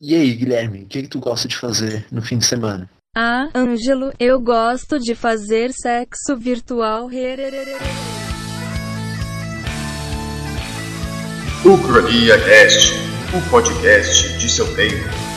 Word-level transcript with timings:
E 0.00 0.14
aí, 0.14 0.32
Guilherme, 0.32 0.82
o 0.82 0.86
que, 0.86 1.02
que 1.02 1.08
tu 1.08 1.18
gosta 1.18 1.48
de 1.48 1.56
fazer 1.56 2.06
no 2.12 2.22
fim 2.22 2.38
de 2.38 2.46
semana? 2.46 2.88
Ah, 3.16 3.48
Ângelo, 3.52 4.12
eu 4.20 4.40
gosto 4.40 4.96
de 4.96 5.12
fazer 5.12 5.72
sexo 5.72 6.36
virtual. 6.36 7.10
Ucrania 11.64 12.38
Cast, 12.38 12.92
o 13.36 13.50
podcast 13.50 14.38
de 14.38 14.48
seu 14.48 14.72
tempo. 14.76 15.27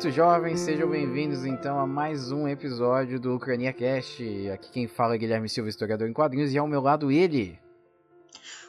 Certo, 0.00 0.10
jovens, 0.10 0.60
sejam 0.60 0.88
bem-vindos 0.88 1.44
então 1.44 1.78
a 1.78 1.86
mais 1.86 2.30
um 2.30 2.46
episódio 2.46 3.18
do 3.18 3.34
Ucrania 3.34 3.72
Cast. 3.72 4.22
Aqui 4.50 4.70
quem 4.70 4.86
fala 4.86 5.14
é 5.14 5.18
Guilherme 5.18 5.48
Silva, 5.48 5.68
historiador 5.68 6.08
em 6.08 6.12
quadrinhos, 6.12 6.52
e 6.52 6.58
ao 6.58 6.68
meu 6.68 6.80
lado 6.80 7.10
ele. 7.10 7.58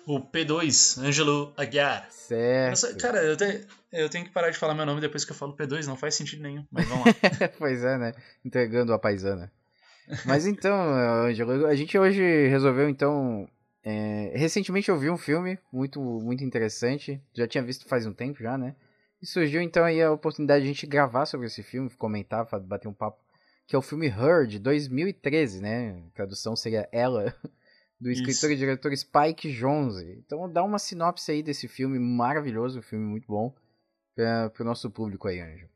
O 0.07 0.19
P2, 0.19 0.97
Ângelo 0.97 1.53
Aguiar. 1.55 2.07
Certo. 2.09 2.69
Nossa, 2.71 2.95
cara, 2.95 3.23
eu, 3.23 3.37
te- 3.37 3.63
eu 3.91 4.09
tenho 4.09 4.25
que 4.25 4.31
parar 4.31 4.49
de 4.49 4.57
falar 4.57 4.73
meu 4.73 4.85
nome 4.85 5.01
depois 5.01 5.23
que 5.23 5.31
eu 5.31 5.35
falo 5.35 5.55
P2, 5.55 5.85
não 5.85 5.95
faz 5.95 6.15
sentido 6.15 6.41
nenhum, 6.41 6.65
mas 6.71 6.87
vamos 6.87 7.05
lá. 7.05 7.13
pois 7.59 7.83
é, 7.83 7.97
né? 7.97 8.13
Entregando 8.43 8.91
a 8.93 8.97
paisana. 8.99 9.51
Mas 10.25 10.47
então, 10.47 10.73
Ângelo, 11.25 11.67
a 11.67 11.75
gente 11.75 11.95
hoje 11.97 12.47
resolveu 12.47 12.89
então. 12.89 13.47
é, 13.83 14.31
Recentemente 14.35 14.89
eu 14.89 14.97
vi 14.97 15.09
um 15.11 15.17
filme 15.17 15.59
muito, 15.71 16.01
muito 16.01 16.43
interessante. 16.43 17.21
Já 17.35 17.47
tinha 17.47 17.63
visto 17.63 17.87
faz 17.87 18.07
um 18.07 18.13
tempo 18.13 18.41
já, 18.41 18.57
né? 18.57 18.75
E 19.21 19.25
surgiu 19.25 19.61
então 19.61 19.83
aí 19.83 20.01
a 20.01 20.11
oportunidade 20.11 20.63
de 20.63 20.69
a 20.69 20.73
gente 20.73 20.87
gravar 20.87 21.25
sobre 21.25 21.47
esse 21.47 21.61
filme, 21.61 21.89
comentar, 21.89 22.45
bater 22.61 22.87
um 22.87 22.93
papo. 22.93 23.21
Que 23.67 23.75
é 23.75 23.79
o 23.79 23.83
filme 23.83 24.07
Her, 24.07 24.47
de 24.47 24.57
2013, 24.57 25.61
né? 25.61 26.03
A 26.07 26.15
tradução 26.15 26.55
seria 26.55 26.89
Ela, 26.91 27.35
do 27.99 28.09
escritor 28.09 28.49
Isso. 28.49 28.53
e 28.53 28.55
diretor 28.55 28.95
Spike 28.95 29.51
Jonze. 29.51 30.23
Então 30.25 30.51
dá 30.51 30.63
uma 30.63 30.79
sinopse 30.79 31.31
aí 31.31 31.43
desse 31.43 31.67
filme 31.67 31.99
maravilhoso, 31.99 32.79
um 32.79 32.83
filme 32.83 33.05
muito 33.05 33.27
bom, 33.27 33.53
para 34.15 34.51
o 34.61 34.63
nosso 34.63 34.89
público 34.89 35.27
aí, 35.27 35.39
Anjo. 35.39 35.67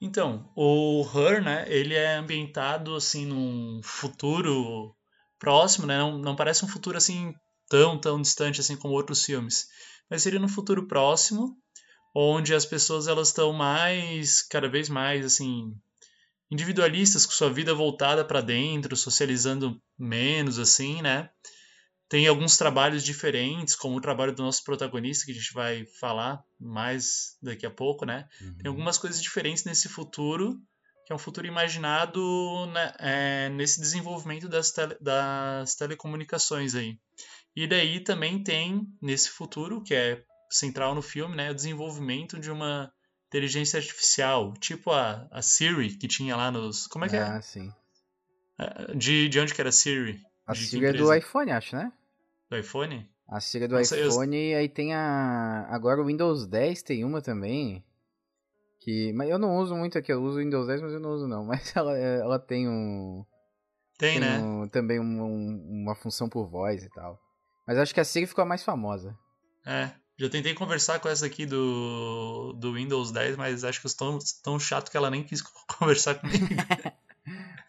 Então, 0.00 0.52
o 0.54 1.02
Her, 1.14 1.42
né, 1.42 1.64
ele 1.68 1.94
é 1.94 2.16
ambientado, 2.16 2.94
assim, 2.94 3.24
num 3.24 3.80
futuro 3.82 4.94
próximo, 5.38 5.86
né, 5.86 5.96
não, 5.96 6.18
não 6.18 6.36
parece 6.36 6.64
um 6.64 6.68
futuro, 6.68 6.98
assim, 6.98 7.32
tão, 7.68 7.98
tão 7.98 8.20
distante, 8.20 8.60
assim, 8.60 8.76
como 8.76 8.92
outros 8.92 9.24
filmes, 9.24 9.66
mas 10.10 10.22
seria 10.22 10.38
num 10.38 10.48
futuro 10.48 10.86
próximo, 10.86 11.56
onde 12.14 12.54
as 12.54 12.64
pessoas, 12.64 13.08
elas 13.08 13.28
estão 13.28 13.52
mais, 13.52 14.42
cada 14.42 14.68
vez 14.68 14.88
mais, 14.88 15.24
assim, 15.26 15.74
individualistas, 16.50 17.26
com 17.26 17.32
sua 17.32 17.52
vida 17.52 17.74
voltada 17.74 18.24
para 18.24 18.40
dentro, 18.40 18.96
socializando 18.96 19.80
menos, 19.98 20.58
assim, 20.58 21.02
né, 21.02 21.30
tem 22.08 22.28
alguns 22.28 22.56
trabalhos 22.56 23.02
diferentes, 23.02 23.74
como 23.74 23.96
o 23.96 24.00
trabalho 24.00 24.34
do 24.34 24.42
nosso 24.42 24.62
protagonista, 24.62 25.24
que 25.24 25.32
a 25.32 25.34
gente 25.34 25.52
vai 25.52 25.84
falar 25.98 26.40
mais 26.60 27.36
daqui 27.42 27.66
a 27.66 27.70
pouco, 27.70 28.04
né? 28.04 28.28
Tem 28.58 28.68
algumas 28.68 28.98
coisas 28.98 29.20
diferentes 29.20 29.64
nesse 29.64 29.88
futuro, 29.88 30.60
que 31.06 31.12
é 31.12 31.16
um 31.16 31.18
futuro 31.18 31.46
imaginado 31.46 32.66
né, 32.66 32.92
é, 32.98 33.48
nesse 33.48 33.80
desenvolvimento 33.80 34.48
das, 34.48 34.70
tele- 34.70 34.96
das 35.00 35.74
telecomunicações 35.74 36.74
aí. 36.74 36.98
E 37.56 37.66
daí 37.66 38.00
também 38.00 38.42
tem, 38.44 38.86
nesse 39.02 39.30
futuro, 39.30 39.82
que 39.82 39.94
é 39.94 40.22
central 40.50 40.94
no 40.94 41.02
filme, 41.02 41.34
né, 41.36 41.50
o 41.50 41.54
desenvolvimento 41.54 42.38
de 42.38 42.50
uma 42.50 42.92
inteligência 43.28 43.78
artificial, 43.78 44.52
tipo 44.54 44.90
a, 44.90 45.26
a 45.30 45.42
Siri, 45.42 45.96
que 45.96 46.06
tinha 46.06 46.36
lá 46.36 46.50
nos... 46.50 46.86
Como 46.86 47.04
é 47.04 47.08
que 47.08 47.16
Ah, 47.16 47.40
sim. 47.42 47.72
é? 48.58 48.94
De, 48.94 49.28
de 49.28 49.40
onde 49.40 49.52
que 49.54 49.60
era 49.60 49.70
a 49.70 49.72
Siri? 49.72 50.20
A 50.46 50.52
De 50.52 50.60
sigla 50.66 50.88
é 50.88 50.92
do 50.92 51.12
iPhone, 51.14 51.50
acho, 51.50 51.74
né? 51.74 51.92
Do 52.50 52.56
iPhone? 52.56 53.10
A 53.28 53.40
sigla 53.40 53.66
do 53.66 53.76
Nossa, 53.76 53.96
eu- 53.96 54.08
iPhone, 54.08 54.36
e 54.36 54.54
aí 54.54 54.68
tem 54.68 54.94
a. 54.94 55.66
Agora 55.70 56.00
o 56.02 56.06
Windows 56.06 56.46
10 56.46 56.82
tem 56.82 57.02
uma 57.04 57.22
também. 57.22 57.82
Que. 58.80 59.12
Mas 59.14 59.30
eu 59.30 59.38
não 59.38 59.56
uso 59.56 59.74
muito 59.74 59.96
aqui, 59.96 60.12
eu 60.12 60.22
uso 60.22 60.36
o 60.36 60.40
Windows 60.42 60.66
10, 60.66 60.82
mas 60.82 60.92
eu 60.92 61.00
não 61.00 61.10
uso 61.14 61.26
não. 61.26 61.42
Mas 61.48 61.74
ela, 61.74 61.96
ela 61.96 62.38
tem 62.38 62.68
um. 62.68 63.24
Tem, 63.98 64.20
né? 64.20 64.38
um- 64.38 64.68
também 64.68 65.00
um- 65.00 65.22
um- 65.24 65.82
uma 65.84 65.94
função 65.94 66.28
por 66.28 66.46
voz 66.46 66.84
e 66.84 66.90
tal. 66.90 67.18
Mas 67.66 67.78
acho 67.78 67.94
que 67.94 68.00
a 68.00 68.04
Siri 68.04 68.26
ficou 68.26 68.42
a 68.42 68.46
mais 68.46 68.62
famosa. 68.62 69.16
É, 69.66 69.90
já 70.18 70.28
tentei 70.28 70.54
conversar 70.54 71.00
com 71.00 71.08
essa 71.08 71.26
aqui 71.26 71.44
do, 71.44 72.52
do 72.54 72.74
Windows 72.74 73.10
10, 73.10 73.36
mas 73.36 73.64
acho 73.64 73.80
que 73.80 73.86
eu 73.86 73.88
estou 73.88 74.18
tão, 74.18 74.18
tão 74.42 74.60
chato 74.60 74.90
que 74.90 74.96
ela 74.96 75.10
nem 75.10 75.22
quis 75.24 75.42
conversar 75.78 76.14
comigo. 76.16 76.46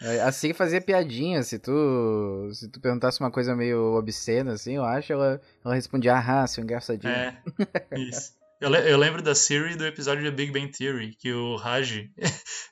É, 0.01 0.21
A 0.21 0.31
Siri 0.31 0.53
fazia 0.53 0.81
piadinha, 0.81 1.41
se 1.41 1.57
tu. 1.57 2.49
Se 2.53 2.69
tu 2.69 2.81
perguntasse 2.81 3.21
uma 3.21 3.31
coisa 3.31 3.55
meio 3.55 3.95
obscena, 3.95 4.51
assim, 4.51 4.75
eu 4.75 4.83
acho, 4.83 5.13
ela, 5.13 5.41
ela 5.63 5.73
respondia, 5.73 6.15
ah, 6.17 6.45
seu 6.45 6.61
engraçadinho. 6.61 7.13
É, 7.13 7.41
isso. 7.97 8.33
Eu, 8.59 8.73
eu 8.73 8.97
lembro 8.97 9.21
da 9.21 9.33
Siri 9.33 9.75
do 9.75 9.85
episódio 9.85 10.23
de 10.23 10.31
Big 10.31 10.51
Bang 10.51 10.69
Theory, 10.71 11.15
que 11.15 11.31
o 11.31 11.55
Raj 11.55 12.09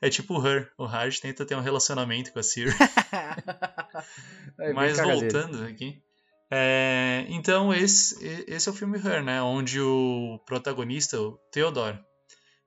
é 0.01 0.09
tipo 0.09 0.38
o 0.38 0.45
Her. 0.45 0.69
O 0.78 0.85
Raj 0.85 1.19
tenta 1.19 1.45
ter 1.45 1.55
um 1.55 1.61
relacionamento 1.61 2.31
com 2.34 2.40
a 2.40 2.44
Siri. 2.44 2.72
É 4.59 4.73
Mas 4.73 4.97
cara 4.97 5.16
dele. 5.16 5.31
voltando 5.31 5.63
aqui. 5.66 6.03
É, 6.56 7.25
então, 7.30 7.74
esse, 7.74 8.24
esse 8.47 8.69
é 8.69 8.72
o 8.72 8.75
filme 8.75 9.00
Her, 9.00 9.24
né? 9.24 9.41
Onde 9.41 9.81
o 9.81 10.40
protagonista, 10.46 11.19
o 11.19 11.38
Theodore, 11.52 12.00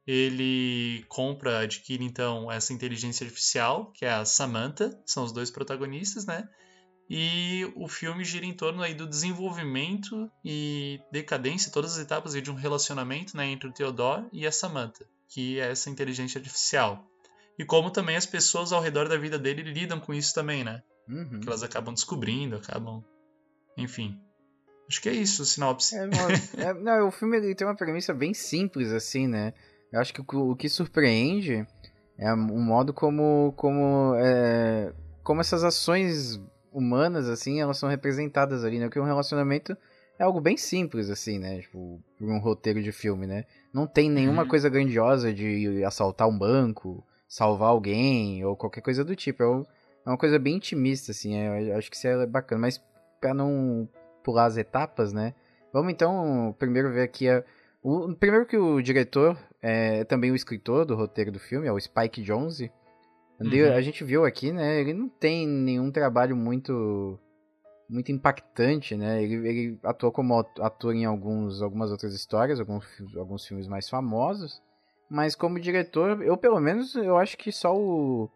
ele 0.05 1.05
compra, 1.09 1.61
adquire 1.61 2.05
então 2.05 2.51
essa 2.51 2.73
inteligência 2.73 3.25
artificial, 3.25 3.93
que 3.93 4.05
é 4.05 4.11
a 4.11 4.25
Samantha, 4.25 4.91
são 5.07 5.23
os 5.23 5.31
dois 5.31 5.53
protagonistas, 5.53 6.27
né? 6.27 6.49
E 7.09 7.71
o 7.77 7.87
filme 7.87 8.25
gira 8.25 8.45
em 8.45 8.53
torno 8.53 8.83
aí 8.83 8.93
do 8.93 9.07
desenvolvimento 9.07 10.29
e 10.45 11.01
decadência, 11.13 11.71
todas 11.71 11.93
as 11.93 12.03
etapas 12.03 12.35
aí 12.35 12.41
de 12.41 12.51
um 12.51 12.55
relacionamento 12.55 13.37
né, 13.37 13.47
entre 13.47 13.69
o 13.69 13.73
Theodore 13.73 14.27
e 14.33 14.45
a 14.45 14.51
Samantha, 14.51 15.07
que 15.29 15.61
é 15.61 15.71
essa 15.71 15.89
inteligência 15.89 16.41
artificial. 16.41 17.07
E 17.57 17.65
como 17.65 17.93
também 17.93 18.17
as 18.17 18.27
pessoas 18.27 18.73
ao 18.73 18.83
redor 18.83 19.09
da 19.09 19.17
vida 19.17 19.39
dele 19.39 19.63
lidam 19.63 20.01
com 20.01 20.13
isso 20.13 20.35
também, 20.35 20.65
né? 20.65 20.83
Uhum. 21.09 21.39
que 21.39 21.47
elas 21.47 21.63
acabam 21.63 21.95
descobrindo, 21.95 22.57
acabam. 22.57 23.05
Enfim. 23.77 24.19
Acho 24.89 25.03
que 25.03 25.09
é 25.09 25.13
isso, 25.13 25.45
sinopse. 25.45 25.97
É, 25.97 26.07
não, 26.07 26.31
é- 26.31 26.75
não, 26.75 27.09
o 27.09 27.11
filme 27.11 27.37
ele 27.37 27.55
tem 27.55 27.67
uma 27.67 27.75
premissa 27.77 28.15
bem 28.15 28.33
simples, 28.33 28.93
assim, 28.93 29.27
né? 29.27 29.53
Eu 29.93 30.01
acho 30.01 30.13
que 30.15 30.21
o, 30.21 30.51
o 30.51 30.57
que 30.57 30.69
surpreende 30.69 31.67
é 32.19 32.33
o 32.33 32.37
modo 32.37 32.93
como, 32.95 33.53
como, 33.57 34.15
é, 34.17 34.93
como 35.23 35.41
essas 35.41 35.65
ações 35.65 36.41
humanas, 36.73 37.29
assim, 37.29 37.61
elas 37.61 37.79
são 37.79 37.89
representadas 37.89 38.65
ali, 38.65 38.79
né? 38.79 38.87
Porque 38.87 39.01
um 39.01 39.05
relacionamento 39.05 39.77
é 40.19 40.23
algo 40.25 40.41
bem 40.41 40.57
simples, 40.57 41.11
assim, 41.11 41.39
né? 41.39 41.61
Tipo, 41.61 42.01
por 42.19 42.29
um 42.29 42.39
roteiro 42.39 42.83
de 42.83 42.93
filme, 42.93 43.27
né? 43.27 43.45
Não 43.73 43.87
tem 43.87 44.09
nenhuma 44.09 44.43
Uhum. 44.43 44.49
coisa 44.49 44.69
grandiosa 44.69 45.33
de 45.35 45.83
assaltar 45.85 46.29
um 46.29 46.39
banco, 46.39 47.05
salvar 47.29 47.71
alguém, 47.71 48.45
ou 48.45 48.57
qualquer 48.57 48.81
coisa 48.83 49.05
do 49.05 49.17
tipo. 49.17 49.43
É, 49.43 49.47
é 50.07 50.11
uma 50.11 50.17
coisa 50.19 50.39
bem 50.39 50.57
intimista, 50.57 51.11
assim, 51.11 51.35
é- 51.35 51.71
eu 51.73 51.77
acho 51.77 51.91
que 51.91 51.97
isso 51.97 52.07
é 52.07 52.25
bacana. 52.27 52.61
Mas 52.61 52.81
pra 53.27 53.35
não 53.35 53.89
pular 54.23 54.45
as 54.45 54.57
etapas, 54.57 55.13
né? 55.13 55.35
Vamos 55.73 55.93
então 55.93 56.55
primeiro 56.59 56.93
ver 56.93 57.03
aqui 57.03 57.29
a, 57.29 57.43
o 57.83 58.15
primeiro 58.15 58.47
que 58.47 58.57
o 58.57 58.81
diretor 58.81 59.37
é 59.61 60.05
também 60.05 60.31
o 60.31 60.37
escritor 60.37 60.85
do 60.85 60.95
roteiro 60.95 61.33
do 61.33 61.41
filme, 61.41 61.67
é 61.67 61.73
o 61.73 61.81
Spike 61.81 62.23
Jonze. 62.23 62.71
Uhum. 63.41 63.75
A 63.75 63.81
gente 63.81 64.05
viu 64.05 64.25
aqui, 64.25 64.53
né? 64.53 64.81
Ele 64.81 64.95
não 64.95 65.09
tem 65.09 65.47
nenhum 65.47 65.91
trabalho 65.91 66.37
muito 66.37 67.19
muito 67.89 68.11
impactante, 68.11 68.97
né? 68.97 69.23
Ele, 69.23 69.49
ele 69.49 69.79
atuou 69.83 70.11
como 70.11 70.39
at- 70.39 70.61
ator 70.61 70.95
em 70.95 71.05
alguns, 71.05 71.61
algumas 71.63 71.91
outras 71.91 72.15
histórias, 72.15 72.59
alguns, 72.59 72.85
alguns 73.17 73.47
filmes 73.47 73.67
mais 73.69 73.89
famosos. 73.89 74.63
Mas 75.09 75.35
como 75.35 75.61
diretor, 75.61 76.23
eu 76.23 76.37
pelo 76.37 76.61
menos, 76.61 76.95
eu 76.95 77.17
acho 77.17 77.37
que 77.37 77.53
só 77.53 77.77
o 77.77 78.31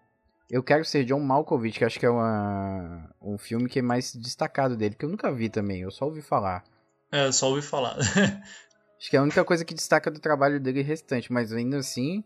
Eu 0.50 0.62
Quero 0.64 0.84
Ser 0.84 1.04
John 1.04 1.20
Malkovich, 1.20 1.78
que 1.78 1.84
acho 1.84 1.98
que 1.98 2.04
é 2.04 2.10
uma, 2.10 3.08
um 3.22 3.38
filme 3.38 3.68
que 3.68 3.78
é 3.78 3.82
mais 3.82 4.14
destacado 4.14 4.76
dele, 4.76 4.96
que 4.96 5.04
eu 5.04 5.08
nunca 5.08 5.32
vi 5.32 5.48
também, 5.48 5.82
eu 5.82 5.90
só 5.90 6.06
ouvi 6.06 6.20
falar. 6.20 6.64
É, 7.12 7.26
eu 7.26 7.32
só 7.32 7.48
ouvi 7.48 7.62
falar. 7.62 7.96
Acho 9.00 9.08
que 9.08 9.16
é 9.16 9.18
a 9.18 9.22
única 9.22 9.42
coisa 9.44 9.64
que 9.64 9.72
destaca 9.72 10.10
do 10.10 10.20
trabalho 10.20 10.60
dele 10.60 10.82
restante, 10.82 11.32
mas 11.32 11.54
ainda 11.54 11.78
assim, 11.78 12.22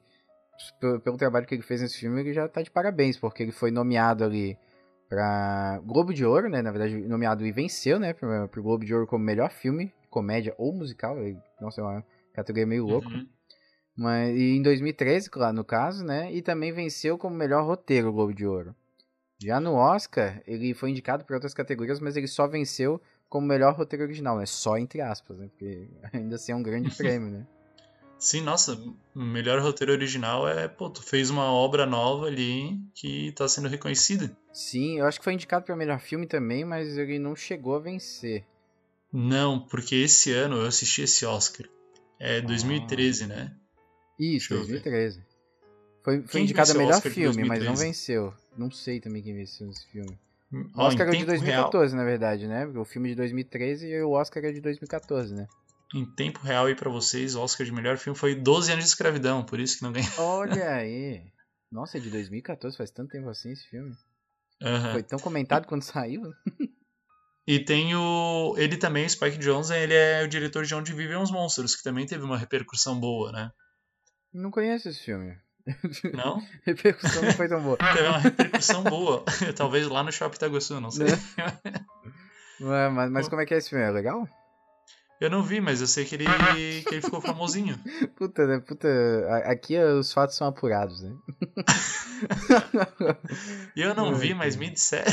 pelo, 0.80 0.98
pelo 0.98 1.16
trabalho 1.16 1.46
que 1.46 1.54
ele 1.54 1.62
fez 1.62 1.80
nesse 1.80 1.98
filme, 1.98 2.20
ele 2.20 2.32
já 2.32 2.48
tá 2.48 2.62
de 2.62 2.70
parabéns, 2.70 3.16
porque 3.16 3.44
ele 3.44 3.52
foi 3.52 3.70
nomeado 3.70 4.24
ali 4.24 4.58
pra 5.08 5.80
Globo 5.84 6.12
de 6.12 6.24
Ouro, 6.24 6.48
né? 6.48 6.60
Na 6.62 6.72
verdade, 6.72 6.96
nomeado 6.96 7.46
e 7.46 7.52
venceu, 7.52 8.00
né? 8.00 8.12
Pro, 8.12 8.48
pro 8.48 8.62
Globo 8.62 8.84
de 8.84 8.92
Ouro 8.92 9.06
como 9.06 9.24
melhor 9.24 9.50
filme, 9.50 9.92
comédia 10.10 10.52
ou 10.58 10.72
musical. 10.72 11.16
Nossa, 11.60 11.80
é 11.80 11.84
uma 11.84 12.04
categoria 12.32 12.66
meio 12.66 12.84
louca. 12.84 13.08
Uhum. 13.08 13.28
Mas, 13.96 14.36
e 14.36 14.56
em 14.56 14.62
2013, 14.62 15.30
claro, 15.30 15.54
no 15.54 15.64
caso, 15.64 16.04
né? 16.04 16.32
E 16.32 16.42
também 16.42 16.72
venceu 16.72 17.16
como 17.16 17.36
melhor 17.36 17.64
roteiro 17.64 18.08
o 18.08 18.12
Globo 18.12 18.34
de 18.34 18.46
Ouro. 18.46 18.74
Já 19.38 19.60
no 19.60 19.74
Oscar, 19.74 20.42
ele 20.46 20.74
foi 20.74 20.90
indicado 20.90 21.24
para 21.24 21.36
outras 21.36 21.54
categorias, 21.54 22.00
mas 22.00 22.16
ele 22.16 22.26
só 22.26 22.46
venceu 22.46 23.00
como 23.28 23.46
melhor 23.46 23.74
roteiro 23.74 24.04
original, 24.04 24.38
né? 24.38 24.46
Só 24.46 24.76
entre 24.78 25.00
aspas, 25.00 25.38
né? 25.38 25.48
Porque 25.48 25.88
ainda 26.12 26.36
assim 26.36 26.52
é 26.52 26.56
um 26.56 26.62
grande 26.62 26.90
prêmio, 26.96 27.30
né? 27.30 27.46
Sim, 28.18 28.40
nossa, 28.40 28.74
o 29.14 29.20
melhor 29.20 29.60
roteiro 29.60 29.92
original 29.92 30.48
é, 30.48 30.66
pô, 30.66 30.88
tu 30.88 31.02
fez 31.02 31.30
uma 31.30 31.52
obra 31.52 31.84
nova 31.84 32.26
ali 32.26 32.80
que 32.94 33.32
tá 33.32 33.46
sendo 33.46 33.68
reconhecida. 33.68 34.34
Sim, 34.52 34.98
eu 34.98 35.06
acho 35.06 35.18
que 35.18 35.24
foi 35.24 35.34
indicado 35.34 35.64
pra 35.64 35.76
melhor 35.76 36.00
filme 36.00 36.26
também, 36.26 36.64
mas 36.64 36.96
ele 36.96 37.18
não 37.18 37.36
chegou 37.36 37.74
a 37.74 37.80
vencer. 37.80 38.46
Não, 39.12 39.60
porque 39.60 39.96
esse 39.96 40.32
ano 40.32 40.56
eu 40.56 40.66
assisti 40.66 41.02
esse 41.02 41.26
Oscar. 41.26 41.66
É 42.18 42.40
2013, 42.40 43.26
né? 43.26 43.54
Isso, 44.18 44.50
Deixa 44.50 44.54
eu 44.54 44.66
ver. 44.66 44.82
2013. 44.82 45.22
Foi, 46.02 46.22
foi 46.22 46.40
indicado 46.42 46.70
a 46.70 46.74
o 46.74 46.78
melhor 46.78 46.96
Oscar 46.96 47.12
filme, 47.12 47.44
mas 47.44 47.60
não 47.60 47.74
2013? 47.74 47.84
venceu. 47.84 48.34
Não 48.56 48.70
sei 48.70 49.00
também 49.00 49.22
quem 49.22 49.34
venceu 49.34 49.68
esse 49.70 49.86
filme. 49.86 50.18
O 50.52 50.70
Ó, 50.76 50.86
Oscar 50.86 51.08
é 51.08 51.10
de 51.10 51.18
tempo 51.18 51.30
real, 51.30 51.70
2014, 51.70 51.96
na 51.96 52.04
verdade, 52.04 52.46
né? 52.46 52.66
O 52.66 52.84
filme 52.84 53.08
de 53.08 53.14
2013 53.16 53.88
e 53.88 54.02
o 54.02 54.10
Oscar 54.10 54.44
é 54.44 54.52
de 54.52 54.60
2014, 54.60 55.34
né? 55.34 55.46
em 55.94 56.04
tempo 56.04 56.40
real 56.40 56.66
aí 56.66 56.74
pra 56.74 56.90
vocês, 56.90 57.36
o 57.36 57.40
Oscar 57.40 57.64
de 57.64 57.72
melhor 57.72 57.96
filme 57.96 58.18
foi 58.18 58.34
12 58.34 58.72
anos 58.72 58.84
de 58.84 58.90
escravidão, 58.90 59.44
por 59.44 59.60
isso 59.60 59.78
que 59.78 59.84
não 59.84 59.92
ganhou. 59.92 60.10
Olha 60.18 60.70
aí. 60.74 61.22
Nossa, 61.70 61.98
é 61.98 62.00
de 62.00 62.10
2014, 62.10 62.76
faz 62.76 62.90
tanto 62.90 63.10
tempo 63.10 63.28
assim 63.28 63.52
esse 63.52 63.66
filme. 63.68 63.94
Aham. 64.60 64.92
Foi 64.92 65.02
tão 65.02 65.18
comentado 65.18 65.66
quando 65.66 65.82
saiu. 65.82 66.22
E 67.46 67.62
tem 67.62 67.94
o. 67.94 68.54
Ele 68.56 68.78
também, 68.78 69.04
o 69.04 69.10
Spike 69.10 69.36
Jonze, 69.36 69.74
ele 69.74 69.92
é 69.92 70.24
o 70.24 70.28
diretor 70.28 70.64
de 70.64 70.74
Onde 70.74 70.94
Vivem 70.94 71.18
os 71.18 71.30
Monstros, 71.30 71.76
que 71.76 71.82
também 71.82 72.06
teve 72.06 72.24
uma 72.24 72.38
repercussão 72.38 72.98
boa, 72.98 73.30
né? 73.32 73.50
Não 74.34 74.50
conheço 74.50 74.88
esse 74.88 75.00
filme. 75.00 75.36
Não? 76.12 76.42
Repercussão 76.66 77.22
não 77.22 77.32
foi 77.32 77.48
tão 77.48 77.62
boa. 77.62 77.76
Teve 77.94 78.08
uma 78.08 78.18
repercussão 78.18 78.82
boa. 78.82 79.24
Talvez 79.56 79.86
lá 79.88 80.02
no 80.02 80.12
Shopping 80.12 80.36
Itaguaçu, 80.36 80.80
não 80.80 80.90
sei. 80.90 81.06
Né? 81.06 82.90
Mas, 82.90 83.10
mas, 83.10 83.28
como 83.28 83.40
é 83.40 83.46
que 83.46 83.54
é 83.54 83.58
esse 83.58 83.70
filme? 83.70 83.84
É 83.84 83.90
legal? 83.90 84.28
Eu 85.20 85.30
não 85.30 85.42
vi, 85.42 85.60
mas 85.60 85.80
eu 85.80 85.86
sei 85.86 86.04
que 86.04 86.16
ele, 86.16 86.26
que 86.82 86.94
ele 86.94 87.00
ficou 87.00 87.20
famosinho. 87.20 87.78
Puta, 88.16 88.46
né? 88.46 88.58
Puta. 88.58 88.88
Aqui 89.46 89.78
os 89.78 90.12
fatos 90.12 90.36
são 90.36 90.48
apurados, 90.48 91.02
né? 91.02 91.16
Eu 93.74 93.94
não 93.94 94.14
vi, 94.14 94.34
mas 94.34 94.56
me 94.56 94.68
disseram. 94.68 95.12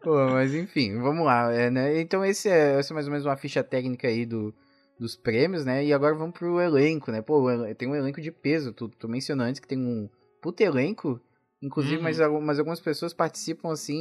Pô, 0.00 0.30
mas 0.30 0.54
enfim, 0.54 0.98
vamos 0.98 1.26
lá. 1.26 1.52
é, 1.52 1.70
né? 1.70 2.00
Então 2.00 2.24
esse 2.24 2.48
é, 2.48 2.78
essa 2.78 2.92
é 2.92 2.94
mais 2.94 3.06
ou 3.06 3.12
menos 3.12 3.26
uma 3.26 3.36
ficha 3.36 3.62
técnica 3.62 4.08
aí 4.08 4.24
do, 4.24 4.54
dos 4.98 5.14
prêmios, 5.16 5.64
né? 5.64 5.84
E 5.84 5.92
agora 5.92 6.14
vamos 6.14 6.34
pro 6.36 6.60
elenco, 6.60 7.10
né? 7.10 7.22
Pô, 7.22 7.46
tem 7.76 7.88
um 7.88 7.94
elenco 7.94 8.20
de 8.20 8.30
peso. 8.32 8.72
Tu, 8.72 8.88
tu 8.88 9.08
mencionou 9.08 9.46
antes 9.46 9.60
que 9.60 9.68
tem 9.68 9.78
um 9.78 10.08
puto 10.42 10.62
elenco. 10.62 11.20
Inclusive, 11.62 11.96
Uhum. 11.96 12.02
mas, 12.02 12.20
algu- 12.20 12.40
mas 12.40 12.58
algumas 12.58 12.80
pessoas 12.80 13.12
participam 13.12 13.72
assim 13.72 13.96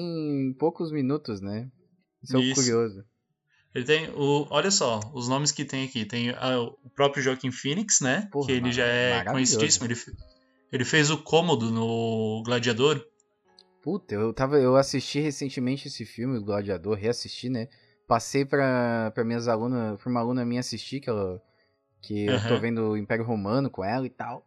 em 0.49 0.53
poucos 0.53 0.91
minutos, 0.91 1.41
né? 1.41 1.69
Isso 2.23 2.37
é 2.37 2.39
Isso. 2.39 2.55
curioso. 2.55 3.03
Ele 3.73 3.85
tem 3.85 4.09
o. 4.09 4.47
Olha 4.49 4.71
só, 4.71 4.99
os 5.13 5.27
nomes 5.27 5.51
que 5.51 5.65
tem 5.65 5.85
aqui. 5.85 6.05
Tem 6.05 6.29
ah, 6.31 6.59
o 6.59 6.89
próprio 6.95 7.21
Joaquim 7.21 7.51
Phoenix, 7.51 7.99
né? 8.01 8.27
Porra, 8.31 8.47
que 8.47 8.51
ele 8.53 8.71
já 8.71 8.85
é 8.85 9.23
conhecidíssimo. 9.25 9.85
Ele, 9.85 9.95
ele 10.71 10.85
fez 10.85 11.09
o 11.11 11.17
cômodo 11.21 11.69
no 11.71 12.41
Gladiador. 12.45 13.03
Puta, 13.81 14.15
eu 14.15 14.33
tava. 14.33 14.57
Eu 14.59 14.75
assisti 14.75 15.19
recentemente 15.19 15.87
esse 15.87 16.05
filme, 16.05 16.37
o 16.37 16.43
Gladiador, 16.43 16.95
reassisti, 16.97 17.49
né? 17.49 17.67
Passei 18.07 18.45
pra, 18.45 19.11
pra 19.13 19.23
minhas 19.25 19.47
alunas, 19.47 19.99
pra 20.01 20.09
uma 20.09 20.19
aluna 20.21 20.45
minha 20.45 20.61
assistir, 20.61 20.99
que 21.01 21.09
ela. 21.09 21.41
Que 22.01 22.27
eu 22.27 22.47
tô 22.47 22.57
vendo 22.59 22.91
o 22.91 22.97
Império 22.97 23.25
Romano 23.25 23.69
com 23.69 23.83
ela 23.83 24.05
e 24.05 24.09
tal. 24.09 24.45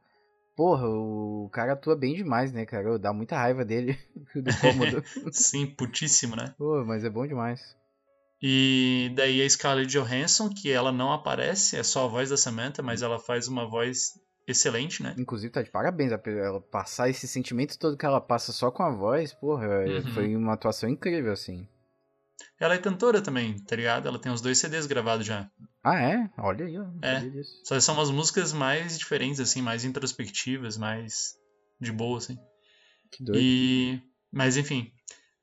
Porra, 0.56 0.86
o 0.88 1.48
cara 1.52 1.72
atua 1.72 1.96
bem 1.96 2.14
demais, 2.14 2.52
né, 2.52 2.64
cara? 2.64 2.98
Dá 2.98 3.12
muita 3.12 3.36
raiva 3.36 3.64
dele, 3.64 3.98
do 4.34 4.50
cômodo. 4.60 5.02
Sim, 5.32 5.66
putíssimo, 5.66 6.36
né? 6.36 6.54
Pô, 6.56 6.84
mas 6.84 7.04
é 7.04 7.10
bom 7.10 7.26
demais. 7.26 7.76
E 8.42 9.12
daí 9.14 9.42
a 9.42 9.48
Scarlett 9.50 9.90
Johansson, 9.90 10.48
que 10.48 10.70
ela 10.70 10.90
não 10.92 11.12
aparece, 11.12 11.76
é 11.76 11.82
só 11.82 12.04
a 12.06 12.08
voz 12.08 12.30
da 12.30 12.36
Samantha, 12.36 12.82
mas 12.82 13.02
ela 13.02 13.18
faz 13.18 13.48
uma 13.48 13.68
voz 13.68 14.18
excelente, 14.46 15.02
né? 15.02 15.14
Inclusive, 15.18 15.52
tá 15.52 15.62
de 15.62 15.70
parabéns. 15.70 16.10
Ela 16.12 16.60
passar 16.60 17.10
esse 17.10 17.28
sentimento 17.28 17.78
todo 17.78 17.96
que 17.96 18.06
ela 18.06 18.20
passa 18.20 18.52
só 18.52 18.70
com 18.70 18.82
a 18.82 18.90
voz, 18.90 19.34
porra, 19.34 19.66
é- 19.66 19.88
Uhum. 19.98 20.14
foi 20.14 20.36
uma 20.36 20.54
atuação 20.54 20.88
incrível, 20.88 21.32
assim. 21.32 21.68
Ela 22.58 22.75
é 22.75 22.78
cantora 22.78 23.20
também, 23.20 23.58
tá 23.64 23.76
ligado? 23.76 24.06
Ela 24.08 24.19
tem 24.19 24.31
os 24.32 24.40
dois 24.40 24.58
CDs 24.58 24.87
gravados 24.87 25.26
já. 25.26 25.50
Ah, 25.82 26.00
é? 26.00 26.31
Olha 26.38 26.66
aí, 26.66 26.78
ó. 26.78 26.82
Não 26.84 26.98
É. 27.02 27.14
sabia 27.14 27.31
disso. 27.31 27.60
Só 27.64 27.81
são 27.81 27.94
umas 27.94 28.10
músicas 28.10 28.52
mais 28.52 28.98
diferentes, 28.98 29.40
assim, 29.40 29.62
mais 29.62 29.84
introspectivas, 29.84 30.76
mais 30.76 31.34
de 31.81 31.90
boa, 31.92 32.19
assim. 32.19 32.38
Que 33.10 33.25
doido. 33.25 33.40
E... 33.40 34.02
Mas 34.32 34.56
enfim, 34.56 34.92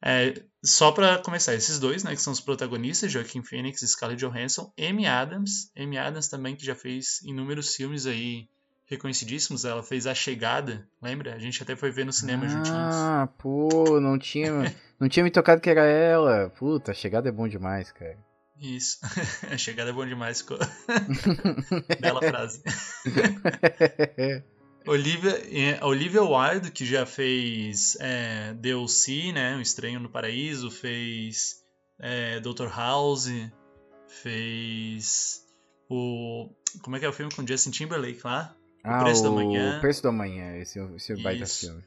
é, 0.02 0.42
só 0.64 0.92
pra 0.92 1.18
começar, 1.18 1.54
esses 1.56 1.78
dois, 1.80 2.04
né, 2.04 2.16
que 2.16 2.22
são 2.22 2.32
os 2.32 2.40
protagonistas, 2.40 3.12
Joaquin 3.12 3.44
Phoenix 3.44 3.82
e 3.82 3.88
Scarlett 3.88 4.20
Johansson, 4.24 4.72
Amy 4.80 5.06
Adams, 5.06 5.72
Amy 5.76 5.98
Adams 5.98 6.28
também, 6.30 6.56
que 6.56 6.66
já 6.66 6.74
fez 6.76 7.22
inúmeros 7.24 7.76
filmes 7.76 8.06
aí 8.06 8.48
reconhecidíssimos, 8.88 9.66
ela 9.66 9.84
fez 9.84 10.08
A 10.08 10.16
Chegada, 10.16 10.88
lembra? 11.02 11.36
A 11.36 11.40
gente 11.40 11.62
até 11.62 11.76
foi 11.76 11.92
ver 11.92 12.06
no 12.06 12.14
cinema 12.14 12.48
juntinhos. 12.48 12.96
Ah, 12.96 13.30
pô, 13.38 14.00
não 14.00 14.18
tinha, 14.18 14.74
não 15.00 15.10
tinha 15.10 15.24
me 15.24 15.32
tocado 15.32 15.62
que 15.62 15.70
era 15.70 15.86
ela. 15.86 16.50
Puta, 16.58 16.92
a 16.92 16.96
chegada 16.96 17.30
é 17.30 17.32
bom 17.32 17.48
demais, 17.48 17.92
cara. 17.92 18.18
Isso, 18.60 19.00
A 19.52 19.58
Chegada 19.58 19.92
é 19.92 19.94
bom 19.94 20.06
demais. 20.06 20.44
Bela 22.02 22.22
frase. 22.22 22.64
Olivia, 24.88 25.32
é, 25.52 25.84
Olivia 25.86 26.24
Wilde, 26.24 26.72
que 26.72 26.86
já 26.86 27.06
fez 27.06 27.98
é, 28.00 28.54
DLC, 28.56 29.32
né? 29.32 29.56
O 29.58 29.62
Estranho 29.62 30.00
no 30.00 30.10
Paraíso, 30.10 30.72
fez 30.72 31.58
é, 32.00 32.40
Dr. 32.40 32.68
House, 32.76 33.30
fez 34.08 35.44
o. 35.90 36.50
Como 36.82 36.96
é 36.96 37.00
que 37.00 37.06
é 37.06 37.10
o 37.10 37.14
filme 37.14 37.32
com 37.34 37.46
Justin 37.46 37.70
Timberlake 37.70 38.22
lá? 38.24 38.57
Ah, 38.88 39.04
Preço 39.04 39.24
da 39.24 39.32
Manhã. 39.32 39.78
O 39.78 39.82
Preço 39.82 40.04
da 40.04 40.12
Manhã, 40.12 40.58
esse, 40.58 40.80
esse 40.96 41.16
baita 41.22 41.44
Isso. 41.44 41.68
filme. 41.68 41.84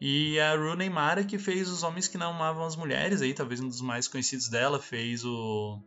E 0.00 0.38
a 0.40 0.54
Rooney 0.56 0.90
Mara, 0.90 1.24
que 1.24 1.38
fez 1.38 1.68
Os 1.68 1.82
Homens 1.82 2.08
que 2.08 2.18
Não 2.18 2.32
Amavam 2.32 2.66
as 2.66 2.76
Mulheres, 2.76 3.22
aí, 3.22 3.32
talvez 3.32 3.60
um 3.60 3.68
dos 3.68 3.80
mais 3.80 4.08
conhecidos 4.08 4.48
dela, 4.48 4.80
fez 4.80 5.24
o. 5.24 5.80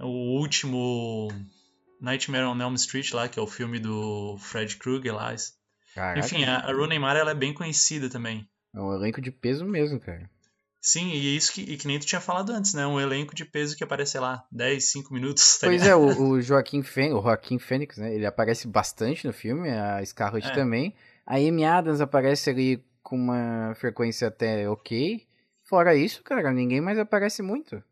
O 0.00 0.38
último 0.38 1.28
Nightmare 2.00 2.44
on 2.44 2.60
Elm 2.60 2.74
Street 2.74 3.12
lá, 3.12 3.28
que 3.28 3.38
é 3.38 3.42
o 3.42 3.46
filme 3.46 3.78
do 3.78 4.36
Fred 4.38 4.76
Krueger 4.76 5.14
lá. 5.14 5.34
Caraca, 5.94 6.18
Enfim, 6.18 6.44
a, 6.44 6.58
a 6.58 6.72
Rooney 6.72 6.98
Mara 6.98 7.20
ela 7.20 7.30
é 7.30 7.34
bem 7.34 7.54
conhecida 7.54 8.10
também. 8.10 8.46
é 8.74 8.80
um 8.80 8.92
elenco 8.92 9.20
de 9.20 9.30
peso 9.30 9.64
mesmo, 9.64 10.00
cara. 10.00 10.28
Sim, 10.84 11.08
e 11.08 11.28
é 11.28 11.36
isso 11.36 11.50
que, 11.50 11.62
e 11.62 11.78
que 11.78 11.86
nem 11.86 11.98
tu 11.98 12.04
tinha 12.04 12.20
falado 12.20 12.50
antes, 12.50 12.74
né? 12.74 12.86
Um 12.86 13.00
elenco 13.00 13.34
de 13.34 13.42
peso 13.44 13.74
que 13.74 13.82
aparece, 13.82 14.18
lá, 14.18 14.44
10, 14.52 14.84
5 14.90 15.14
minutos, 15.14 15.56
tá 15.56 15.66
Pois 15.66 15.80
ligado? 15.80 15.88
é, 15.88 15.96
o, 15.96 16.28
o 16.32 16.42
Joaquim 16.42 16.82
Fênix, 16.82 17.14
o 17.14 17.22
Joaquim 17.22 17.58
Fênix, 17.58 17.96
né? 17.96 18.14
Ele 18.14 18.26
aparece 18.26 18.68
bastante 18.68 19.26
no 19.26 19.32
filme, 19.32 19.70
a 19.70 20.04
Scarlett 20.04 20.46
É. 20.46 20.54
também. 20.54 20.94
A 21.24 21.36
Amy 21.36 21.64
Adams 21.64 22.02
aparece 22.02 22.50
ali 22.50 22.84
com 23.02 23.16
uma 23.16 23.74
frequência 23.76 24.28
até 24.28 24.68
ok. 24.68 25.26
Fora 25.62 25.94
isso, 25.96 26.22
cara, 26.22 26.52
ninguém 26.52 26.82
mais 26.82 26.98
aparece 26.98 27.42
muito. 27.42 27.82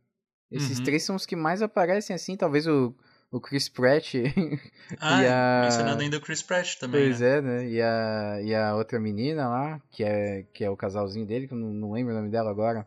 Esses 0.50 0.76
Uhum. 0.78 0.84
três 0.84 1.02
são 1.02 1.16
os 1.16 1.24
que 1.24 1.34
mais 1.34 1.62
aparecem, 1.62 2.14
assim. 2.14 2.36
Talvez 2.36 2.66
o, 2.66 2.94
o 3.32 3.40
Chris 3.40 3.68
Pratt 3.68 4.14
Ah, 5.00 5.22
e 5.22 5.26
a- 5.26 5.60
mencionando 5.64 6.02
ainda 6.02 6.18
o 6.18 6.20
Chris 6.20 6.42
Pratt 6.42 6.76
também, 6.78 7.08
Pois 7.08 7.20
né? 7.20 7.38
é, 7.38 7.40
né? 7.42 7.68
E 7.68 7.80
a, 7.82 8.40
e 8.42 8.54
a 8.54 8.76
outra 8.76 9.00
menina 9.00 9.48
lá, 9.48 9.80
que 9.90 10.04
é, 10.04 10.44
que 10.52 10.62
é 10.62 10.70
o 10.70 10.76
casalzinho 10.76 11.26
dele, 11.26 11.48
que 11.48 11.54
eu 11.54 11.58
não, 11.58 11.72
não 11.72 11.92
lembro 11.92 12.12
o 12.12 12.16
nome 12.16 12.28
dela 12.28 12.50
agora. 12.50 12.86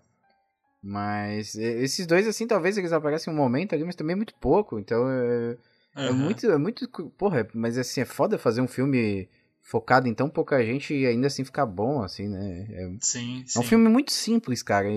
Mas 0.81 1.55
é, 1.55 1.81
esses 1.81 2.05
dois, 2.05 2.27
assim, 2.27 2.45
talvez 2.45 2.77
eles 2.77 2.93
aparecem 2.93 3.33
um 3.33 3.35
momento 3.35 3.73
ali, 3.73 3.83
mas 3.83 3.95
também 3.95 4.15
muito 4.15 4.35
pouco. 4.35 4.77
Então 4.77 5.09
é, 5.09 5.57
é 5.97 6.11
Aham. 6.11 6.13
muito, 6.13 6.45
é 6.51 6.57
muito. 6.57 6.87
Porra, 7.17 7.47
mas 7.53 7.77
assim, 7.77 8.01
é 8.01 8.05
foda 8.05 8.37
fazer 8.37 8.61
um 8.61 8.67
filme 8.67 9.27
focado 9.63 10.07
em 10.07 10.13
tão 10.13 10.29
pouca 10.29 10.63
gente 10.63 10.93
e 10.93 11.07
ainda 11.07 11.25
assim 11.25 11.43
ficar 11.43 11.65
bom, 11.65 12.03
assim, 12.03 12.27
né? 12.27 12.67
É, 12.69 12.89
Sim, 13.01 13.39
é 13.55 13.59
um 13.59 13.63
sim. 13.63 13.63
filme 13.63 13.89
muito 13.89 14.11
simples, 14.11 14.61
cara. 14.61 14.87
E, 14.87 14.93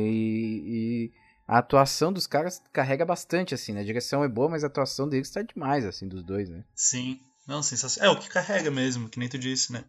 e 1.09 1.12
a 1.49 1.59
atuação 1.59 2.12
dos 2.12 2.26
caras 2.26 2.62
carrega 2.73 3.05
bastante, 3.07 3.55
assim, 3.55 3.73
né? 3.73 3.81
A 3.81 3.85
direção 3.85 4.23
é 4.23 4.28
boa, 4.28 4.49
mas 4.50 4.62
a 4.62 4.67
atuação 4.67 5.09
deles 5.09 5.31
tá 5.31 5.40
demais, 5.43 5.85
assim, 5.85 6.07
dos 6.07 6.23
dois, 6.23 6.49
né? 6.50 6.62
Sim. 6.75 7.19
Não, 7.47 7.62
sensacional. 7.62 8.14
É 8.14 8.17
o 8.17 8.21
que 8.21 8.28
carrega 8.28 8.71
mesmo, 8.71 9.09
que 9.09 9.19
nem 9.19 9.28
tu 9.28 9.38
disse, 9.38 9.73
né? 9.73 9.83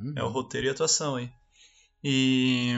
Uhum. 0.00 0.14
É 0.16 0.22
o 0.24 0.28
roteiro 0.28 0.66
e 0.66 0.70
a 0.70 0.72
atuação 0.72 1.16
aí. 1.16 1.30
E 2.02 2.74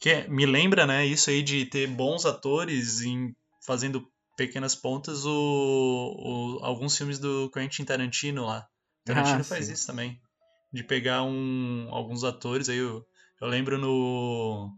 que 0.00 0.10
é- 0.10 0.28
me 0.28 0.46
lembra, 0.46 0.86
né, 0.86 1.06
isso 1.06 1.28
aí 1.30 1.42
de 1.42 1.66
ter 1.66 1.86
bons 1.86 2.24
atores 2.26 3.02
em 3.02 3.34
fazendo 3.64 4.06
pequenas 4.36 4.74
pontas 4.74 5.24
o, 5.26 5.30
o- 5.32 6.64
alguns 6.64 6.96
filmes 6.96 7.18
do 7.18 7.50
Quentin 7.50 7.84
Tarantino 7.84 8.46
lá. 8.46 8.66
Tarantino 9.04 9.40
Ah, 9.40 9.44
faz 9.44 9.66
sim. 9.66 9.72
isso 9.74 9.86
também, 9.86 10.18
de 10.72 10.82
pegar 10.82 11.22
um, 11.22 11.88
alguns 11.90 12.24
atores 12.24 12.68
aí 12.68 12.78
eu, 12.78 13.04
eu 13.40 13.48
lembro 13.48 13.78
no 13.78 14.70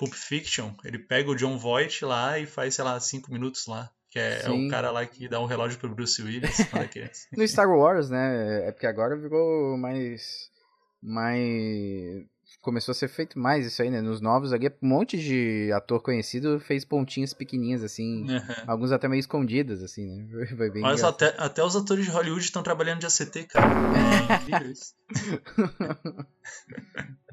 Pulp 0.00 0.14
Fiction, 0.14 0.72
ele 0.82 0.98
pega 0.98 1.30
o 1.30 1.34
John 1.34 1.58
Voight 1.58 2.02
lá 2.06 2.38
e 2.38 2.46
faz, 2.46 2.74
sei 2.74 2.82
lá, 2.82 2.98
cinco 2.98 3.30
minutos 3.30 3.66
lá, 3.66 3.90
que 4.08 4.18
é, 4.18 4.46
é 4.46 4.50
o 4.50 4.66
cara 4.70 4.90
lá 4.90 5.04
que 5.04 5.28
dá 5.28 5.38
um 5.38 5.44
relógio 5.44 5.78
pro 5.78 5.94
Bruce 5.94 6.22
Willis 6.22 6.58
é 6.72 6.88
criança. 6.88 7.28
No 7.36 7.46
Star 7.46 7.68
Wars, 7.68 8.08
né? 8.08 8.66
É 8.66 8.72
porque 8.72 8.86
agora 8.86 9.14
virou 9.14 9.76
mais. 9.76 10.48
Mais. 11.02 12.24
começou 12.62 12.92
a 12.92 12.94
ser 12.94 13.08
feito 13.08 13.38
mais 13.38 13.66
isso 13.66 13.82
aí, 13.82 13.90
né? 13.90 14.00
Nos 14.00 14.22
novos 14.22 14.54
ali, 14.54 14.68
um 14.82 14.88
monte 14.88 15.18
de 15.18 15.70
ator 15.74 16.00
conhecido 16.00 16.58
fez 16.60 16.82
pontinhas 16.82 17.34
pequenininhas, 17.34 17.84
assim. 17.84 18.22
Uhum. 18.22 18.40
Alguns 18.66 18.92
até 18.92 19.06
meio 19.06 19.20
escondidas, 19.20 19.82
assim, 19.82 20.06
né? 20.06 20.46
Foi 20.56 20.70
bem 20.70 20.82
Olha 20.82 20.96
só, 20.96 21.10
engraçado. 21.10 21.24
até, 21.24 21.44
até 21.44 21.62
os 21.62 21.76
atores 21.76 22.06
de 22.06 22.10
Hollywood 22.10 22.42
estão 22.42 22.62
trabalhando 22.62 23.00
de 23.00 23.06
ACT, 23.06 23.48
cara. 23.48 23.68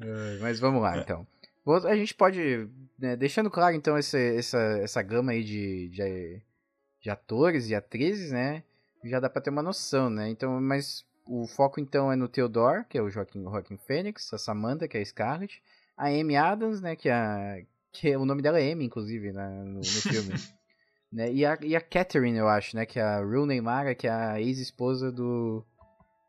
É, 0.00 0.38
Mas 0.40 0.60
vamos 0.60 0.82
lá, 0.82 0.98
então. 0.98 1.26
A 1.74 1.96
gente 1.96 2.14
pode, 2.14 2.68
né, 2.98 3.16
deixando 3.16 3.50
claro, 3.50 3.74
então, 3.74 3.96
essa, 3.96 4.18
essa, 4.18 4.58
essa 4.82 5.02
gama 5.02 5.32
aí 5.32 5.42
de, 5.44 5.88
de, 5.88 6.42
de 7.02 7.10
atores 7.10 7.68
e 7.68 7.74
atrizes, 7.74 8.30
né? 8.32 8.62
Já 9.04 9.20
dá 9.20 9.28
pra 9.30 9.40
ter 9.42 9.50
uma 9.50 9.62
noção, 9.62 10.08
né? 10.10 10.28
Então, 10.28 10.60
mas 10.60 11.04
o 11.26 11.46
foco, 11.46 11.78
então, 11.80 12.10
é 12.10 12.16
no 12.16 12.28
Theodore, 12.28 12.84
que 12.88 12.96
é 12.98 13.02
o 13.02 13.10
Joaquim, 13.10 13.40
o 13.44 13.50
Joaquim 13.50 13.76
Fênix, 13.76 14.32
a 14.32 14.38
Samantha, 14.38 14.88
que 14.88 14.96
é 14.96 15.00
a 15.00 15.04
Scarlett, 15.04 15.62
a 15.96 16.06
Amy 16.08 16.36
Adams, 16.36 16.80
né, 16.80 16.96
que 16.96 17.08
é, 17.08 17.12
a, 17.12 17.56
que 17.92 18.10
é- 18.12 18.18
o 18.18 18.24
nome 18.24 18.40
dela 18.42 18.58
é 18.60 18.72
Amy, 18.72 18.84
inclusive, 18.86 19.30
na, 19.32 19.48
no, 19.48 19.80
no 19.80 19.82
filme. 19.84 20.32
né? 21.12 21.32
E, 21.32 21.44
a, 21.44 21.58
e 21.62 21.76
a 21.76 21.80
Catherine, 21.80 22.38
eu 22.38 22.48
acho, 22.48 22.74
né, 22.76 22.86
que 22.86 22.98
é 22.98 23.02
a 23.02 23.20
Rue 23.20 23.46
Neymar, 23.46 23.94
que 23.94 24.06
é 24.06 24.10
a 24.10 24.40
ex-esposa 24.40 25.12
do, 25.12 25.64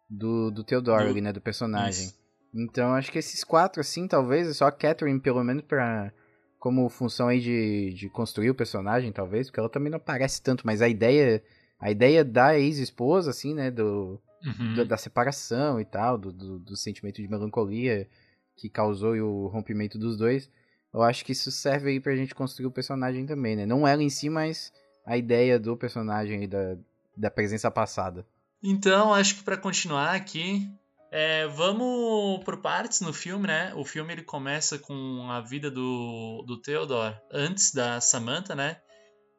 do, 0.10 0.52
do 0.52 0.64
Theodore, 0.64 1.06
Do- 1.06 1.10
ali, 1.12 1.22
né, 1.22 1.32
do 1.34 1.42
personagem. 1.42 2.06
Isso. 2.08 2.19
Então, 2.54 2.94
acho 2.94 3.12
que 3.12 3.20
esses 3.20 3.44
quatro, 3.44 3.80
assim, 3.82 4.08
talvez, 4.08 4.58
só 4.58 4.66
a 4.66 4.72
Catherine, 4.72 5.20
pelo 5.20 5.44
menos, 5.44 5.64
pra, 5.64 6.12
como 6.58 6.90
função 6.90 7.28
aí 7.28 7.40
de, 7.40 7.94
de 7.94 8.10
construir 8.10 8.50
o 8.50 8.56
personagem, 8.56 9.12
talvez, 9.12 9.48
porque 9.48 9.60
ela 9.60 9.70
também 9.70 9.90
não 9.92 9.98
aparece 9.98 10.42
tanto, 10.42 10.66
mas 10.66 10.82
a 10.82 10.90
ideia, 10.90 11.44
a 11.80 11.92
ideia 11.92 12.24
da 12.24 12.58
ex-esposa, 12.58 13.30
assim, 13.30 13.54
né, 13.54 13.70
do, 13.70 14.20
Uhum. 14.44 14.74
da, 14.76 14.84
da 14.84 14.98
separação 14.98 15.80
e 15.80 15.86
tal, 15.86 16.18
do, 16.18 16.32
do, 16.32 16.60
do 16.60 16.76
sentimento 16.76 17.22
de 17.22 17.28
melancolia 17.28 18.08
que 18.56 18.70
causou 18.70 19.16
o 19.16 19.48
rompimento 19.48 19.98
dos 19.98 20.18
dois, 20.18 20.50
eu 20.94 21.02
acho 21.02 21.24
que 21.24 21.32
isso 21.32 21.52
serve 21.52 21.92
aí 21.92 22.00
pra 22.00 22.16
gente 22.16 22.34
construir 22.36 22.66
o 22.66 22.72
personagem 22.72 23.26
também, 23.26 23.56
né? 23.56 23.66
Não 23.66 23.88
ela 23.88 24.02
em 24.04 24.10
si, 24.10 24.30
mas 24.30 24.74
a 25.06 25.18
ideia 25.18 25.60
do 25.60 25.78
personagem 25.78 26.44
e 26.44 26.48
da, 26.48 26.76
da 27.16 27.32
presença 27.32 27.70
passada. 27.72 28.26
Então, 28.62 29.14
acho 29.14 29.36
que 29.36 29.44
pra 29.44 29.56
continuar 29.56 30.14
aqui, 30.16 30.70
é, 31.12 31.48
vamos 31.48 32.44
por 32.44 32.58
partes 32.58 33.02
no 33.02 33.12
filme, 33.12 33.48
né? 33.48 33.74
O 33.76 33.84
filme 33.84 34.14
ele 34.14 34.24
começa 34.24 34.78
com 34.78 35.28
a 35.30 35.42
vida 35.42 35.72
do, 35.72 36.44
do 36.46 36.62
Theodore 36.62 37.16
antes 37.32 37.74
da 37.74 38.00
Samantha, 38.00 38.56
né? 38.56 38.80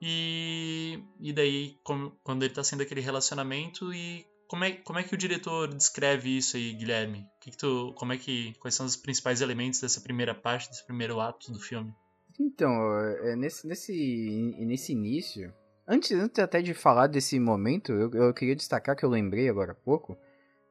E, 0.02 0.98
e 1.20 1.32
daí, 1.32 1.76
quando 2.24 2.42
ele 2.42 2.54
tá 2.54 2.64
sendo 2.64 2.82
aquele 2.82 3.00
relacionamento 3.00 3.92
e 3.92 4.26
como 4.48 4.64
é, 4.64 4.72
como 4.72 4.98
é 4.98 5.04
que 5.04 5.14
o 5.14 5.18
diretor 5.18 5.72
descreve 5.72 6.36
isso 6.36 6.56
aí, 6.56 6.72
Guilherme? 6.72 7.24
Que 7.40 7.52
que 7.52 7.56
tu, 7.56 7.92
como 7.96 8.12
é 8.12 8.16
que, 8.16 8.52
quais 8.58 8.74
são 8.74 8.84
os 8.84 8.96
principais 8.96 9.40
elementos 9.40 9.80
dessa 9.80 10.00
primeira 10.00 10.34
parte, 10.34 10.68
desse 10.68 10.84
primeiro 10.84 11.20
ato 11.20 11.52
do 11.52 11.60
filme? 11.60 11.94
Então, 12.38 12.98
é, 12.98 13.36
nesse, 13.36 13.64
nesse, 13.66 14.56
nesse 14.58 14.92
início, 14.92 15.52
antes, 15.86 16.10
antes 16.12 16.38
até 16.40 16.60
de 16.62 16.74
falar 16.74 17.06
desse 17.06 17.38
momento, 17.38 17.92
eu, 17.92 18.10
eu 18.12 18.34
queria 18.34 18.56
destacar 18.56 18.96
que 18.96 19.04
eu 19.04 19.10
lembrei 19.10 19.48
agora 19.48 19.72
há 19.72 19.74
pouco, 19.74 20.18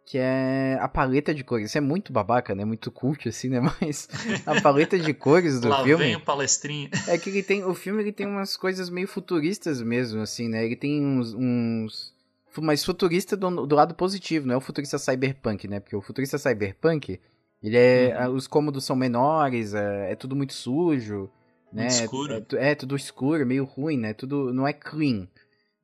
que 0.10 0.18
é 0.18 0.76
a 0.82 0.88
paleta 0.88 1.36
de 1.36 1.44
cores. 1.44 1.68
Isso 1.68 1.78
é 1.78 1.82
muito 1.82 2.12
babaca, 2.12 2.56
né? 2.56 2.66
Muito 2.66 2.90
cult, 2.90 3.30
assim, 3.30 3.48
né? 3.48 3.62
Mas 3.80 4.10
a 4.44 4.60
paleta 4.60 4.98
de 4.98 5.14
cores 5.14 5.62
do 5.62 5.70
Lá 5.70 5.84
filme... 5.84 6.04
vem 6.04 6.16
o 6.16 6.20
palestrinho. 6.20 6.90
É 7.08 7.16
que 7.16 7.30
ele 7.30 7.44
tem. 7.44 7.64
O 7.64 7.76
filme 7.76 8.02
ele 8.02 8.12
tem 8.12 8.26
umas 8.26 8.58
coisas 8.58 8.90
meio 8.90 9.08
futuristas 9.08 9.84
mesmo, 9.84 10.20
assim, 10.22 10.50
né? 10.50 10.66
Ele 10.66 10.76
tem 10.76 11.06
uns. 11.06 11.36
uns 11.36 12.12
mas 12.58 12.84
futurista 12.84 13.38
do, 13.38 13.68
do 13.68 13.76
lado 13.76 13.94
positivo, 13.94 14.48
não 14.48 14.56
é 14.56 14.58
o 14.58 14.62
futurista 14.62 14.98
cyberpunk, 14.98 15.68
né? 15.68 15.80
Porque 15.80 15.96
o 15.96 16.02
futurista 16.02 16.40
cyberpunk, 16.40 17.22
ele 17.62 17.78
é. 17.78 18.28
Uhum. 18.28 18.34
Os 18.34 18.48
cômodos 18.48 18.86
são 18.86 18.96
menores, 18.96 19.76
é, 19.76 20.14
é 20.14 20.16
tudo 20.16 20.36
muito 20.36 20.54
sujo, 20.54 21.30
né? 21.72 21.84
Muito 21.84 21.92
escuro. 21.92 22.46
É, 22.54 22.72
é 22.72 22.76
tudo 22.76 22.96
escuro, 22.96 23.46
meio 23.46 23.64
ruim, 23.64 24.00
né? 24.00 24.16
Tudo. 24.16 24.52
Não 24.52 24.68
é 24.68 24.74
clean. 24.74 25.28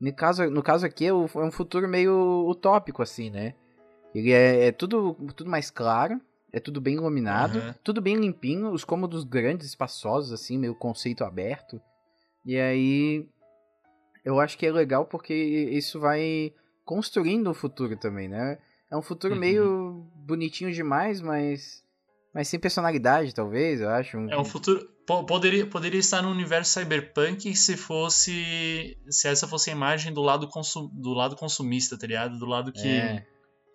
No 0.00 0.12
caso, 0.12 0.50
no 0.50 0.64
caso 0.64 0.84
aqui 0.84 1.04
é 1.04 1.10
é 1.10 1.12
um 1.12 1.52
futuro 1.52 1.86
meio 1.86 2.44
utópico, 2.50 3.02
assim, 3.02 3.30
né? 3.30 3.54
Ele 4.16 4.32
é, 4.32 4.66
é 4.68 4.72
tudo, 4.72 5.14
tudo 5.36 5.50
mais 5.50 5.70
claro, 5.70 6.20
é 6.52 6.58
tudo 6.60 6.80
bem 6.80 6.94
iluminado, 6.94 7.58
Aham. 7.58 7.74
tudo 7.84 8.00
bem 8.00 8.16
limpinho, 8.16 8.70
os 8.70 8.84
cômodos 8.84 9.24
grandes, 9.24 9.66
espaçosos, 9.66 10.32
assim, 10.32 10.56
meio 10.58 10.74
conceito 10.74 11.22
aberto. 11.24 11.80
E 12.44 12.56
aí, 12.58 13.26
eu 14.24 14.40
acho 14.40 14.56
que 14.56 14.64
é 14.66 14.72
legal 14.72 15.04
porque 15.04 15.34
isso 15.34 16.00
vai 16.00 16.52
construindo 16.84 17.50
o 17.50 17.54
futuro 17.54 17.96
também, 17.96 18.28
né? 18.28 18.58
É 18.90 18.96
um 18.96 19.02
futuro 19.02 19.34
Uhum. 19.34 19.40
meio 19.40 20.06
bonitinho 20.14 20.72
demais, 20.72 21.20
mas, 21.20 21.82
mas 22.32 22.48
sem 22.48 22.58
personalidade, 22.58 23.34
talvez, 23.34 23.80
eu 23.80 23.90
acho. 23.90 24.16
É 24.30 24.38
um 24.38 24.44
futuro. 24.44 24.88
po- 25.06 25.24
Poderia, 25.24 25.66
poderia 25.66 25.98
estar 26.00 26.22
no 26.22 26.30
universo 26.30 26.72
cyberpunk 26.78 27.54
se 27.56 27.76
fosse. 27.76 28.96
Se 29.08 29.28
essa 29.28 29.46
fosse 29.48 29.70
a 29.70 29.72
imagem 29.72 30.12
do 30.12 30.22
lado, 30.22 30.48
do 30.92 31.12
lado 31.12 31.36
consumista, 31.36 31.98
tá 31.98 32.06
ligado? 32.06 32.38
Do 32.38 32.46
lado 32.46 32.72
que, 32.72 32.98
É. 33.00 33.26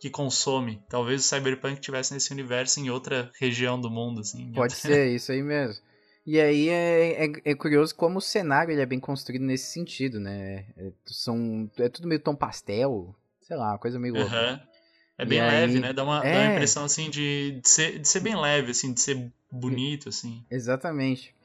que 0.01 0.09
consome. 0.09 0.81
Talvez 0.89 1.21
o 1.23 1.23
cyberpunk 1.23 1.79
tivesse 1.79 2.13
nesse 2.13 2.33
universo 2.33 2.79
em 2.79 2.89
outra 2.89 3.31
região 3.39 3.79
do 3.79 3.89
mundo, 3.89 4.19
assim. 4.21 4.51
Pode 4.55 4.73
outra- 4.73 4.75
ser, 4.75 5.15
isso 5.15 5.31
aí 5.31 5.41
mesmo. 5.43 5.81
E 6.25 6.39
aí 6.39 6.69
é, 6.69 7.25
é, 7.25 7.31
é 7.45 7.55
curioso 7.55 7.95
como 7.95 8.17
o 8.17 8.21
cenário 8.21 8.71
ele 8.71 8.81
é 8.81 8.85
bem 8.85 8.99
construído 8.99 9.43
nesse 9.43 9.71
sentido, 9.71 10.19
né? 10.19 10.65
É, 10.77 10.91
são, 11.05 11.69
é 11.77 11.87
tudo 11.87 12.07
meio 12.07 12.19
tom 12.19 12.35
pastel, 12.35 13.15
sei 13.41 13.55
lá, 13.55 13.69
uma 13.71 13.77
coisa 13.79 13.97
meio 13.99 14.15
louca. 14.15 14.35
Aham. 14.35 14.61
É 15.17 15.23
E 15.23 15.25
bem 15.27 15.39
aí- 15.39 15.47
leve, 15.51 15.79
né? 15.79 15.93
Dá 15.93 16.03
uma, 16.03 16.19
dá 16.21 16.27
É. 16.27 16.45
uma 16.47 16.53
impressão 16.55 16.83
assim 16.83 17.09
de, 17.09 17.59
de, 17.61 17.69
ser, 17.69 17.99
de 17.99 18.07
ser 18.07 18.19
bem 18.21 18.35
leve, 18.35 18.71
assim, 18.71 18.91
de 18.93 18.99
ser 19.01 19.31
bonito, 19.51 20.09
assim. 20.09 20.43
Exatamente. 20.49 21.35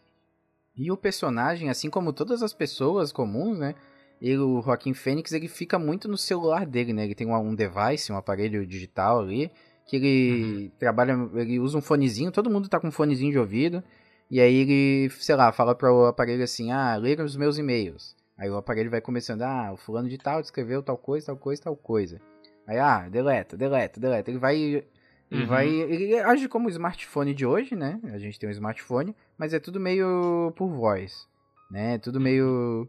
E 0.74 0.90
o 0.90 0.96
personagem, 0.96 1.68
assim 1.70 1.88
como 1.90 2.12
todas 2.12 2.42
as 2.42 2.52
pessoas 2.54 3.12
comuns, 3.12 3.58
né? 3.58 3.74
Ele, 4.20 4.38
o 4.38 4.62
Joaquim 4.62 4.94
Fênix, 4.94 5.32
ele 5.32 5.48
fica 5.48 5.78
muito 5.78 6.08
no 6.08 6.16
celular 6.16 6.66
dele, 6.66 6.92
né? 6.92 7.04
Ele 7.04 7.14
tem 7.14 7.26
um, 7.26 7.36
um 7.36 7.54
device, 7.54 8.12
um 8.12 8.16
aparelho 8.16 8.66
digital 8.66 9.20
ali, 9.20 9.50
que 9.86 9.96
ele 9.96 10.72
trabalha, 10.78 11.14
ele 11.34 11.58
usa 11.60 11.76
um 11.78 11.82
fonezinho, 11.82 12.32
todo 12.32 12.50
mundo 12.50 12.68
tá 12.68 12.80
com 12.80 12.88
um 12.88 12.92
fonezinho 12.92 13.32
de 13.32 13.38
ouvido, 13.38 13.82
e 14.30 14.40
aí 14.40 14.54
ele, 14.54 15.10
sei 15.10 15.36
lá, 15.36 15.52
fala 15.52 15.74
para 15.74 15.92
o 15.92 16.06
aparelho 16.06 16.42
assim, 16.42 16.72
ah, 16.72 16.96
leia 16.96 17.22
os 17.22 17.36
meus 17.36 17.58
e-mails. 17.58 18.16
Aí 18.38 18.50
o 18.50 18.56
aparelho 18.56 18.90
vai 18.90 19.00
começando, 19.00 19.42
ah, 19.42 19.70
o 19.72 19.76
fulano 19.76 20.08
de 20.08 20.18
tal 20.18 20.40
escreveu 20.40 20.82
tal 20.82 20.96
coisa, 20.98 21.26
tal 21.26 21.36
coisa, 21.36 21.62
tal 21.62 21.76
coisa. 21.76 22.20
Aí, 22.66 22.78
ah, 22.78 23.08
deleta, 23.08 23.56
deleta, 23.56 24.00
deleta. 24.00 24.30
Ele 24.30 24.38
vai 24.38 24.84
ele 25.30 25.42
Uhum. 25.42 25.46
vai. 25.48 25.68
Ele 25.68 26.18
age 26.20 26.48
como 26.48 26.68
o 26.68 26.70
smartphone 26.70 27.34
de 27.34 27.44
hoje, 27.44 27.74
né? 27.74 28.00
A 28.04 28.18
gente 28.18 28.38
tem 28.38 28.48
um 28.48 28.52
smartphone, 28.52 29.14
mas 29.36 29.52
é 29.52 29.58
tudo 29.58 29.80
meio 29.80 30.52
por 30.56 30.68
voz. 30.68 31.26
Né? 31.70 31.94
É 31.94 31.98
tudo 31.98 32.20
meio. 32.20 32.88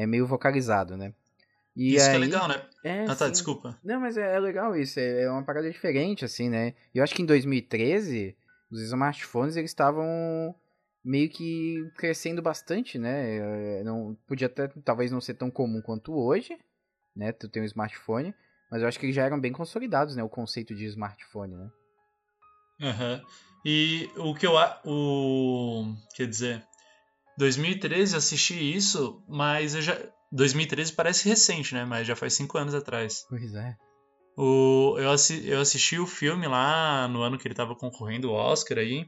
É 0.00 0.06
meio 0.06 0.26
vocalizado, 0.26 0.96
né? 0.96 1.12
E 1.76 1.94
Isso 1.94 2.04
que 2.06 2.10
é 2.10 2.14
aí- 2.14 2.18
legal, 2.20 2.46
né? 2.48 2.62
É, 2.84 3.04
ah, 3.04 3.16
tá, 3.16 3.26
sim. 3.26 3.32
desculpa. 3.32 3.78
Não, 3.82 4.00
mas 4.00 4.16
é, 4.16 4.36
é 4.36 4.38
legal 4.38 4.76
isso. 4.76 4.98
É, 5.00 5.22
é 5.22 5.30
uma 5.30 5.42
parada 5.44 5.70
diferente, 5.70 6.24
assim, 6.24 6.48
né? 6.48 6.74
Eu 6.94 7.02
acho 7.02 7.14
que 7.14 7.22
em 7.22 7.26
2013, 7.26 8.36
os 8.70 8.80
smartphones 8.82 9.56
eles 9.56 9.70
estavam 9.70 10.54
meio 11.04 11.28
que 11.28 11.90
crescendo 11.96 12.40
bastante, 12.42 12.98
né? 12.98 13.78
É, 13.80 13.82
Não, 13.84 14.16
podia 14.26 14.46
até 14.46 14.68
talvez 14.84 15.10
não 15.10 15.20
ser 15.20 15.34
tão 15.34 15.50
comum 15.50 15.80
quanto 15.82 16.12
hoje, 16.14 16.56
né? 17.16 17.32
Tu 17.32 17.48
tem 17.48 17.62
um 17.62 17.66
smartphone, 17.66 18.32
mas 18.70 18.82
eu 18.82 18.88
acho 18.88 18.98
que 19.00 19.06
eles 19.06 19.16
já 19.16 19.24
eram 19.24 19.40
bem 19.40 19.52
consolidados, 19.52 20.14
né? 20.14 20.22
O 20.22 20.28
conceito 20.28 20.74
de 20.74 20.84
smartphone, 20.86 21.56
né? 21.56 21.70
Aham. 22.82 23.20
E 23.64 24.08
o 24.16 24.34
que 24.34 24.46
eu. 24.46 24.52
O, 24.84 25.94
quer 26.14 26.26
dizer, 26.28 26.64
2013 27.38 28.14
eu 28.14 28.18
assisti 28.18 28.76
isso, 28.76 29.22
mas 29.28 29.74
eu 29.74 29.82
já. 29.82 29.96
2013 30.30 30.92
parece 30.92 31.26
recente, 31.26 31.72
né? 31.72 31.84
Mas 31.84 32.06
já 32.06 32.14
faz 32.14 32.34
cinco 32.34 32.58
anos 32.58 32.74
atrás. 32.74 33.24
Pois 33.30 33.54
é. 33.54 33.74
O, 34.36 34.96
eu, 34.98 35.10
assi, 35.10 35.48
eu 35.48 35.60
assisti 35.60 35.98
o 35.98 36.06
filme 36.06 36.46
lá 36.46 37.08
no 37.08 37.22
ano 37.22 37.38
que 37.38 37.48
ele 37.48 37.54
tava 37.54 37.74
concorrendo 37.74 38.28
ao 38.28 38.34
Oscar 38.34 38.78
aí. 38.78 39.06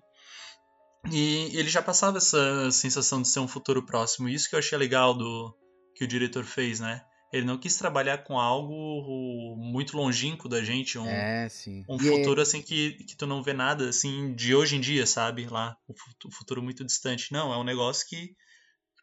E 1.11 1.51
ele 1.57 1.69
já 1.69 1.83
passava 1.83 2.19
essa 2.19 2.71
sensação 2.71 3.21
de 3.21 3.29
ser 3.29 3.41
um 3.41 3.49
futuro 3.49 3.85
próximo. 3.85 4.29
Isso 4.29 4.49
que 4.49 4.55
eu 4.55 4.59
achei 4.59 4.79
legal 4.79 5.13
do 5.13 5.55
que 5.95 6.05
o 6.05 6.09
diretor 6.09 6.45
fez, 6.45 6.81
né? 6.81 7.03
Ele 7.33 7.47
não 7.47 7.59
quis 7.59 7.77
trabalhar 7.77 8.19
com 8.19 8.39
algo 8.39 9.57
muito 9.57 9.97
longínquo 9.97 10.49
da 10.49 10.63
gente, 10.63 10.99
um, 10.99 11.07
É, 11.07 11.49
sim. 11.49 11.85
um 11.89 11.97
é- 11.97 11.99
futuro 11.99 12.41
assim 12.41 12.61
que, 12.61 12.93
que 13.05 13.17
tu 13.17 13.27
não 13.27 13.43
vê 13.43 13.53
nada 13.53 13.89
assim 13.89 14.35
de 14.35 14.55
hoje 14.55 14.77
em 14.77 14.81
dia, 14.81 15.07
sabe? 15.07 15.47
Lá, 15.47 15.77
o 15.87 15.95
fu- 15.95 16.29
o 16.29 16.33
futuro 16.33 16.63
muito 16.63 16.85
distante. 16.85 17.33
Não, 17.33 17.53
é 17.53 17.57
um 17.57 17.65
negócio 17.65 18.07
que 18.09 18.35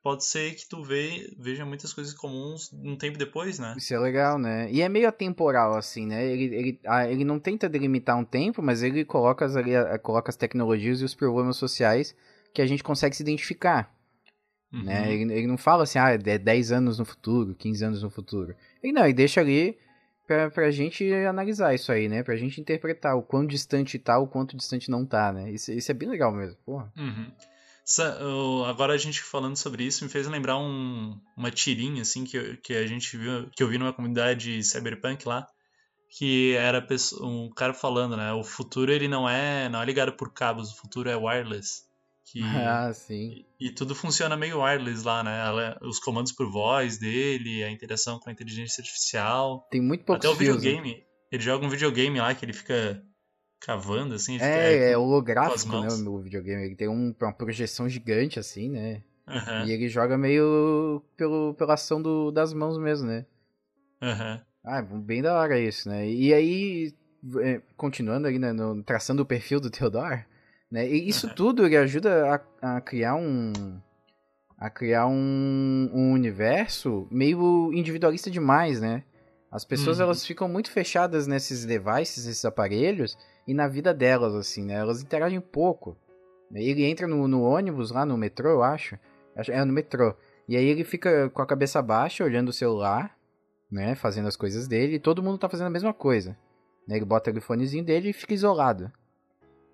pode 0.04 0.26
ser 0.26 0.56
que 0.56 0.68
tu 0.70 0.84
vê, 0.84 1.34
veja 1.40 1.66
muitas 1.66 1.94
coisas 1.94 2.14
comuns 2.14 2.72
um 2.74 2.96
tempo 2.96 3.18
depois, 3.18 3.60
né? 3.60 3.74
Isso 3.78 3.94
é 3.94 4.00
legal, 4.00 4.38
né? 4.40 4.72
E 4.72 4.82
é 4.82 4.88
meio 4.88 5.08
atemporal, 5.08 5.76
assim, 5.76 6.06
né? 6.06 6.26
Ele, 6.26 6.56
ele, 6.56 6.80
ah, 6.86 7.10
ele 7.10 7.24
não 7.26 7.40
tenta 7.40 7.68
delimitar 7.68 8.18
um 8.18 8.24
tempo, 8.26 8.62
mas 8.62 8.84
ele 8.84 9.04
coloca 9.04 9.44
as, 9.46 9.56
ali, 9.56 9.76
ah, 9.76 9.98
coloca 10.00 10.30
as 10.30 10.36
tecnologias 10.38 11.02
e 11.02 11.06
os 11.06 11.14
problemas 11.14 11.58
sociais 11.58 12.16
que 12.54 12.62
a 12.62 12.66
gente 12.66 12.84
consegue 12.84 13.16
se 13.16 13.22
identificar, 13.22 13.94
Uhum. 14.72 14.84
né? 14.84 15.14
Ele, 15.14 15.34
ele 15.34 15.48
não 15.48 15.58
fala 15.58 15.84
assim, 15.84 15.98
ah, 16.00 16.10
é 16.10 16.38
10 16.38 16.72
anos 16.72 17.00
no 17.00 17.06
futuro, 17.06 17.56
15 17.56 17.84
anos 17.86 18.04
no 18.04 18.10
futuro. 18.10 18.56
Ele 18.84 18.94
não, 18.94 19.04
ele 19.06 19.14
deixa 19.14 19.40
ali 19.42 19.78
pra, 20.28 20.52
pra 20.52 20.70
gente 20.72 21.12
analisar 21.14 21.74
isso 21.74 21.92
aí, 21.92 22.10
né? 22.10 22.22
Pra 22.24 22.36
gente 22.36 22.60
interpretar 22.60 23.16
o 23.16 23.22
quão 23.24 23.46
distante 23.46 23.98
tá, 23.98 24.20
o 24.20 24.28
quanto 24.28 24.58
distante 24.58 24.92
não 24.92 25.06
tá, 25.06 25.32
né? 25.32 25.52
Isso, 25.52 25.72
isso 25.72 25.90
é 25.90 25.94
bem 25.94 26.10
legal 26.10 26.32
mesmo, 26.34 26.58
porra. 26.66 26.92
Uhum. 26.98 27.32
Sa- 27.86 28.18
Agora 28.68 28.92
a 28.94 28.98
gente 28.98 29.22
falando 29.24 29.56
sobre 29.56 29.86
isso 29.86 30.04
me 30.04 30.10
fez 30.10 30.28
lembrar 30.28 30.58
um- 30.58 31.18
uma 31.38 31.50
tirinha 31.50 32.02
assim 32.02 32.26
que, 32.26 32.36
eu- 32.38 32.58
que 32.58 32.74
a 32.74 32.86
gente 32.86 33.16
viu, 33.16 33.50
que 33.56 33.64
eu 33.64 33.70
vi 33.70 33.78
numa 33.78 33.94
comunidade 33.94 34.62
cyberpunk 34.62 35.26
lá, 35.26 35.48
que 36.10 36.54
era 36.56 36.86
um 37.22 37.50
cara 37.50 37.74
falando, 37.74 38.18
né? 38.18 38.34
O 38.34 38.44
futuro 38.44 38.92
ele 38.92 39.08
não 39.08 39.28
é 39.30 39.70
não 39.70 39.82
é 39.82 39.86
ligado 39.86 40.12
por 40.14 40.34
cabos, 40.34 40.72
o 40.74 40.78
futuro 40.78 41.10
é 41.10 41.16
wireless. 41.16 41.87
Que, 42.32 42.40
Ah, 42.44 42.92
sim. 42.94 43.46
e 43.60 43.72
tudo 43.72 43.96
funciona 43.96 44.36
meio 44.36 44.62
wireless 44.62 45.04
lá, 45.04 45.24
né? 45.24 45.40
Ela- 45.48 45.78
Os 45.82 46.00
comandos 46.00 46.32
por 46.32 46.52
voz 46.52 46.98
dele, 46.98 47.64
a 47.64 47.72
interação 47.72 48.20
com 48.20 48.30
a 48.30 48.34
inteligência 48.34 48.82
artificial, 48.82 49.66
Tem 49.72 49.82
muito 49.82 50.04
poucos 50.04 50.26
até 50.26 50.30
o 50.30 50.34
né? 50.34 50.40
videogame. 50.40 51.04
Ele 51.32 51.44
joga 51.44 51.66
um 51.66 51.70
videogame 51.70 52.20
lá 52.20 52.34
que 52.36 52.44
ele 52.46 52.54
fica 52.54 53.02
cavando 53.60 54.14
assim, 54.16 54.34
ele 54.36 54.44
fica- 54.44 54.60
É, 54.60 54.92
é 54.92 54.98
holográfico, 54.98 55.70
né, 55.82 55.88
o 55.90 56.20
videogame. 56.22 56.64
Ele 56.66 56.76
tem 56.76 56.88
um- 56.88 57.14
uma 57.20 57.34
projeção 57.34 57.90
gigante, 57.90 58.40
assim, 58.40 58.70
né? 58.70 59.04
Aham, 59.28 59.66
E 59.66 59.72
ele 59.72 59.90
joga 59.90 60.18
meio 60.18 61.02
pelo, 61.18 61.54
pela 61.56 61.74
ação 61.74 62.02
do, 62.02 62.32
das 62.32 62.54
mãos 62.54 62.78
mesmo, 62.78 63.08
né? 63.08 63.26
aham. 64.02 64.42
Ah, 64.64 64.82
bem 64.82 65.22
da 65.22 65.34
hora 65.40 65.60
isso, 65.60 65.88
né? 65.90 66.10
E 66.10 66.34
aí, 66.34 66.94
é, 67.42 67.62
continuando 67.76 68.28
ali, 68.28 68.38
né, 68.40 68.52
no- 68.54 68.84
traçando 68.84 69.22
o 69.22 69.26
perfil 69.26 69.60
do 69.60 69.70
Theodore, 69.70 70.26
né? 70.72 70.88
E 70.88 71.08
isso 71.08 71.34
tudo 71.34 71.66
ele 71.66 71.78
ajuda 71.78 72.42
a, 72.62 72.78
a 72.78 72.82
criar 72.82 73.16
um 73.16 73.80
a 74.58 74.70
criar 74.72 75.06
um, 75.06 75.90
um 75.94 76.12
universo 76.14 77.08
meio 77.12 77.72
individualista 77.72 78.30
demais, 78.30 78.82
né? 78.82 79.04
As 79.52 79.64
pessoas 79.64 80.00
Uhum. 80.00 80.06
elas 80.06 80.26
ficam 80.26 80.50
muito 80.50 80.72
fechadas 80.72 81.28
nesses 81.28 81.64
devices, 81.64 82.26
nesses 82.26 82.44
aparelhos 82.44 83.18
e 83.48 83.54
na 83.54 83.68
vida 83.68 83.94
delas 83.94 84.34
assim, 84.34 84.66
né? 84.66 84.74
Elas 84.76 85.02
interagem 85.02 85.40
pouco. 85.40 85.96
Ele 86.54 86.86
entra 86.86 87.08
no, 87.08 87.28
no 87.28 87.44
ônibus 87.44 87.92
lá 87.92 88.06
no 88.06 88.18
metrô, 88.18 88.50
eu 88.50 88.64
acho. 88.64 88.98
É 89.36 89.64
no 89.64 89.72
metrô. 89.72 90.16
E 90.48 90.58
aí 90.58 90.66
ele 90.66 90.84
fica 90.84 91.30
com 91.30 91.42
a 91.42 91.46
cabeça 91.46 91.82
baixa, 91.82 92.24
olhando 92.24 92.50
o 92.50 92.54
celular, 92.54 93.16
né? 93.72 93.96
Fazendo 93.96 94.28
as 94.28 94.36
coisas 94.36 94.68
dele, 94.68 94.96
e 94.96 95.00
todo 95.00 95.22
mundo 95.22 95.38
tá 95.38 95.48
fazendo 95.48 95.68
a 95.68 95.72
mesma 95.72 95.94
coisa. 95.94 96.36
Né? 96.88 96.96
Ele 96.96 97.06
bota 97.06 97.32
o 97.32 97.42
fonezinho 97.42 97.84
dele 97.84 98.10
e 98.10 98.14
fica 98.14 98.34
isolado. 98.34 98.92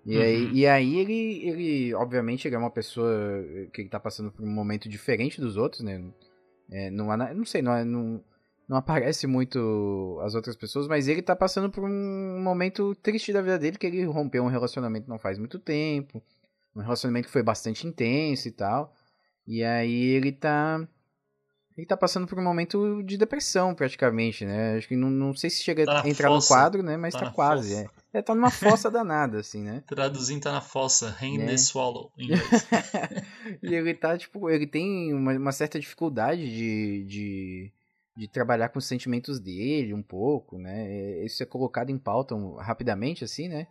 E, 0.06 0.18
aí, 0.18 0.44
Uhum. 0.44 0.52
e 0.52 0.66
aí 0.66 0.98
ele, 0.98 1.48
ele, 1.48 1.94
obviamente, 1.94 2.46
ele 2.46 2.54
é 2.54 2.58
uma 2.58 2.70
pessoa 2.70 3.10
que 3.72 3.80
ele 3.80 3.88
tá 3.88 3.98
passando 3.98 4.30
por 4.30 4.44
um 4.44 4.50
momento 4.50 4.88
diferente 4.88 5.40
dos 5.40 5.56
outros, 5.56 5.82
né? 5.82 6.02
É, 6.70 6.90
não, 6.90 7.16
não 7.34 7.44
sei, 7.44 7.62
não, 7.62 7.84
não, 7.84 8.24
não 8.68 8.76
aparece 8.76 9.26
muito 9.26 10.18
as 10.22 10.34
outras 10.34 10.56
pessoas, 10.56 10.86
mas 10.88 11.08
ele 11.08 11.22
tá 11.22 11.34
passando 11.34 11.70
por 11.70 11.84
um 11.84 12.40
momento 12.42 12.94
triste 12.96 13.32
da 13.32 13.40
vida 13.42 13.58
dele, 13.58 13.78
que 13.78 13.86
ele 13.86 14.04
rompeu 14.04 14.44
um 14.44 14.48
relacionamento 14.48 15.08
não 15.08 15.18
faz 15.18 15.38
muito 15.38 15.58
tempo. 15.58 16.22
Um 16.76 16.80
relacionamento 16.80 17.26
que 17.26 17.32
foi 17.32 17.42
bastante 17.42 17.86
intenso 17.86 18.48
e 18.48 18.50
tal. 18.50 18.92
E 19.46 19.62
aí 19.62 19.92
ele 20.10 20.32
tá. 20.32 20.86
Ele 21.76 21.86
tá 21.86 21.96
passando 21.96 22.26
por 22.26 22.38
um 22.38 22.42
momento 22.42 23.02
de 23.02 23.16
depressão, 23.16 23.74
praticamente, 23.74 24.44
né? 24.44 24.76
Acho 24.76 24.86
que 24.86 24.94
não, 24.96 25.10
não 25.10 25.34
sei 25.34 25.50
se 25.50 25.62
chega 25.62 25.84
Tá 25.84 26.02
a 26.02 26.08
entrar 26.08 26.28
fossa. 26.28 26.54
no 26.54 26.56
quadro, 26.56 26.82
né? 26.84 26.96
Mas 26.96 27.14
Tá 27.14 27.20
tá, 27.22 27.30
quase. 27.32 27.70
fossa. 27.74 27.90
É. 28.12 28.18
É, 28.18 28.22
tá 28.22 28.32
numa 28.32 28.50
fossa 28.50 28.88
danada, 28.88 29.38
assim, 29.40 29.62
né? 29.62 29.82
Traduzindo 29.88 30.42
tá 30.44 30.52
na 30.52 30.60
fossa, 30.60 31.08
hand 31.20 31.38
Né? 31.38 31.46
the 31.46 31.56
swallow, 31.58 32.12
em 32.16 32.24
inglês. 32.26 32.64
e 33.60 33.74
ele 33.74 33.92
tá, 33.94 34.16
tipo, 34.16 34.48
ele 34.48 34.68
tem 34.68 35.12
uma, 35.12 35.32
uma 35.32 35.50
certa 35.52 35.80
dificuldade 35.80 36.42
de, 36.48 37.04
de, 37.08 37.72
de 38.16 38.28
trabalhar 38.28 38.68
com 38.68 38.78
os 38.78 38.86
sentimentos 38.86 39.40
dele 39.40 39.92
um 39.92 40.02
pouco, 40.02 40.56
né? 40.58 40.86
É, 40.88 41.24
Isso 41.26 41.42
é 41.42 41.46
colocado 41.46 41.90
em 41.90 41.98
pauta 41.98 42.36
rapidamente, 42.60 43.24
assim, 43.24 43.48
né? 43.48 43.66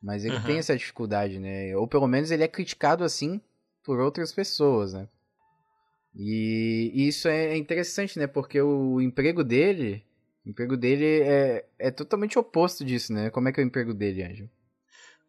Mas 0.00 0.24
ele 0.24 0.36
Aham. 0.36 0.46
tem 0.46 0.58
essa 0.58 0.76
dificuldade, 0.76 1.40
né? 1.40 1.76
Ou 1.76 1.88
pelo 1.88 2.06
menos 2.06 2.30
ele 2.30 2.44
é 2.44 2.48
criticado 2.48 3.02
assim 3.02 3.40
por 3.82 3.98
outras 3.98 4.32
pessoas, 4.32 4.92
né? 4.94 5.08
E, 6.14 6.90
e 6.94 7.08
isso 7.08 7.28
é 7.28 7.56
interessante, 7.56 8.18
né? 8.18 8.26
Porque 8.26 8.60
o 8.60 9.00
emprego 9.00 9.44
dele, 9.44 10.04
o 10.44 10.50
emprego 10.50 10.76
dele 10.76 11.04
é, 11.22 11.64
é 11.78 11.90
totalmente 11.90 12.38
oposto 12.38 12.84
disso, 12.84 13.12
né? 13.12 13.30
Como 13.30 13.48
é 13.48 13.52
que 13.52 13.60
é 13.60 13.64
o 13.64 13.66
emprego 13.66 13.94
dele, 13.94 14.22
Anjo? 14.22 14.50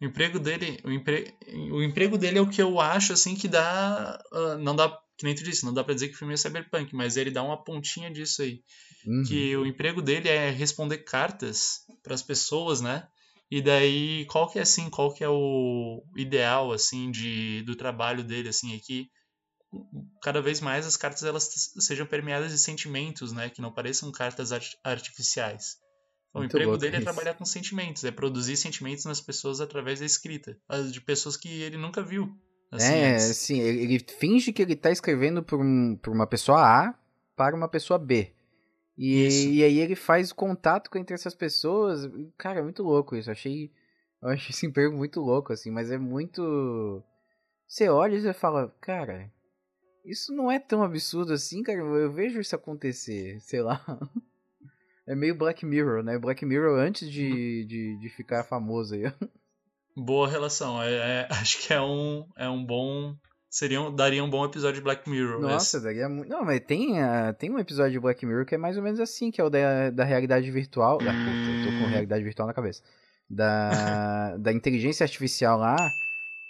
O 0.01 0.05
emprego 0.05 0.39
dele, 0.39 0.79
o, 0.83 0.91
empre... 0.91 1.33
o 1.71 1.83
emprego 1.83 2.17
dele 2.17 2.39
é 2.39 2.41
o 2.41 2.49
que 2.49 2.61
eu 2.61 2.79
acho 2.79 3.13
assim 3.13 3.35
que 3.35 3.47
dá, 3.47 4.19
ah, 4.31 4.57
não 4.59 4.75
dá, 4.75 4.89
que 5.15 5.23
nem 5.23 5.35
tu 5.35 5.43
disse, 5.43 5.63
não 5.63 5.73
dá 5.73 5.83
pra 5.83 5.93
dizer 5.93 6.07
que 6.07 6.15
o 6.15 6.17
filme 6.17 6.33
é 6.33 6.37
cyberpunk, 6.37 6.95
mas 6.95 7.17
ele 7.17 7.29
dá 7.29 7.43
uma 7.43 7.63
pontinha 7.63 8.09
disso 8.09 8.41
aí, 8.41 8.63
Uhum. 9.05 9.23
que 9.27 9.55
o 9.57 9.65
emprego 9.65 10.01
dele 10.01 10.27
é 10.27 10.49
responder 10.49 10.99
cartas 10.99 11.85
pras 12.01 12.23
pessoas, 12.23 12.81
né? 12.81 13.07
E 13.49 13.61
daí 13.61 14.25
qual 14.25 14.49
que 14.49 14.57
é 14.57 14.61
assim, 14.63 14.89
qual 14.89 15.13
que 15.13 15.23
é 15.23 15.29
o 15.29 16.03
ideal 16.15 16.71
assim 16.71 17.11
de 17.11 17.61
do 17.63 17.75
trabalho 17.75 18.23
dele 18.23 18.49
assim 18.49 18.75
aqui? 18.75 19.09
Cada 20.21 20.41
vez 20.41 20.59
mais 20.61 20.85
as 20.85 20.97
cartas 20.97 21.23
elas 21.23 21.49
sejam 21.79 22.05
permeadas 22.05 22.51
de 22.51 22.57
sentimentos, 22.57 23.31
né? 23.31 23.49
Que 23.49 23.61
não 23.61 23.71
pareçam 23.71 24.11
cartas 24.11 24.51
art- 24.51 24.75
artificiais. 24.83 25.77
Então, 26.29 26.41
o 26.41 26.45
emprego 26.45 26.77
dele 26.77 26.95
é 26.95 26.99
isso. 26.99 27.05
trabalhar 27.05 27.33
com 27.33 27.45
sentimentos, 27.45 28.03
é 28.03 28.11
produzir 28.11 28.55
sentimentos 28.55 29.05
nas 29.05 29.19
pessoas 29.19 29.59
através 29.59 29.99
da 29.99 30.05
escrita, 30.05 30.57
de 30.91 31.01
pessoas 31.01 31.35
que 31.35 31.61
ele 31.61 31.77
nunca 31.77 32.01
viu. 32.01 32.33
Assim, 32.71 32.93
é, 32.93 33.13
antes. 33.13 33.29
assim, 33.31 33.59
ele, 33.59 33.99
finge 33.99 34.53
que 34.53 34.61
ele 34.61 34.77
tá 34.77 34.91
escrevendo 34.91 35.43
por, 35.43 35.59
um, 35.59 35.97
por 35.97 36.13
uma 36.13 36.25
pessoa 36.25 36.59
A 36.61 36.95
para 37.35 37.55
uma 37.55 37.67
pessoa 37.67 37.99
B. 37.99 38.33
E, 38.97 39.55
e 39.57 39.63
aí 39.63 39.79
ele 39.79 39.95
faz 39.95 40.31
o 40.31 40.35
contato 40.35 40.89
entre 40.97 41.13
essas 41.13 41.35
pessoas. 41.35 42.09
Cara, 42.37 42.59
é 42.59 42.63
muito 42.63 42.83
louco 42.83 43.15
isso. 43.15 43.29
Eu 43.29 43.33
achei. 43.33 43.71
Eu 44.21 44.29
achei 44.29 44.51
esse 44.51 44.65
emprego 44.65 44.95
muito 44.95 45.19
louco, 45.19 45.51
assim, 45.51 45.71
mas 45.71 45.91
é 45.91 45.97
muito. 45.97 47.03
Você 47.67 47.89
olha 47.89 48.15
e 48.15 48.21
você 48.21 48.33
fala, 48.33 48.73
cara, 48.79 49.31
isso 50.05 50.33
não 50.33 50.51
é 50.51 50.59
tão 50.59 50.83
absurdo 50.83 51.33
assim, 51.33 51.63
cara. 51.63 51.79
Eu 51.79 52.11
vejo 52.11 52.39
isso 52.39 52.55
acontecer, 52.55 53.39
sei 53.41 53.61
lá. 53.61 53.81
É 55.07 55.15
meio 55.15 55.35
Black 55.35 55.65
Mirror, 55.65 56.03
né? 56.03 56.17
Black 56.17 56.45
Mirror 56.45 56.79
antes 56.79 57.09
de, 57.11 57.65
de, 57.65 57.97
de 57.99 58.09
ficar 58.09 58.43
famoso 58.43 58.93
aí. 58.93 59.11
Boa 59.97 60.29
relação. 60.29 60.81
É, 60.81 60.93
é- 60.93 61.27
acho 61.33 61.59
que 61.67 61.73
é 61.73 61.81
um, 61.81 62.25
é 62.37 62.47
um 62.47 62.63
bom. 62.63 63.15
Seria 63.49 63.81
um- 63.81 63.93
daria 63.93 64.23
um 64.23 64.29
bom 64.29 64.45
episódio 64.45 64.75
de 64.75 64.81
Black 64.83 65.09
Mirror. 65.09 65.41
Nossa, 65.41 65.77
esse. 65.77 65.83
daria 65.83 66.07
muito. 66.07 66.29
Não, 66.29 66.45
mas 66.45 66.61
tem, 66.61 67.01
ah, 67.01 67.33
tem 67.33 67.49
um 67.49 67.57
episódio 67.59 67.93
de 67.93 67.99
Black 67.99 68.23
Mirror 68.25 68.45
que 68.45 68.55
é 68.55 68.57
mais 68.59 68.77
ou 68.77 68.83
menos 68.83 68.99
assim, 68.99 69.31
que 69.31 69.41
é 69.41 69.43
o 69.43 69.49
da, 69.49 69.89
da 69.89 70.03
realidade 70.05 70.49
virtual. 70.51 70.99
Ah, 71.01 71.05
puta, 71.05 71.11
eu 71.11 71.65
tô 71.65 71.79
com 71.83 71.89
realidade 71.89 72.23
virtual 72.23 72.47
na 72.47 72.53
cabeça. 72.53 72.81
Da, 73.27 74.37
da 74.37 74.53
inteligência 74.53 75.03
artificial 75.03 75.57
lá, 75.57 75.75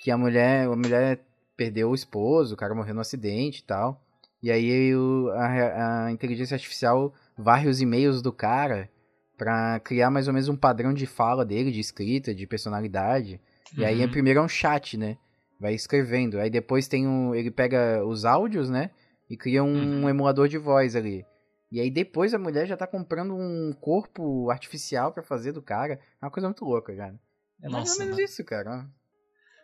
que 0.03 0.11
a 0.11 0.17
mulher, 0.17 0.67
a 0.67 0.75
mulher 0.75 1.25
perdeu 1.61 1.91
o 1.91 1.95
esposo, 1.95 2.55
o 2.55 2.57
cara 2.57 2.73
morreu 2.73 2.95
no 2.95 3.01
acidente 3.01 3.59
e 3.59 3.63
tal. 3.63 4.01
E 4.41 4.49
aí 4.51 4.95
o- 4.95 5.29
a, 5.35 6.05
a 6.07 6.11
inteligência 6.11 6.55
artificial 6.55 7.13
varre 7.37 7.69
os 7.69 7.79
e-mails 7.81 8.19
do 8.21 8.33
cara 8.33 8.89
pra 9.37 9.79
criar 9.79 10.09
mais 10.09 10.27
ou 10.27 10.33
menos 10.33 10.49
um 10.49 10.55
padrão 10.55 10.91
de 10.93 11.05
fala 11.05 11.45
dele, 11.45 11.71
de 11.71 11.79
escrita, 11.79 12.33
de 12.33 12.47
personalidade. 12.47 13.39
E 13.77 13.85
aí, 13.85 14.01
Uhum. 14.03 14.09
primeiro 14.09 14.39
é 14.39 14.43
um 14.43 14.47
chat, 14.47 14.97
né? 14.97 15.17
Vai 15.59 15.75
escrevendo. 15.75 16.39
Aí 16.39 16.49
depois 16.49 16.87
tem 16.87 17.07
um. 17.07 17.35
Ele 17.35 17.51
pega 17.51 18.03
os 18.05 18.25
áudios, 18.25 18.67
né? 18.69 18.89
E 19.29 19.37
cria 19.37 19.63
um 19.63 20.01
Uhum. 20.03 20.09
emulador 20.09 20.47
de 20.47 20.57
voz 20.57 20.95
ali. 20.95 21.23
E 21.71 21.79
aí 21.79 21.91
depois 21.91 22.33
a 22.33 22.39
mulher 22.39 22.65
já 22.65 22.75
tá 22.75 22.87
comprando 22.87 23.35
um 23.35 23.71
corpo 23.79 24.49
artificial 24.49 25.11
pra 25.11 25.21
fazer 25.23 25.51
do 25.51 25.61
cara. 25.61 25.99
É 26.19 26.25
uma 26.25 26.31
coisa 26.31 26.47
muito 26.47 26.65
louca, 26.65 26.93
cara. 26.95 27.15
É 27.61 27.69
mais 27.69 27.91
ou 27.91 27.99
menos 27.99 28.17
né? 28.17 28.23
isso, 28.23 28.43
cara. 28.43 28.85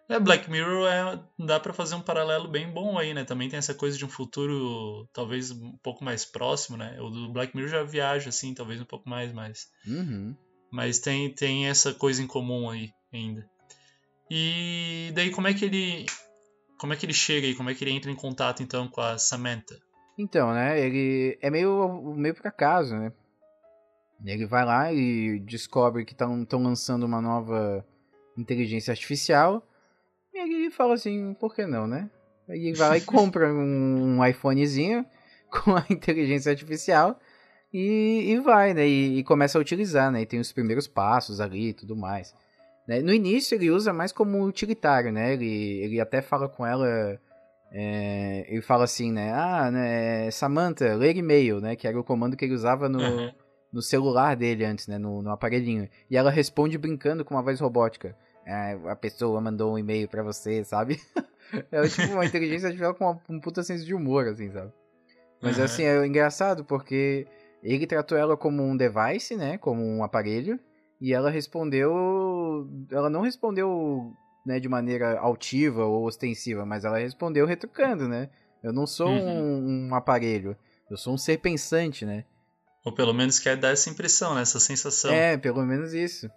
É, 0.09 0.19
Black 0.19 0.49
Mirror 0.49 0.87
é, 0.87 1.19
dá 1.37 1.59
pra 1.59 1.73
fazer 1.73 1.95
um 1.95 2.01
paralelo 2.01 2.47
bem 2.47 2.71
bom 2.71 2.97
aí, 2.97 3.13
né? 3.13 3.25
Também 3.25 3.49
tem 3.49 3.59
essa 3.59 3.73
coisa 3.73 3.97
de 3.97 4.05
um 4.05 4.09
futuro 4.09 5.05
talvez 5.11 5.51
um 5.51 5.77
pouco 5.83 6.03
mais 6.03 6.23
próximo, 6.23 6.77
né? 6.77 6.97
O 7.01 7.09
do 7.09 7.31
Black 7.33 7.55
Mirror 7.55 7.69
já 7.69 7.83
viaja 7.83 8.29
assim, 8.29 8.53
talvez 8.53 8.79
um 8.79 8.85
pouco 8.85 9.09
mais, 9.09 9.33
mas 9.33 9.67
Uhum. 9.85 10.33
mas 10.71 10.99
tem 10.99 11.33
tem 11.33 11.67
essa 11.67 11.93
coisa 11.93 12.23
em 12.23 12.27
comum 12.27 12.69
aí 12.69 12.89
ainda. 13.13 13.45
E 14.31 15.11
daí 15.13 15.29
como 15.29 15.47
é 15.47 15.53
que 15.53 15.65
ele 15.65 16.05
como 16.77 16.93
é 16.93 16.95
que 16.95 17.05
ele 17.05 17.13
chega 17.13 17.45
aí? 17.47 17.55
Como 17.55 17.69
é 17.69 17.73
que 17.75 17.83
ele 17.83 17.91
entra 17.91 18.09
em 18.09 18.15
contato 18.15 18.63
então 18.63 18.87
com 18.87 19.01
a 19.01 19.17
Samantha? 19.17 19.75
Então, 20.17 20.53
né? 20.53 20.79
Ele 20.79 21.37
é 21.41 21.49
meio, 21.49 22.15
meio 22.15 22.33
por 22.33 22.47
acaso, 22.47 22.95
né? 22.95 23.11
Ele 24.25 24.47
vai 24.47 24.65
lá 24.65 24.91
e 24.91 25.39
descobre 25.39 26.05
que 26.05 26.13
estão 26.13 26.63
lançando 26.63 27.05
uma 27.05 27.21
nova 27.21 27.85
inteligência 28.37 28.91
artificial. 28.91 29.63
E 30.45 30.53
ele 30.53 30.71
fala 30.71 30.93
assim, 30.93 31.33
por 31.33 31.53
que 31.55 31.65
não, 31.65 31.87
né? 31.87 32.09
Aí 32.47 32.67
ele 32.67 32.77
vai 32.77 32.89
lá 32.89 32.97
e 32.97 33.01
compra 33.01 33.53
um, 33.53 34.17
um 34.17 34.25
iPhonezinho 34.25 35.05
com 35.51 35.75
a 35.75 35.85
inteligência 35.89 36.51
artificial 36.51 37.19
e, 37.73 38.31
e 38.31 38.39
vai, 38.39 38.73
né? 38.73 38.87
E, 38.87 39.19
e 39.19 39.23
começa 39.23 39.57
a 39.57 39.61
utilizar, 39.61 40.11
né? 40.11 40.21
E 40.21 40.25
tem 40.25 40.39
os 40.39 40.51
primeiros 40.51 40.87
passos 40.87 41.41
ali 41.41 41.69
e 41.69 41.73
tudo 41.73 41.95
mais. 41.95 42.33
né? 42.87 43.01
No 43.01 43.13
início 43.13 43.55
ele 43.55 43.69
usa 43.69 43.91
mais 43.91 44.11
como 44.11 44.43
utilitário, 44.45 45.11
né? 45.11 45.33
Ele, 45.33 45.79
ele 45.81 45.99
até 45.99 46.21
fala 46.21 46.47
com 46.47 46.65
ela 46.65 47.19
é, 47.71 48.45
ele 48.47 48.61
fala 48.61 48.85
assim, 48.85 49.11
né? 49.11 49.31
Ah, 49.33 49.69
né, 49.69 50.31
Samantha, 50.31 50.95
ler 50.95 51.15
e-mail, 51.17 51.59
né? 51.59 51.75
Que 51.75 51.87
era 51.87 51.99
o 51.99 52.03
comando 52.03 52.37
que 52.37 52.45
ele 52.45 52.53
usava 52.53 52.87
no, 52.87 53.01
Aham. 53.01 53.33
no 53.73 53.81
celular 53.81 54.35
dele 54.35 54.63
antes, 54.63 54.87
né? 54.87 54.97
No, 54.97 55.21
no 55.21 55.31
aparelhinho. 55.31 55.89
E 56.09 56.15
ela 56.15 56.31
responde 56.31 56.77
brincando 56.77 57.25
com 57.25 57.35
uma 57.35 57.43
voz 57.43 57.59
robótica. 57.59 58.15
É, 58.49 58.79
a 58.89 58.95
pessoa 58.95 59.41
mandou 59.41 59.73
um 59.73 59.77
e-mail 59.77 60.07
para 60.07 60.23
você, 60.23 60.63
sabe? 60.63 61.01
é 61.69 61.85
tipo 61.89 62.13
uma 62.13 62.25
inteligência 62.25 62.67
artificial 62.67 62.95
com 62.95 63.03
uma, 63.03 63.21
um 63.29 63.41
puta 63.41 63.61
senso 63.61 63.85
de 63.85 63.93
humor, 63.93 64.25
assim, 64.25 64.49
sabe? 64.49 64.71
Mas 65.41 65.57
uhum. 65.57 65.65
assim, 65.65 65.83
é 65.83 66.07
engraçado 66.07 66.63
porque 66.63 67.27
ele 67.61 67.85
tratou 67.85 68.17
ela 68.17 68.37
como 68.37 68.63
um 68.63 68.77
device, 68.77 69.35
né? 69.35 69.57
Como 69.57 69.83
um 69.83 70.01
aparelho. 70.01 70.57
E 71.01 71.13
ela 71.13 71.29
respondeu. 71.29 72.65
Ela 72.89 73.09
não 73.09 73.19
respondeu 73.19 74.13
né, 74.45 74.61
de 74.61 74.69
maneira 74.69 75.19
altiva 75.19 75.83
ou 75.83 76.05
ostensiva, 76.05 76.65
mas 76.65 76.85
ela 76.85 76.99
respondeu 76.99 77.45
retrucando, 77.45 78.07
né? 78.07 78.29
Eu 78.63 78.71
não 78.71 78.87
sou 78.87 79.09
uhum. 79.09 79.27
um, 79.27 79.87
um, 79.89 79.95
aparelho, 79.95 80.55
eu 80.89 80.95
sou 80.95 81.13
um 81.13 81.17
ser 81.17 81.39
pensante, 81.39 82.05
né? 82.05 82.23
Ou 82.83 82.93
pelo 82.93 83.13
menos 83.13 83.39
quer 83.39 83.57
dar 83.57 83.71
essa 83.71 83.89
impressão, 83.89 84.33
né? 84.33 84.41
Essa 84.41 84.59
sensação. 84.59 85.11
É, 85.11 85.35
pelo 85.37 85.63
menos 85.65 85.93
isso. 85.93 86.31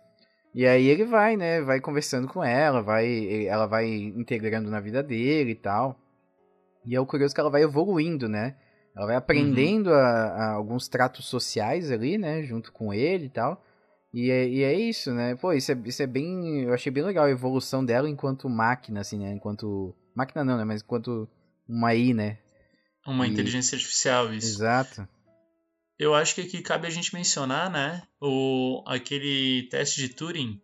E 0.55 0.67
aí 0.67 0.87
ele 0.87 1.05
vai, 1.05 1.37
né? 1.37 1.61
Vai 1.61 1.81
conversando 1.81 2.27
com 2.27 2.43
ela, 2.43 2.83
vai, 2.83 3.47
ela 3.47 3.67
vai 3.67 3.89
integrando 3.89 4.71
na 4.71 4.81
vida 4.81 5.03
dele 5.03 5.53
e 5.53 5.55
tal. 5.55 5.99
E 6.85 6.95
é 6.95 7.01
o 7.01 7.07
curioso 7.07 7.35
que 7.35 7.41
ela 7.41 7.51
vai 7.51 7.63
evoluindo, 7.63 8.29
né? 8.29 8.57
Ela 8.97 9.07
vai 9.07 9.17
aprendendo 9.17 9.91
uhum. 9.91 9.97
a, 9.97 10.01
a, 10.01 10.51
alguns 10.53 10.89
tratos 10.89 11.27
sociais 11.27 11.91
ali, 11.91 12.19
né? 12.19 12.43
Junto 12.43 12.73
com 12.73 12.93
ele 12.93 13.27
e 13.27 13.31
tal. 13.31 13.65
E 14.13 14.31
é, 14.31 14.49
e 14.49 14.63
é 14.65 14.75
isso, 14.75 15.13
né? 15.13 15.37
Pô, 15.37 15.53
isso 15.53 15.71
é, 15.71 15.79
isso 15.85 16.03
é 16.03 16.07
bem. 16.07 16.63
Eu 16.63 16.75
achei 16.75 16.91
bem 16.91 17.05
legal 17.05 17.27
a 17.27 17.31
evolução 17.31 17.85
dela 17.85 18.09
enquanto 18.09 18.49
máquina, 18.49 19.01
assim, 19.01 19.19
né? 19.19 19.33
Enquanto. 19.33 19.95
Máquina 20.17 20.45
não, 20.45 20.57
né? 20.57 20.65
Mas 20.65 20.83
enquanto 20.83 21.29
uma 21.69 21.95
I, 21.95 22.13
né? 22.13 22.39
Uma 23.07 23.27
e... 23.27 23.31
inteligência 23.31 23.77
artificial, 23.77 24.33
isso. 24.35 24.57
Exato. 24.59 25.09
Eu 26.01 26.15
acho 26.15 26.35
que 26.35 26.41
aqui 26.41 26.63
cabe 26.63 26.87
a 26.87 26.91
gente 26.91 27.13
mencionar, 27.15 27.71
né? 27.71 28.03
O, 28.19 28.83
aquele 28.87 29.65
teste 29.65 30.01
de 30.01 30.09
Turing. 30.09 30.59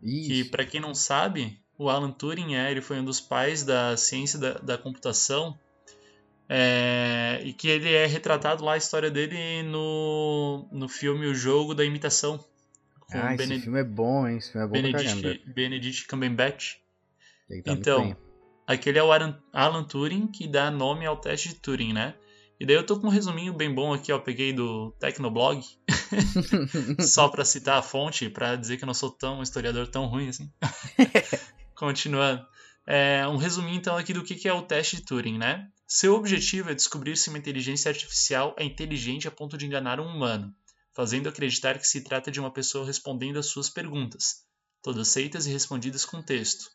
Isso. 0.00 0.28
Que, 0.28 0.44
para 0.44 0.64
quem 0.64 0.80
não 0.80 0.94
sabe, 0.94 1.60
o 1.76 1.90
Alan 1.90 2.12
Turing 2.12 2.54
é, 2.54 2.70
ele 2.70 2.80
foi 2.80 3.00
um 3.00 3.04
dos 3.04 3.20
pais 3.20 3.64
da 3.64 3.96
ciência 3.96 4.38
da, 4.38 4.52
da 4.52 4.78
computação. 4.78 5.58
É, 6.48 7.40
e 7.42 7.52
que 7.52 7.66
ele 7.66 7.92
é 7.92 8.06
retratado 8.06 8.64
lá 8.64 8.74
a 8.74 8.76
história 8.76 9.10
dele 9.10 9.64
no, 9.64 10.68
no 10.70 10.88
filme 10.88 11.26
O 11.26 11.34
Jogo 11.34 11.74
da 11.74 11.84
Imitação. 11.84 12.42
Ah, 13.10 13.34
esse 13.34 13.48
Bened... 13.48 13.62
filme 13.64 13.80
é 13.80 13.84
bom, 13.84 14.28
hein? 14.28 14.36
Esse 14.36 14.52
filme 14.52 14.64
é 14.64 14.68
bom 14.68 14.74
Benedict, 14.74 15.52
Benedict 15.52 16.06
Cumberbatch. 16.06 16.76
Tá 17.64 17.72
então, 17.72 18.16
aquele 18.64 19.00
é 19.00 19.02
o 19.02 19.10
Alan 19.10 19.84
Turing 19.84 20.28
que 20.28 20.46
dá 20.46 20.70
nome 20.70 21.04
ao 21.04 21.16
teste 21.16 21.48
de 21.48 21.56
Turing, 21.56 21.92
né? 21.92 22.14
E 22.60 22.66
daí 22.66 22.74
eu 22.74 22.84
tô 22.84 22.98
com 22.98 23.06
um 23.06 23.10
resuminho 23.10 23.52
bem 23.52 23.72
bom 23.72 23.92
aqui, 23.92 24.12
ó, 24.12 24.18
peguei 24.18 24.52
do 24.52 24.90
Tecnoblog, 24.98 25.64
só 27.00 27.28
para 27.28 27.44
citar 27.44 27.78
a 27.78 27.82
fonte, 27.82 28.28
para 28.28 28.56
dizer 28.56 28.76
que 28.76 28.82
eu 28.82 28.86
não 28.86 28.94
sou 28.94 29.10
tão 29.10 29.38
um 29.38 29.42
historiador 29.42 29.86
tão 29.86 30.06
ruim 30.06 30.28
assim. 30.28 30.50
Continuando. 31.76 32.44
É, 32.84 33.26
um 33.28 33.36
resuminho 33.36 33.76
então 33.76 33.96
aqui 33.96 34.12
do 34.12 34.24
que 34.24 34.48
é 34.48 34.52
o 34.52 34.62
teste 34.62 34.96
de 34.96 35.02
Turing, 35.02 35.38
né? 35.38 35.68
Seu 35.86 36.14
objetivo 36.14 36.70
é 36.70 36.74
descobrir 36.74 37.16
se 37.16 37.28
uma 37.28 37.38
inteligência 37.38 37.90
artificial 37.90 38.56
é 38.58 38.64
inteligente 38.64 39.28
a 39.28 39.30
ponto 39.30 39.56
de 39.56 39.64
enganar 39.64 40.00
um 40.00 40.06
humano, 40.06 40.52
fazendo 40.94 41.28
acreditar 41.28 41.78
que 41.78 41.86
se 41.86 42.02
trata 42.02 42.30
de 42.30 42.40
uma 42.40 42.50
pessoa 42.50 42.84
respondendo 42.84 43.38
às 43.38 43.46
suas 43.46 43.70
perguntas, 43.70 44.44
todas 44.82 45.14
feitas 45.14 45.46
e 45.46 45.50
respondidas 45.50 46.04
com 46.04 46.20
texto. 46.20 46.70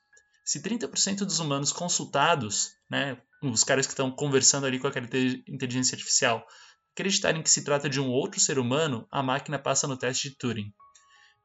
Se 0.45 0.61
30% 0.61 1.25
dos 1.25 1.39
humanos 1.39 1.71
consultados, 1.71 2.71
né, 2.89 3.17
os 3.43 3.63
caras 3.63 3.85
que 3.85 3.93
estão 3.93 4.11
conversando 4.11 4.65
ali 4.65 4.79
com 4.79 4.87
aquela 4.87 5.07
inteligência 5.47 5.95
artificial, 5.95 6.45
acreditarem 6.93 7.41
que 7.41 7.49
se 7.49 7.63
trata 7.63 7.89
de 7.89 7.99
um 7.99 8.09
outro 8.09 8.39
ser 8.39 8.59
humano, 8.59 9.07
a 9.11 9.21
máquina 9.21 9.59
passa 9.59 9.87
no 9.87 9.97
teste 9.97 10.29
de 10.29 10.37
Turing. 10.37 10.71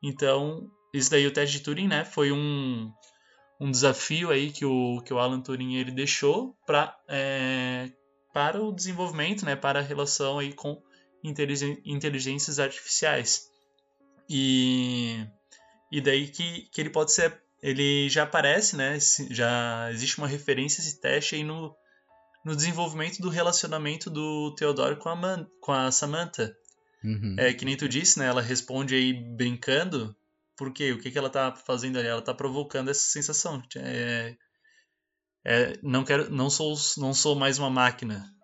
Então, 0.03 0.69
isso 0.95 1.11
daí, 1.11 1.27
o 1.27 1.33
teste 1.33 1.59
de 1.59 1.65
Turing, 1.65 1.89
né, 1.89 2.05
foi 2.05 2.31
um, 2.31 2.91
um 3.61 3.71
desafio 3.71 4.31
aí 4.31 4.53
que 4.53 4.65
o, 4.65 5.03
que 5.05 5.13
o 5.13 5.19
Alan 5.19 5.41
Turing 5.41 5.77
ele 5.77 5.91
deixou 5.91 6.57
pra, 6.67 6.97
é, 7.09 7.91
para 8.33 8.63
o 8.63 8.73
desenvolvimento, 8.73 9.45
né, 9.45 9.57
para 9.57 9.81
a 9.81 9.83
relação 9.83 10.39
aí 10.39 10.53
com 10.53 10.81
inteligências 11.25 12.59
artificiais. 12.59 13.49
E, 14.31 15.27
e 15.91 16.01
daí 16.01 16.29
que, 16.29 16.69
que 16.71 16.81
ele 16.81 16.91
pode 16.91 17.13
ser 17.13 17.43
ele 17.63 18.09
já 18.09 18.23
aparece, 18.23 18.77
né? 18.77 18.99
Já 19.31 19.91
existe 19.91 20.19
uma 20.19 20.29
referência 20.29 20.81
a 20.81 20.87
esse 20.87 21.01
teste 21.01 21.35
aí 21.35 21.45
no, 21.45 21.75
no 22.45 22.55
desenvolvimento 22.55 23.21
do 23.21 23.29
relacionamento 23.29 24.11
do 24.11 24.55
Theodore 24.55 24.97
com 24.97 25.09
a, 25.09 25.17
Man, 25.17 25.47
com 25.61 25.73
a 25.73 25.91
Samantha. 25.91 26.57
Uhum. 27.05 27.37
É, 27.39 27.53
que 27.53 27.65
nem 27.65 27.77
tu 27.77 27.89
disse, 27.89 28.19
né? 28.19 28.27
Ela 28.27 28.43
responde 28.43 28.95
aí 28.95 29.13
brincando. 29.13 30.17
Por 30.57 30.73
quê? 30.73 30.93
O 30.93 30.99
que, 30.99 31.11
que 31.11 31.19
ela 31.19 31.31
tá 31.31 31.55
fazendo 31.55 31.99
ali? 31.99 32.09
Ela 32.09 32.23
tá 32.23 32.35
provocando 32.35 32.91
essa 32.91 33.09
sensação. 33.09 33.63
É, 33.77 34.37
é, 35.45 35.79
não 35.83 36.05
quero, 36.05 36.31
não 36.31 36.51
sou, 36.51 36.75
não 36.97 37.15
sou 37.15 37.37
mais 37.37 37.59
uma 37.59 37.71
máquina, 37.71 38.35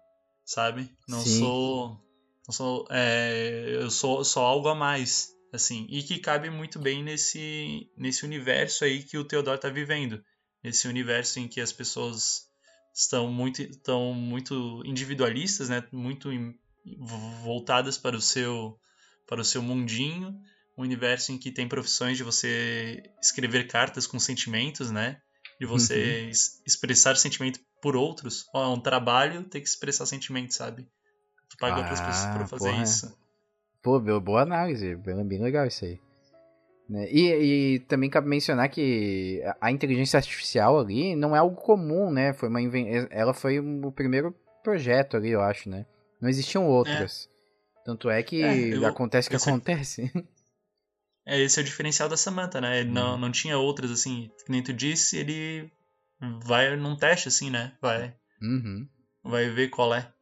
sabe? 0.45 0.91
Não 1.09 1.21
Sim. 1.21 1.41
sou, 1.41 2.01
não 2.47 2.53
sou, 2.53 2.87
é, 2.91 3.79
eu 3.81 3.91
sou 3.91 4.25
só 4.25 4.45
algo 4.45 4.69
a 4.69 4.75
mais 4.75 5.35
assim, 5.55 5.87
e 5.89 6.03
que 6.03 6.19
cabe 6.19 6.51
muito 6.51 6.81
bem 6.81 7.03
nesse, 7.03 7.89
nesse 7.97 8.25
universo 8.25 8.85
aí 8.85 9.05
que 9.05 9.17
o 9.17 9.25
Theodore 9.25 9.57
está 9.57 9.69
vivendo, 9.69 10.23
nesse 10.63 10.89
universo 10.89 11.39
em 11.39 11.47
que 11.47 11.61
as 11.61 11.73
pessoas 11.73 12.49
estão 12.95 13.29
muito, 13.31 13.61
estão 13.61 14.15
muito 14.15 14.83
individualistas, 14.87 15.69
né, 15.69 15.83
muito 15.93 16.31
voltadas 17.43 17.99
para 17.99 18.17
o 18.17 18.21
seu 18.21 18.79
para 19.27 19.41
o 19.41 19.45
seu 19.45 19.63
mundinho, 19.63 20.39
um 20.77 20.83
universo 20.83 21.33
em 21.33 21.39
que 21.39 21.51
tem 21.51 21.67
profissões 21.67 22.19
de 22.19 22.23
você 22.23 23.03
escrever 23.23 23.67
cartas 23.67 24.07
com 24.07 24.19
sentimentos, 24.19 24.91
né, 24.91 25.19
de 25.59 25.67
você 25.67 26.25
uhum. 26.25 26.31
expressar 26.67 27.17
sentimento 27.17 27.59
por 27.81 27.97
outros, 27.97 28.47
é 28.55 28.59
um 28.59 28.81
trabalho 28.81 29.45
ter 29.45 29.61
que 29.61 29.69
expressar 29.69 30.05
sentimento, 30.05 30.53
sabe? 30.53 30.87
Tu 31.49 31.57
paga 31.59 31.77
ah, 31.77 31.79
outras 31.81 32.01
pessoas 32.01 32.35
para 32.35 32.47
fazer 32.47 32.71
porra. 32.71 32.83
isso. 32.83 33.19
Pô, 33.83 34.01
boa 34.21 34.43
análise, 34.43 34.95
bem 34.97 35.43
legal 35.43 35.67
isso 35.67 35.85
aí. 35.85 36.01
Né? 36.89 37.09
E, 37.11 37.75
e, 37.75 37.79
também 37.81 38.11
cabe 38.11 38.29
mencionar 38.29 38.69
que 38.69 39.43
a 39.61 39.71
inteligência 39.71 40.19
artificial 40.19 40.79
ali 40.79 41.17
não 41.17 41.35
é 41.35 41.39
algo 41.39 41.57
comum, 41.57 42.11
né? 42.11 42.33
Foi 42.35 42.49
uma 42.49 42.61
inven... 42.61 43.09
Ela 43.11 43.33
foi 43.33 43.59
o 43.59 43.91
primeiro 43.91 44.35
projeto 44.63 45.17
ali, 45.17 45.31
eu 45.31 45.41
acho, 45.41 45.69
né? 45.69 45.87
Não 46.21 46.29
existiam 46.29 46.67
outras. 46.67 47.29
É. 47.31 47.85
Tanto 47.85 48.09
é 48.11 48.23
que 48.23 48.43
é, 48.43 48.75
eu, 48.75 48.87
acontece 48.87 49.29
o 49.29 49.31
que 49.31 49.37
acontece. 49.37 50.11
É, 51.27 51.41
esse 51.41 51.59
é 51.59 51.63
o 51.63 51.65
diferencial 51.65 52.07
da 52.07 52.19
Samantha, 52.19 52.61
né? 52.61 52.81
Ele 52.81 52.91
hum. 52.91 52.93
não, 52.93 53.17
não 53.17 53.33
tinha 53.33 53.57
outras, 53.57 53.91
assim, 53.91 54.31
que 54.45 54.53
nem 54.53 54.63
tu 54.63 54.75
disse, 54.75 55.17
ele 55.17 55.73
vai 56.45 56.77
num 56.77 56.97
teste, 56.97 57.29
assim, 57.29 57.49
né? 57.49 57.73
Vai. 57.81 58.15
Uhum. 58.43 58.87
Vai 59.23 59.49
ver 59.49 59.69
qual 59.69 59.95
é. 59.95 60.13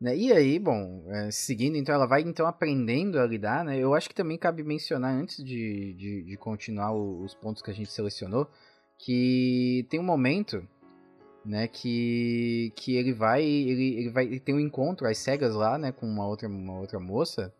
Né? 0.00 0.16
E 0.16 0.32
aí, 0.32 0.58
bom, 0.58 1.04
é, 1.08 1.30
seguindo, 1.30 1.76
então 1.76 1.94
ela 1.94 2.06
vai 2.06 2.22
então 2.22 2.46
aprendendo 2.46 3.18
a 3.18 3.26
lidar, 3.26 3.64
né? 3.64 3.76
Eu 3.78 3.94
acho 3.94 4.08
que 4.08 4.14
também 4.14 4.38
cabe 4.38 4.62
mencionar, 4.62 5.12
antes 5.12 5.42
de, 5.42 5.92
de, 5.94 6.22
de 6.22 6.36
continuar 6.36 6.92
os 6.92 7.34
pontos 7.34 7.62
que 7.62 7.70
a 7.70 7.74
gente 7.74 7.90
selecionou, 7.90 8.48
que 8.96 9.86
tem 9.90 9.98
um 9.98 10.04
momento, 10.04 10.66
né, 11.44 11.66
que, 11.66 12.72
que 12.76 12.96
ele 12.96 13.12
vai, 13.12 13.42
ele, 13.42 13.98
ele 13.98 14.10
vai, 14.10 14.24
ele 14.26 14.40
tem 14.40 14.54
um 14.54 14.60
encontro 14.60 15.06
às 15.06 15.18
cegas 15.18 15.54
lá, 15.54 15.76
né, 15.78 15.90
com 15.90 16.06
uma 16.06 16.26
outra, 16.26 16.48
uma 16.48 16.78
outra 16.78 17.00
moça, 17.00 17.52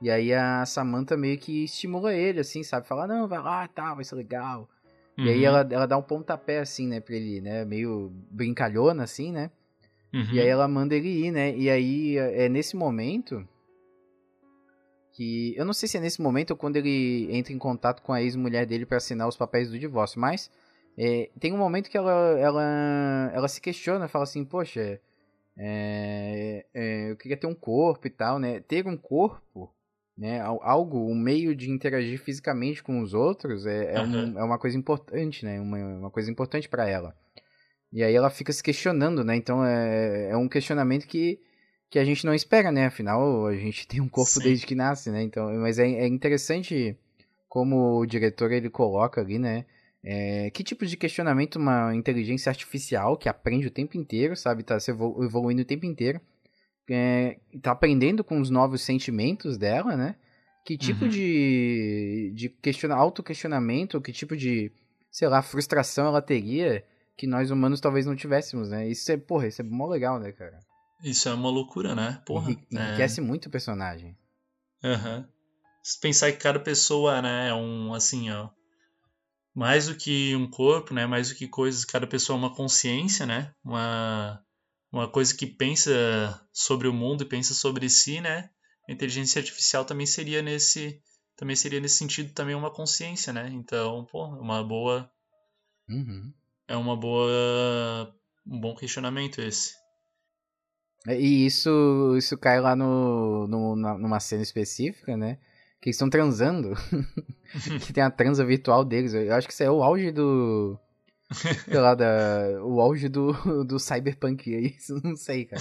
e 0.00 0.10
aí 0.10 0.32
a 0.32 0.64
Samantha 0.66 1.16
meio 1.16 1.38
que 1.38 1.64
estimula 1.64 2.14
ele, 2.14 2.40
assim, 2.40 2.62
sabe? 2.64 2.86
Fala, 2.86 3.06
não, 3.06 3.28
vai 3.28 3.40
lá, 3.40 3.68
tá, 3.68 3.94
vai 3.94 4.04
ser 4.04 4.16
legal. 4.16 4.68
Uhum. 5.16 5.26
E 5.26 5.30
aí 5.30 5.38
uhum. 5.38 5.44
ela, 5.44 5.68
ela 5.70 5.86
dá 5.86 5.96
um 5.96 6.02
pontapé, 6.02 6.58
assim, 6.58 6.88
né, 6.88 7.00
pra 7.00 7.14
ele, 7.14 7.40
né, 7.40 7.64
meio 7.64 8.10
brincalhona, 8.30 9.04
assim, 9.04 9.30
né? 9.30 9.50
Uhum. 10.12 10.32
E 10.32 10.40
aí 10.40 10.48
ela 10.48 10.68
manda 10.68 10.94
ele 10.94 11.26
ir, 11.26 11.30
né? 11.30 11.56
E 11.56 11.70
aí 11.70 12.16
é 12.18 12.48
nesse 12.48 12.76
momento 12.76 13.46
que 15.12 15.54
eu 15.56 15.64
não 15.64 15.72
sei 15.72 15.88
se 15.88 15.96
é 15.96 16.00
nesse 16.00 16.20
momento 16.20 16.52
ou 16.52 16.56
quando 16.56 16.76
ele 16.76 17.28
entra 17.30 17.52
em 17.52 17.58
contato 17.58 18.02
com 18.02 18.12
a 18.12 18.22
ex-mulher 18.22 18.66
dele 18.66 18.86
para 18.86 18.96
assinar 18.96 19.28
os 19.28 19.36
papéis 19.36 19.70
do 19.70 19.78
divórcio, 19.78 20.20
mas 20.20 20.50
é, 20.96 21.30
tem 21.38 21.52
um 21.52 21.58
momento 21.58 21.90
que 21.90 21.96
ela, 21.96 22.38
ela, 22.38 23.30
ela 23.34 23.48
se 23.48 23.60
questiona, 23.60 24.08
fala 24.08 24.24
assim, 24.24 24.44
poxa, 24.44 25.00
é, 25.56 26.66
é, 26.74 27.10
eu 27.10 27.16
queria 27.16 27.36
ter 27.36 27.46
um 27.46 27.54
corpo 27.54 28.06
e 28.06 28.10
tal, 28.10 28.38
né? 28.38 28.60
Ter 28.60 28.86
um 28.86 28.96
corpo, 28.96 29.72
né? 30.16 30.40
Algo, 30.40 30.98
um 31.10 31.14
meio 31.14 31.54
de 31.54 31.70
interagir 31.70 32.18
fisicamente 32.18 32.82
com 32.82 33.00
os 33.00 33.14
outros 33.14 33.66
é, 33.66 34.00
uhum. 34.00 34.34
um, 34.34 34.38
é 34.38 34.44
uma 34.44 34.58
coisa 34.58 34.76
importante, 34.76 35.44
né? 35.44 35.60
Uma, 35.60 35.78
uma 35.78 36.10
coisa 36.10 36.30
importante 36.30 36.68
para 36.68 36.88
ela. 36.88 37.14
E 37.92 38.02
aí 38.02 38.14
ela 38.14 38.30
fica 38.30 38.52
se 38.52 38.62
questionando, 38.62 39.22
né? 39.24 39.36
Então 39.36 39.64
é, 39.64 40.30
é 40.30 40.36
um 40.36 40.48
questionamento 40.48 41.06
que, 41.06 41.38
que 41.90 41.98
a 41.98 42.04
gente 42.04 42.24
não 42.24 42.34
espera, 42.34 42.72
né? 42.72 42.86
Afinal, 42.86 43.46
a 43.46 43.56
gente 43.56 43.86
tem 43.88 44.00
um 44.00 44.08
corpo 44.08 44.30
Sim. 44.30 44.44
desde 44.44 44.66
que 44.66 44.74
nasce, 44.74 45.10
né? 45.10 45.22
Então, 45.22 45.52
mas 45.60 45.78
é, 45.78 45.86
é 45.86 46.06
interessante 46.06 46.96
como 47.48 47.98
o 47.98 48.06
diretor 48.06 48.50
ele 48.50 48.70
coloca 48.70 49.20
ali, 49.20 49.38
né? 49.38 49.66
É, 50.04 50.50
que 50.50 50.64
tipo 50.64 50.84
de 50.84 50.96
questionamento 50.96 51.56
uma 51.56 51.94
inteligência 51.94 52.50
artificial 52.50 53.16
que 53.16 53.28
aprende 53.28 53.68
o 53.68 53.70
tempo 53.70 53.96
inteiro, 53.96 54.34
sabe? 54.36 54.64
Tá 54.64 54.80
se 54.80 54.90
evoluindo 54.90 55.62
o 55.62 55.66
tempo 55.66 55.86
inteiro. 55.86 56.20
É, 56.90 57.38
tá 57.62 57.70
aprendendo 57.70 58.24
com 58.24 58.40
os 58.40 58.50
novos 58.50 58.82
sentimentos 58.82 59.56
dela, 59.56 59.96
né? 59.96 60.16
que 60.64 60.76
tipo 60.76 61.04
Uhum. 61.04 61.10
de, 61.10 62.32
de 62.34 62.48
questiona, 62.48 62.94
autoquestionamento, 62.94 64.00
que 64.00 64.12
tipo 64.12 64.36
de, 64.36 64.70
sei 65.10 65.28
lá, 65.28 65.42
frustração 65.42 66.06
ela 66.06 66.22
teria 66.22 66.84
que 67.22 67.26
nós 67.28 67.52
humanos 67.52 67.80
talvez 67.80 68.04
não 68.04 68.16
tivéssemos, 68.16 68.68
né? 68.70 68.88
Isso 68.88 69.12
é, 69.12 69.16
porra, 69.16 69.46
isso 69.46 69.62
é 69.62 69.64
mó 69.64 69.86
legal, 69.86 70.18
né, 70.18 70.32
cara? 70.32 70.58
Isso 71.04 71.28
é 71.28 71.32
uma 71.32 71.48
loucura, 71.50 71.94
né? 71.94 72.20
Porra. 72.26 72.50
Enri- 72.50 72.66
Enriquece 72.72 73.20
muito 73.20 73.46
o 73.46 73.50
personagem. 73.50 74.18
É. 74.82 74.88
Aham. 74.94 75.28
Se 75.84 76.00
pensar 76.00 76.32
que 76.32 76.38
cada 76.38 76.58
pessoa, 76.58 77.22
né, 77.22 77.50
é 77.50 77.54
um, 77.54 77.94
assim, 77.94 78.28
ó. 78.30 78.48
Mais 79.54 79.86
do 79.86 79.94
que 79.94 80.34
um 80.34 80.50
corpo, 80.50 80.92
né? 80.92 81.06
Mais 81.06 81.28
do 81.28 81.36
que 81.36 81.46
coisas, 81.46 81.84
cada 81.84 82.08
pessoa 82.08 82.36
é 82.36 82.40
uma 82.40 82.52
consciência, 82.54 83.24
né? 83.24 83.54
Uma, 83.64 84.42
uma 84.90 85.08
coisa 85.08 85.32
que 85.32 85.46
pensa 85.46 85.92
sobre 86.52 86.88
o 86.88 86.92
mundo 86.92 87.22
e 87.22 87.28
pensa 87.28 87.54
sobre 87.54 87.88
si, 87.88 88.20
né? 88.20 88.50
A 88.88 88.92
inteligência 88.92 89.38
artificial 89.38 89.84
também 89.84 90.06
seria 90.06 90.42
nesse. 90.42 91.00
Também 91.36 91.54
seria 91.54 91.78
nesse 91.78 91.98
sentido 91.98 92.32
também 92.32 92.56
uma 92.56 92.72
consciência, 92.72 93.32
né? 93.32 93.48
Então, 93.52 94.04
pô, 94.10 94.24
é 94.24 94.40
uma 94.40 94.64
boa. 94.64 95.08
Uhum. 95.88 96.32
É 96.72 96.76
uma 96.76 96.96
boa. 96.96 98.10
Um 98.46 98.58
bom 98.58 98.74
questionamento 98.74 99.42
esse. 99.42 99.74
E 101.06 101.44
isso, 101.44 102.14
isso 102.16 102.38
cai 102.38 102.62
lá 102.62 102.74
no, 102.74 103.46
no, 103.46 103.76
numa 103.76 104.18
cena 104.18 104.42
específica, 104.42 105.14
né? 105.14 105.36
Que 105.82 105.90
eles 105.90 105.96
estão 105.96 106.08
transando. 106.08 106.72
que 107.84 107.92
tem 107.92 108.02
a 108.02 108.10
transa 108.10 108.42
virtual 108.42 108.86
deles. 108.86 109.12
Eu 109.12 109.34
acho 109.34 109.46
que 109.46 109.52
isso 109.52 109.62
é 109.62 109.70
o 109.70 109.82
auge 109.82 110.10
do. 110.10 110.78
Sei 111.64 111.78
lá, 111.78 111.94
da, 111.94 112.64
o 112.64 112.80
auge 112.80 113.06
do, 113.06 113.64
do 113.64 113.78
cyberpunk. 113.78 114.54
É 114.54 114.60
isso? 114.74 114.98
Não 115.04 115.14
sei, 115.14 115.44
cara. 115.44 115.60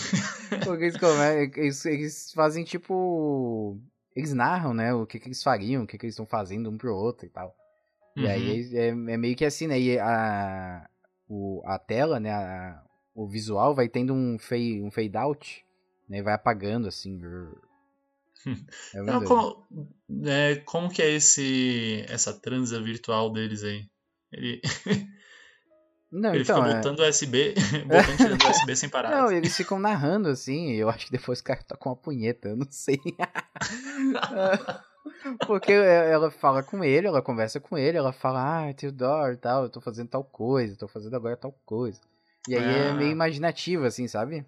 Porque 0.64 0.86
eles, 0.86 0.98
come- 0.98 1.52
eles, 1.58 1.86
eles 1.86 2.32
fazem 2.34 2.64
tipo. 2.64 3.78
Eles 4.16 4.34
narram, 4.34 4.74
né? 4.74 4.94
O 4.94 5.06
que, 5.06 5.20
que 5.20 5.28
eles 5.28 5.44
fariam, 5.44 5.84
o 5.84 5.88
que, 5.88 5.98
que 5.98 6.06
eles 6.06 6.14
estão 6.14 6.26
fazendo 6.26 6.70
um 6.70 6.78
pro 6.78 6.96
outro 6.96 7.26
e 7.26 7.30
tal. 7.30 7.54
E 8.16 8.28
aí 8.28 8.78
é, 8.78 8.88
é 8.88 8.94
meio 9.18 9.36
que 9.36 9.44
assim, 9.44 9.68
né? 9.68 9.78
E 9.78 10.00
a, 10.00 10.88
o, 11.34 11.62
a 11.66 11.80
tela, 11.80 12.20
né? 12.20 12.30
a- 12.32 12.84
o 13.16 13.26
visual 13.26 13.74
vai 13.74 13.88
tendo 13.88 14.14
um 14.14 14.38
fade, 14.38 14.82
um 14.82 14.92
fade 14.92 15.16
out, 15.16 15.66
né? 16.10 16.22
Vai 16.22 16.34
apagando 16.34 16.88
assim. 16.90 17.20
É 18.94 19.02
Não, 19.04 19.24
como, 19.24 19.68
é, 20.26 20.56
como 20.66 20.90
que 20.90 21.00
é 21.02 21.12
esse 21.12 22.04
essa 22.10 22.34
transa 22.34 22.82
virtual 22.82 23.32
deles 23.32 23.64
aí? 23.64 23.86
Ele, 24.32 24.60
Não, 26.12 26.34
ele 26.34 26.44
então, 26.44 26.56
fica 26.58 26.68
é- 26.70 26.74
botando 26.76 27.00
USB, 27.02 27.54
botando 27.86 28.18
tirando 28.18 28.44
USB 28.50 28.76
sem 28.76 28.90
parar. 28.90 29.12
Não, 29.12 29.32
eles 29.32 29.56
ficam 29.56 29.80
narrando 29.80 30.28
assim, 30.28 30.72
eu 30.72 30.90
acho 30.90 31.06
que 31.06 31.12
depois 31.12 31.40
o 31.40 31.44
cara 31.44 31.62
tá 31.64 31.78
com 31.78 31.90
uma 31.90 31.96
punheta, 31.96 32.50
eu 32.50 32.56
não 32.58 32.68
sei. 32.70 33.00
Porque 35.48 35.72
ela 35.72 36.32
fala 36.32 36.64
com 36.64 36.84
ele, 36.84 37.08
ela 37.08 37.22
conversa 37.22 37.60
com 37.60 37.78
ele, 37.78 37.98
ela 37.98 38.12
fala, 38.14 38.70
ah, 38.70 38.74
Theodore 38.74 39.34
e 39.34 39.38
tal, 39.38 39.64
eu 39.64 39.70
tô 39.70 39.80
fazendo 39.82 40.10
tal 40.10 40.24
coisa, 40.24 40.76
tô 40.78 40.88
fazendo 40.88 41.16
agora 41.16 41.36
tal 41.38 41.52
coisa. 41.66 42.00
E 42.48 42.56
aí 42.56 42.64
é 42.64 42.90
Ah. 42.90 42.94
meio 42.94 43.12
imaginativo, 43.12 43.86
assim, 43.86 44.08
sabe? 44.08 44.46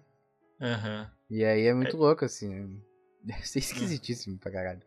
Aham. 0.60 1.10
E 1.30 1.44
aí 1.44 1.66
é 1.66 1.74
muito 1.74 1.96
louco, 1.96 2.24
assim. 2.24 2.80
Deve 3.22 3.46
ser 3.48 3.58
esquisitíssimo 3.98 4.38
pra 4.38 4.50
caralho. 4.52 4.82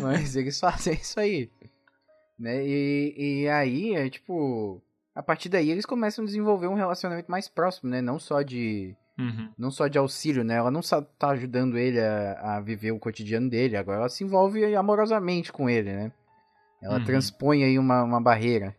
Mas 0.00 0.34
eles 0.36 0.58
fazem 0.58 0.94
isso 0.94 1.18
aí. 1.20 1.50
Né? 2.38 2.64
E, 2.66 3.42
e 3.44 3.48
aí, 3.48 3.94
é 3.94 4.08
tipo. 4.10 4.82
A 5.14 5.22
partir 5.22 5.48
daí 5.50 5.70
eles 5.70 5.84
começam 5.84 6.24
a 6.24 6.26
desenvolver 6.26 6.66
um 6.66 6.74
relacionamento 6.74 7.30
mais 7.30 7.48
próximo, 7.48 7.90
né? 7.90 8.00
Não 8.00 8.18
só 8.18 8.42
de. 8.42 8.96
Uhum. 9.18 9.52
Não 9.58 9.70
só 9.70 9.88
de 9.88 9.98
auxílio, 9.98 10.42
né? 10.42 10.56
Ela 10.56 10.70
não 10.70 10.82
só 10.82 11.02
tá 11.02 11.30
ajudando 11.30 11.76
ele 11.78 12.00
a, 12.00 12.56
a 12.56 12.60
viver 12.60 12.92
o 12.92 12.98
cotidiano 12.98 13.48
dele, 13.50 13.76
agora 13.76 13.98
ela 13.98 14.08
se 14.08 14.24
envolve 14.24 14.74
amorosamente 14.74 15.52
com 15.52 15.68
ele, 15.68 15.92
né? 15.92 16.12
Ela 16.82 16.98
Uhum. 16.98 17.04
transpõe 17.04 17.62
aí 17.62 17.78
uma, 17.78 18.02
uma 18.02 18.20
barreira. 18.20 18.74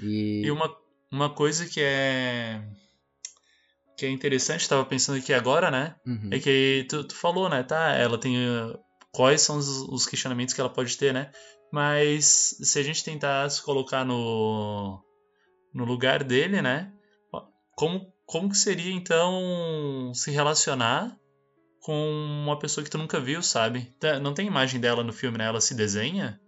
E. 0.00 0.42
E 0.44 0.50
uma, 0.50 0.74
uma 1.10 1.30
coisa 1.34 1.66
que 1.66 1.80
é 1.80 2.60
que 3.96 4.04
é 4.04 4.10
interessante, 4.10 4.68
tava 4.68 4.84
pensando 4.84 5.18
aqui 5.18 5.32
agora, 5.32 5.70
né? 5.70 5.94
Uhum. 6.04 6.30
É 6.32 6.38
que 6.40 6.84
tu, 6.90 7.04
tu 7.04 7.14
falou, 7.14 7.48
né? 7.48 7.62
Tá, 7.62 7.92
ela 7.92 8.18
tem 8.18 8.36
uh, 8.36 8.76
quais 9.12 9.40
são 9.40 9.56
os, 9.56 9.68
os 9.68 10.04
questionamentos 10.04 10.52
que 10.52 10.60
ela 10.60 10.68
pode 10.68 10.98
ter, 10.98 11.14
né? 11.14 11.30
Mas 11.72 12.56
se 12.60 12.78
a 12.78 12.82
gente 12.82 13.04
tentar 13.04 13.48
se 13.50 13.62
colocar 13.62 14.04
no 14.04 15.00
no 15.72 15.84
lugar 15.84 16.22
dele, 16.24 16.60
né? 16.60 16.92
Como 17.76 18.12
como 18.26 18.48
que 18.50 18.56
seria 18.56 18.92
então 18.92 20.12
se 20.14 20.30
relacionar 20.30 21.16
com 21.80 21.92
uma 22.44 22.58
pessoa 22.58 22.82
que 22.82 22.90
tu 22.90 22.96
nunca 22.98 23.20
viu, 23.20 23.42
sabe? 23.42 23.92
Tá, 24.00 24.18
Não 24.18 24.32
tem 24.32 24.46
imagem 24.46 24.80
dela 24.80 25.04
no 25.04 25.12
filme, 25.12 25.38
né? 25.38 25.44
Ela 25.44 25.60
se 25.60 25.74
desenha? 25.74 26.40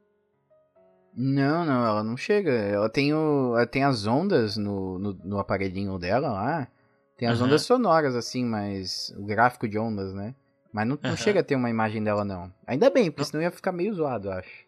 Não, 1.15 1.65
não, 1.65 1.87
ela 1.87 2.03
não 2.03 2.17
chega. 2.17 2.51
Ela 2.51 2.89
tem, 2.91 3.15
o, 3.15 3.55
ela 3.57 3.67
tem 3.67 3.85
as 3.85 4.07
ondas 4.07 4.57
no, 4.57 4.99
no, 4.99 5.13
no 5.25 5.39
aparelhinho 5.39 5.99
dela 5.99 6.31
lá. 6.31 6.69
Tem 7.17 7.27
as 7.27 7.39
Aham. 7.39 7.47
ondas 7.47 7.63
sonoras, 7.63 8.15
assim, 8.15 8.45
mas. 8.45 9.15
O 9.17 9.25
gráfico 9.25 9.67
de 9.67 9.79
ondas, 9.79 10.13
né? 10.13 10.35
Mas 10.71 10.87
não, 10.87 10.99
não 11.03 11.11
Aham. 11.11 11.17
chega 11.17 11.41
a 11.41 11.43
ter 11.43 11.55
uma 11.57 11.71
imagem 11.71 12.05
dela, 12.05 12.23
não. 12.25 12.53
Ainda 12.67 12.91
bem, 12.91 13.11
porque 13.11 13.23
Não. 13.23 13.31
senão 13.31 13.43
ia 13.43 13.51
ficar 13.51 13.73
meio 13.73 13.95
zoado, 13.95 14.29
eu 14.29 14.33
acho. 14.33 14.66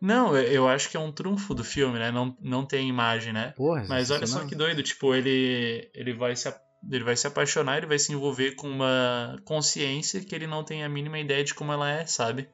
Não, 0.00 0.36
eu- 0.36 0.68
acho 0.68 0.90
que 0.90 0.96
é 0.96 1.00
um 1.00 1.10
trunfo 1.12 1.54
do 1.54 1.64
filme, 1.64 1.98
né? 1.98 2.10
Não, 2.10 2.36
não 2.40 2.66
tem 2.66 2.88
imagem, 2.88 3.32
né? 3.32 3.52
Porra, 3.56 3.84
Mas 3.88 4.10
olha 4.10 4.26
só 4.26 4.44
que 4.46 4.54
doido, 4.54 4.82
tipo, 4.82 5.14
ele 5.14 5.90
ele 5.94 6.12
vai 6.12 6.34
se 6.36 6.52
ele 6.90 7.02
vai 7.04 7.16
se 7.16 7.26
apaixonar, 7.26 7.78
ele 7.78 7.86
vai 7.86 7.98
se 7.98 8.12
envolver 8.12 8.52
com 8.56 8.68
uma 8.68 9.40
consciência 9.44 10.20
que 10.20 10.34
ele 10.34 10.46
não 10.46 10.62
tem 10.62 10.84
a 10.84 10.88
mínima 10.88 11.18
ideia 11.18 11.42
de 11.42 11.54
como 11.54 11.72
ela 11.72 11.90
é, 11.90 12.04
sabe? 12.04 12.48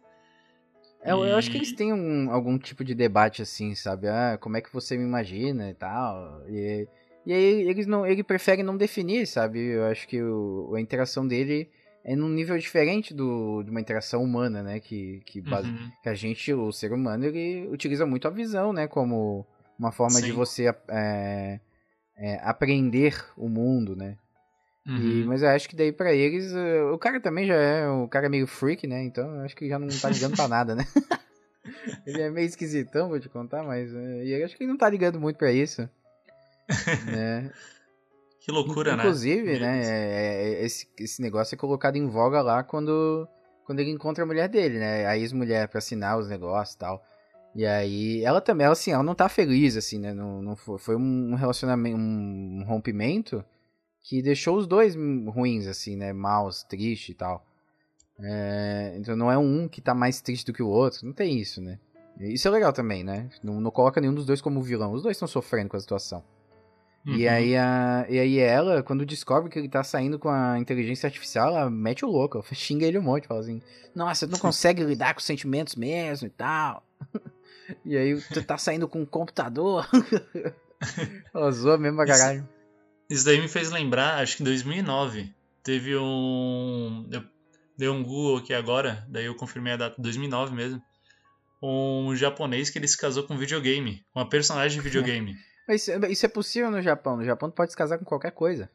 Eu, 1.04 1.24
eu 1.24 1.36
acho 1.36 1.50
que 1.50 1.56
eles 1.56 1.72
têm 1.72 1.92
um- 1.92 2.30
algum 2.30 2.58
tipo 2.58 2.84
de 2.84 2.94
debate 2.94 3.40
assim, 3.42 3.74
sabe? 3.74 4.06
Ah, 4.08 4.36
como 4.40 4.56
é 4.56 4.60
que 4.60 4.72
você 4.72 4.96
me 4.96 5.04
imagina 5.04 5.70
e 5.70 5.74
tal. 5.74 6.42
E, 6.48 6.86
e 7.26 7.32
aí 7.32 7.62
eles 7.68 7.86
não, 7.86 8.06
ele 8.06 8.22
prefere 8.22 8.62
não 8.62 8.76
definir, 8.76 9.26
sabe? 9.26 9.58
Eu 9.60 9.84
acho 9.86 10.06
que 10.06 10.22
o- 10.22 10.74
a 10.76 10.80
interação 10.80 11.26
dele 11.26 11.70
é 12.04 12.16
num 12.16 12.28
nível 12.28 12.56
diferente 12.58 13.12
do, 13.14 13.62
de 13.62 13.70
uma 13.70 13.80
interação 13.80 14.22
humana, 14.22 14.62
né? 14.62 14.80
Que, 14.80 15.20
que, 15.26 15.40
base- 15.40 15.68
Uhum. 15.70 15.90
que 16.02 16.08
a 16.08 16.14
gente, 16.14 16.52
o 16.52 16.72
ser 16.72 16.92
humano, 16.92 17.24
ele 17.24 17.68
utiliza 17.68 18.06
muito 18.06 18.26
a 18.26 18.30
visão, 18.30 18.72
né? 18.72 18.86
Como 18.88 19.46
uma 19.78 19.92
forma 19.92 20.20
de 20.20 20.28
Sim. 20.28 20.32
você 20.34 20.74
é, 20.88 21.60
é, 22.16 22.40
aprender 22.42 23.24
o 23.36 23.48
mundo, 23.48 23.94
né? 23.96 24.16
E- 24.86 25.22
Uhum. 25.22 25.26
mas 25.26 25.42
eu 25.42 25.48
acho 25.50 25.68
que 25.68 25.76
daí 25.76 25.92
pra 25.92 26.12
eles, 26.12 26.52
eh, 26.52 26.82
o 26.84 26.98
cara 26.98 27.20
também 27.20 27.46
já 27.46 27.54
é, 27.54 27.88
o 27.88 28.08
cara 28.08 28.26
é 28.26 28.28
meio 28.28 28.46
freak, 28.46 28.86
né? 28.86 29.04
Então 29.04 29.36
eu 29.36 29.40
acho 29.42 29.54
que 29.54 29.68
já 29.68 29.78
não 29.78 29.88
tá 29.88 30.08
ligando 30.08 30.34
pra 30.34 30.48
nada, 30.48 30.74
né? 30.74 30.84
ele 32.06 32.20
é 32.20 32.30
meio 32.30 32.46
esquisitão, 32.46 33.08
vou 33.08 33.20
te 33.20 33.28
contar, 33.28 33.62
mas 33.62 33.94
eh, 33.94 34.24
e 34.24 34.32
eu 34.32 34.44
acho 34.44 34.56
que 34.56 34.64
ele 34.64 34.70
não 34.70 34.78
tá 34.78 34.88
ligando 34.88 35.20
muito 35.20 35.36
pra 35.36 35.52
isso. 35.52 35.88
né? 37.06 37.50
Que 38.40 38.50
loucura, 38.50 38.96
né? 38.96 39.02
Inclusive, 39.02 39.58
né, 39.60 39.82
é- 39.84 40.42
é- 40.62 40.64
esse, 40.64 40.88
esse 40.98 41.20
negócio 41.22 41.54
é 41.54 41.58
colocado 41.58 41.96
em 41.96 42.06
voga 42.08 42.40
lá 42.40 42.62
quando, 42.62 43.28
quando 43.66 43.80
ele 43.80 43.90
encontra 43.90 44.24
a 44.24 44.26
mulher 44.26 44.48
dele, 44.48 44.78
né? 44.78 45.06
A 45.06 45.16
ex-mulher 45.16 45.68
pra 45.68 45.78
assinar 45.78 46.18
os 46.18 46.28
negócios 46.28 46.74
e 46.74 46.78
tal. 46.78 47.02
E 47.54 47.66
aí, 47.66 48.24
ela 48.24 48.40
também, 48.40 48.64
ela, 48.64 48.72
assim, 48.72 48.92
ela 48.92 49.02
não 49.02 49.14
tá 49.14 49.28
feliz, 49.28 49.76
assim, 49.76 49.98
né? 49.98 50.14
Não, 50.14 50.40
não 50.40 50.56
foi, 50.56 50.78
foi 50.78 50.96
um 50.96 51.34
relacionamento, 51.34 51.96
um 51.98 52.64
rompimento 52.66 53.44
que 54.02 54.22
deixou 54.22 54.56
os 54.56 54.66
dois 54.66 54.94
ruins, 54.94 55.66
assim, 55.66 55.96
né? 55.96 56.12
Maus, 56.12 56.62
triste 56.62 57.12
e 57.12 57.14
tal. 57.14 57.44
É, 58.18 58.94
então 58.96 59.16
não 59.16 59.30
é 59.30 59.36
um 59.38 59.68
que 59.68 59.80
tá 59.80 59.94
mais 59.94 60.20
triste 60.20 60.46
do 60.46 60.52
que 60.52 60.62
o 60.62 60.68
outro, 60.68 61.06
não 61.06 61.12
tem 61.12 61.38
isso, 61.38 61.60
né? 61.60 61.78
Isso 62.18 62.46
é 62.48 62.50
legal 62.50 62.72
também, 62.72 63.02
né? 63.02 63.28
Não, 63.42 63.60
não 63.60 63.70
coloca 63.70 64.00
nenhum 64.00 64.14
dos 64.14 64.26
dois 64.26 64.40
como 64.40 64.62
vilão, 64.62 64.92
os 64.92 65.02
dois 65.02 65.16
estão 65.16 65.28
sofrendo 65.28 65.70
com 65.70 65.76
a 65.76 65.80
situação. 65.80 66.22
E 67.06 67.26
Uhum. 67.26 67.32
aí, 67.32 67.56
a, 67.56 68.06
e 68.10 68.18
aí 68.18 68.38
ela, 68.38 68.82
quando 68.82 69.06
descobre 69.06 69.50
que 69.50 69.58
ele 69.58 69.68
tá 69.70 69.82
saindo 69.82 70.18
com 70.18 70.28
a 70.28 70.58
inteligência 70.58 71.06
artificial, 71.06 71.48
ela 71.48 71.70
mete 71.70 72.04
o 72.04 72.08
louco, 72.08 72.36
ela 72.38 72.44
xinga 72.54 72.84
ele 72.86 72.98
um 72.98 73.02
monte, 73.02 73.26
fala 73.26 73.40
assim, 73.40 73.62
nossa, 73.94 74.26
tu 74.26 74.32
não 74.32 74.38
consegue 74.38 74.82
lidar 74.84 75.14
com 75.14 75.20
sentimentos 75.20 75.74
mesmo 75.76 76.26
e 76.26 76.30
tal. 76.30 76.84
E 77.86 77.96
aí, 77.96 78.20
tu 78.34 78.42
tá 78.42 78.58
saindo 78.58 78.88
com 78.88 79.00
um 79.00 79.06
computador. 79.06 79.88
ela 81.32 81.50
zoa 81.52 81.78
mesmo 81.78 81.96
pra 81.98 82.04
Isso- 82.04 82.18
caralho. 82.18 82.48
Isso 83.08 83.24
daí 83.24 83.40
me 83.40 83.46
fez 83.48 83.70
lembrar, 83.70 84.18
acho 84.20 84.36
que 84.36 84.42
em 84.42 84.46
2009, 84.46 85.32
teve 85.62 85.96
um. 85.96 87.06
Eu 87.10 87.22
dei 87.78 87.88
um 87.88 88.02
Google 88.02 88.38
aqui 88.38 88.52
agora, 88.54 89.04
daí 89.08 89.24
eu 89.26 89.36
confirmei 89.36 89.72
a 89.72 89.76
data, 89.76 89.94
2009 90.02 90.52
mesmo. 90.54 90.82
Um 91.62 92.14
japonês 92.16 92.70
que 92.70 92.78
ele 92.78 92.88
se 92.88 92.98
casou 92.98 93.22
com 93.24 93.34
um 93.34 93.38
videogame, 93.38 94.04
uma 94.14 94.28
personagem 94.28 94.78
de 94.78 94.84
videogame. 94.84 95.36
Mas 95.70 95.86
isso- 95.86 96.06
isso 96.06 96.26
é 96.26 96.28
possível 96.28 96.68
no 96.68 96.82
Japão. 96.82 97.16
No 97.16 97.24
Japão 97.24 97.48
tu 97.48 97.54
pode 97.54 97.70
se 97.70 97.76
casar 97.76 97.96
com 97.96 98.04
qualquer 98.04 98.32
coisa. 98.32 98.68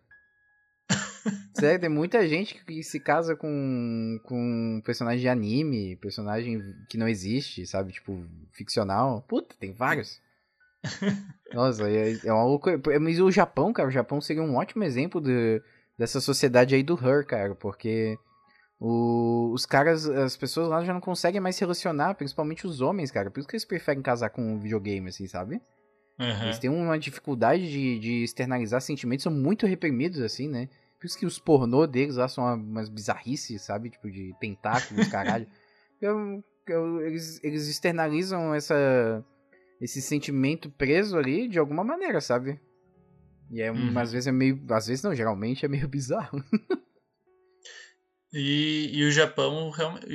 Sério, 1.53 1.81
tem 1.81 1.89
muita 1.89 2.25
gente 2.25 2.63
que 2.63 2.81
se 2.83 3.01
casa 3.01 3.35
com, 3.35 4.17
com 4.23 4.81
personagem 4.85 5.19
de 5.19 5.27
anime, 5.27 5.97
personagem 5.97 6.61
que 6.89 6.97
não 6.97 7.05
existe, 7.07 7.65
sabe? 7.67 7.91
Tipo, 7.91 8.25
ficcional. 8.53 9.21
Puta, 9.27 9.53
tem 9.59 9.73
vários. 9.73 10.21
Nossa, 11.53 11.89
é, 11.89 12.13
é 12.23 12.31
uma 12.31 12.45
loucura. 12.45 12.79
Mas 13.01 13.19
o 13.19 13.29
Japão, 13.29 13.73
cara, 13.73 13.89
o 13.89 13.91
Japão 13.91 14.21
seria 14.21 14.41
um 14.41 14.55
ótimo 14.55 14.85
exemplo 14.85 15.19
de, 15.19 15.61
dessa 15.97 16.21
sociedade 16.21 16.75
aí 16.75 16.83
do 16.83 16.95
Her, 16.95 17.25
cara, 17.25 17.55
porque 17.55 18.17
o, 18.79 19.51
os 19.53 19.65
caras, 19.65 20.07
as 20.07 20.37
pessoas 20.37 20.69
lá 20.69 20.81
já 20.85 20.93
não 20.93 21.01
conseguem 21.01 21.41
mais 21.41 21.55
se 21.57 21.61
relacionar, 21.61 22.13
principalmente 22.15 22.65
os 22.65 22.79
homens, 22.79 23.11
cara. 23.11 23.29
Por 23.29 23.39
isso 23.41 23.49
que 23.49 23.55
eles 23.55 23.65
preferem 23.65 24.01
casar 24.01 24.29
com 24.29 24.41
um 24.41 24.59
videogame, 24.59 25.09
assim, 25.09 25.27
sabe? 25.27 25.59
Aham. 26.19 26.43
Eles 26.45 26.59
têm 26.59 26.69
uma 26.69 26.97
dificuldade 26.97 27.69
de, 27.69 27.99
de 27.99 28.23
externalizar 28.23 28.81
sentimentos, 28.81 29.23
são 29.23 29.31
muito 29.33 29.65
reprimidos, 29.65 30.21
assim, 30.21 30.47
né? 30.47 30.69
Por 30.99 31.05
isso 31.07 31.17
que 31.19 31.25
os 31.25 31.37
pornô 31.37 31.85
deles 31.85 32.15
lá 32.15 32.27
são 32.27 32.43
uma- 32.43 32.55
umas 32.55 32.89
bizarrices, 32.89 33.61
sabe? 33.61 33.89
Tipo, 33.89 34.09
de 34.09 34.33
tentáculos, 34.39 35.07
caralho. 35.07 35.47
Eu- 36.01 36.43
eu- 36.67 37.01
eles, 37.05 37.41
eles 37.43 37.67
externalizam 37.69 38.53
essa, 38.53 39.23
esse 39.79 40.01
sentimento 40.01 40.69
preso 40.69 41.17
ali 41.17 41.47
de 41.47 41.57
alguma 41.57 41.83
maneira, 41.85 42.19
sabe? 42.19 42.59
E 43.49 43.61
é, 43.61 43.71
Uhum. 43.71 43.97
às 43.97 44.11
vezes 44.11 44.27
é 44.27 44.31
meio. 44.31 44.59
Às 44.69 44.87
vezes 44.87 45.03
não, 45.03 45.15
geralmente 45.15 45.63
é 45.65 45.69
meio 45.69 45.87
bizarro. 45.89 46.43
E, 48.37 48.89
e 48.93 49.03
o 49.05 49.11
Japão, 49.11 49.71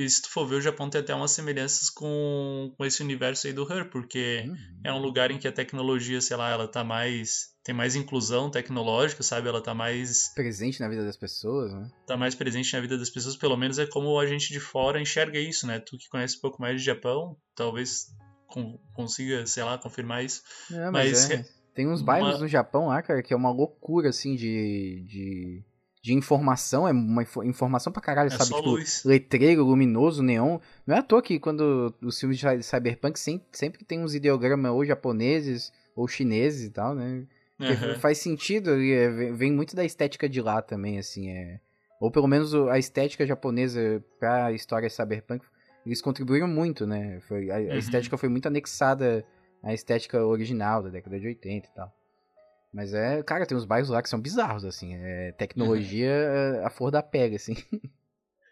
se 0.08 0.20
tu 0.22 0.28
for 0.30 0.46
ver, 0.46 0.56
o 0.56 0.60
Japão 0.60 0.90
tem 0.90 1.00
até 1.00 1.14
umas 1.14 1.30
semelhanças 1.30 1.88
com, 1.88 2.72
com 2.76 2.84
esse 2.84 3.02
universo 3.02 3.46
aí 3.46 3.52
do 3.54 3.62
Her, 3.70 3.88
porque 3.88 4.44
é 4.84 4.92
um 4.92 4.98
lugar 5.00 5.30
em 5.30 5.38
que 5.38 5.48
a 5.48 5.52
tecnologia, 5.52 6.20
sei 6.20 6.36
lá, 6.36 6.50
ela 6.50 6.68
tá 6.68 6.84
mais. 6.84 7.48
tem 7.64 7.74
mais 7.74 7.96
inclusão 7.96 8.50
tecnológica, 8.50 9.22
sabe? 9.22 9.48
Ela 9.48 9.62
tá 9.62 9.72
mais. 9.74 10.32
Presente 10.34 10.80
na 10.80 10.88
vida 10.88 11.04
das 11.04 11.16
pessoas, 11.16 11.72
né? 11.72 11.88
tá 12.06 12.16
mais 12.16 12.34
presente 12.34 12.72
na 12.74 12.80
vida 12.80 12.98
das 12.98 13.08
pessoas, 13.08 13.36
pelo 13.36 13.56
menos 13.56 13.78
é 13.78 13.86
como 13.86 14.18
a 14.18 14.26
gente 14.26 14.52
de 14.52 14.58
fora 14.60 15.00
enxerga 15.00 15.38
isso, 15.38 15.66
né? 15.66 15.78
Tu 15.80 15.96
que 15.96 16.08
conhece 16.08 16.36
um 16.36 16.40
pouco 16.40 16.60
mais 16.60 16.78
de 16.80 16.84
Japão, 16.84 17.36
talvez 17.54 18.06
con- 18.48 18.78
consiga, 18.92 19.46
sei 19.46 19.62
lá, 19.62 19.78
confirmar 19.78 20.24
isso. 20.24 20.42
É, 20.72 20.90
mas, 20.90 21.10
Mas 21.12 21.30
é. 21.30 21.34
é- 21.36 21.44
Tem 21.72 21.86
uns 21.88 22.00
uma- 22.02 22.06
bairros 22.06 22.40
no 22.40 22.48
Japão 22.48 22.88
lá, 22.88 23.00
cara, 23.00 23.22
que 23.22 23.32
é 23.32 23.36
uma 23.36 23.50
loucura, 23.52 24.08
assim, 24.10 24.34
de. 24.34 25.04
de, 25.08 25.64
de 26.02 26.14
informação. 26.14 26.86
É 26.88 26.92
uma 26.92 27.22
info- 27.22 27.42
informação 27.44 27.92
pra 27.92 28.00
caralho, 28.02 28.28
É 28.28 28.36
sabe? 28.36 28.54
Tipo, 28.54 28.70
luz. 28.70 29.02
letreiro, 29.04 29.64
luminoso, 29.64 30.22
neon. 30.22 30.58
Não 30.86 30.96
é 30.96 30.98
à 30.98 31.02
toa 31.02 31.22
que 31.22 31.38
quando 31.38 31.94
os 32.02 32.18
filmes 32.18 32.38
de 32.38 32.62
cyberpunk 32.62 33.18
sempre, 33.18 33.46
sempre 33.52 33.84
tem 33.84 34.02
uns 34.02 34.14
ideogramas 34.14 34.72
ou 34.72 34.84
japoneses 34.84 35.72
ou 35.94 36.06
chineses 36.08 36.66
e 36.66 36.70
tal, 36.70 36.94
né? 36.94 37.24
Aham. 37.62 37.94
faz 37.96 38.16
sentido, 38.16 38.70
é, 38.70 39.32
vem- 39.32 39.52
muito 39.52 39.76
da 39.76 39.84
estética 39.84 40.26
de 40.26 40.40
lá 40.40 40.62
também, 40.62 40.98
assim, 40.98 41.28
é... 41.30 41.60
Ou 42.00 42.10
pelo 42.10 42.26
menos 42.26 42.54
a 42.54 42.78
estética 42.78 43.26
japonesa 43.26 44.02
pra 44.18 44.50
história 44.52 44.88
cyberpunk, 44.88 45.44
eles 45.84 46.00
contribuíram 46.00 46.48
muito, 46.48 46.86
né? 46.86 47.20
Foi, 47.28 47.50
a, 47.50 47.56
a 47.56 47.58
Uhum. 47.60 47.76
estética 47.76 48.16
foi 48.16 48.30
muito 48.30 48.46
anexada 48.48 49.22
à 49.62 49.74
estética 49.74 50.24
original 50.24 50.82
da 50.82 50.88
década 50.88 51.20
de 51.20 51.26
80 51.26 51.68
e 51.68 51.74
tal. 51.74 51.92
Mas 52.72 52.94
é, 52.94 53.22
cara, 53.22 53.46
tem 53.46 53.56
uns 53.56 53.64
bairros 53.64 53.88
lá 53.88 54.02
que 54.02 54.08
são 54.08 54.20
bizarros, 54.20 54.64
assim, 54.64 54.94
é 54.94 55.32
tecnologia 55.32 56.08
é, 56.08 56.64
a 56.64 56.70
flor 56.70 56.90
da 56.90 57.02
pega, 57.02 57.36
assim. 57.36 57.54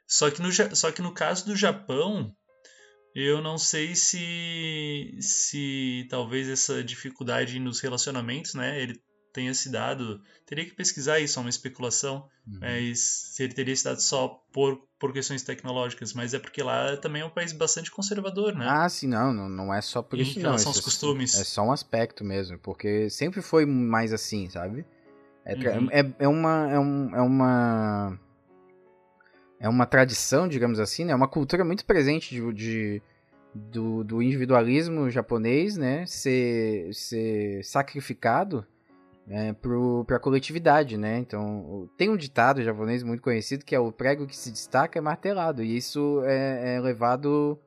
Só 0.07 0.31
que, 0.31 0.41
no, 0.41 0.51
só 0.75 0.91
que 0.91 1.03
no 1.03 1.13
caso 1.13 1.45
do 1.45 1.55
Japão, 1.55 2.35
eu 3.15 3.43
não 3.43 3.59
sei 3.59 3.95
se, 3.95 5.19
se 5.21 6.07
talvez 6.09 6.49
essa 6.49 6.83
dificuldade 6.83 7.59
nos 7.59 7.81
relacionamentos, 7.81 8.55
né, 8.55 8.81
ele 8.81 8.99
tenha 9.33 9.53
se 9.55 9.71
dado. 9.71 10.21
Teria 10.47 10.65
que 10.65 10.75
pesquisar 10.75 11.19
isso, 11.21 11.39
é 11.39 11.43
uma 11.43 11.51
especulação, 11.51 12.29
mas 12.61 13.01
se 13.35 13.43
ele 13.43 13.53
teria 13.55 13.77
se 13.77 13.85
dado 13.85 14.01
só 14.01 14.29
por, 14.53 14.81
por 14.99 15.13
questões 15.13 15.43
tecnológicas, 15.43 16.13
mas 16.13 16.35
é 16.35 16.39
porque 16.39 16.63
lá 16.63 16.97
também 16.97 17.23
é 17.23 17.25
um 17.25 17.31
país 17.31 17.53
bastante 17.53 17.91
conservador, 17.91 18.55
né? 18.55 18.67
Ah, 18.69 18.89
sim, 18.89 19.07
não, 19.07 19.33
não, 19.33 19.49
não 19.49 19.75
é 19.75 19.81
só 19.81 20.03
por 20.03 20.19
Em 20.19 20.23
isso 20.23 20.41
não. 20.41 20.53
aos 20.53 20.81
costumes. 20.81 21.35
É 21.35 21.45
só 21.45 21.63
um 21.63 21.73
aspecto 21.73 22.25
mesmo, 22.25 22.59
porque 22.59 23.09
sempre 23.11 23.41
foi 23.43 23.65
mais 23.67 24.13
assim, 24.13 24.49
sabe? 24.51 24.85
É, 25.45 25.55
Uhum. 25.55 25.89
é, 25.91 26.13
é 26.21 26.29
uma 26.29 26.71
é, 26.71 26.79
um, 26.79 27.17
é 27.17 27.21
uma 27.23 28.21
é 29.61 29.69
uma 29.69 29.87
tradição, 29.87 30.47
digamos 30.49 30.79
assim, 30.79 31.05
né? 31.05 31.13
É 31.13 31.17
uma 31.17 31.29
cultura 31.29 31.65
muito 31.65 31.85
presente 31.85 32.35
de, 32.35 32.53
de- 32.53 33.03
do, 33.55 34.05
do 34.05 34.23
individualismo 34.23 35.11
japonês, 35.11 35.77
né? 35.77 36.07
Ser, 36.07 36.93
ser 36.95 37.65
sacrificado 37.65 38.65
é, 39.29 39.53
pro, 39.53 40.05
pra 40.07 40.19
coletividade, 40.19 40.97
né? 40.97 41.19
Então, 41.19 41.89
tem 41.97 42.09
um 42.11 42.17
ditado 42.17 42.63
japonês 42.63 43.03
muito 43.03 43.23
conhecido 43.23 43.65
que 43.65 43.75
é 43.75 43.79
o 43.81 43.93
prego 43.93 44.27
que 44.27 44.37
se 44.37 44.51
destaca 44.51 44.99
é 44.99 45.03
martelado, 45.03 45.63
e 45.63 45.77
isso 45.77 46.23
é, 46.25 46.77
é 46.77 46.81
levado 46.81 47.59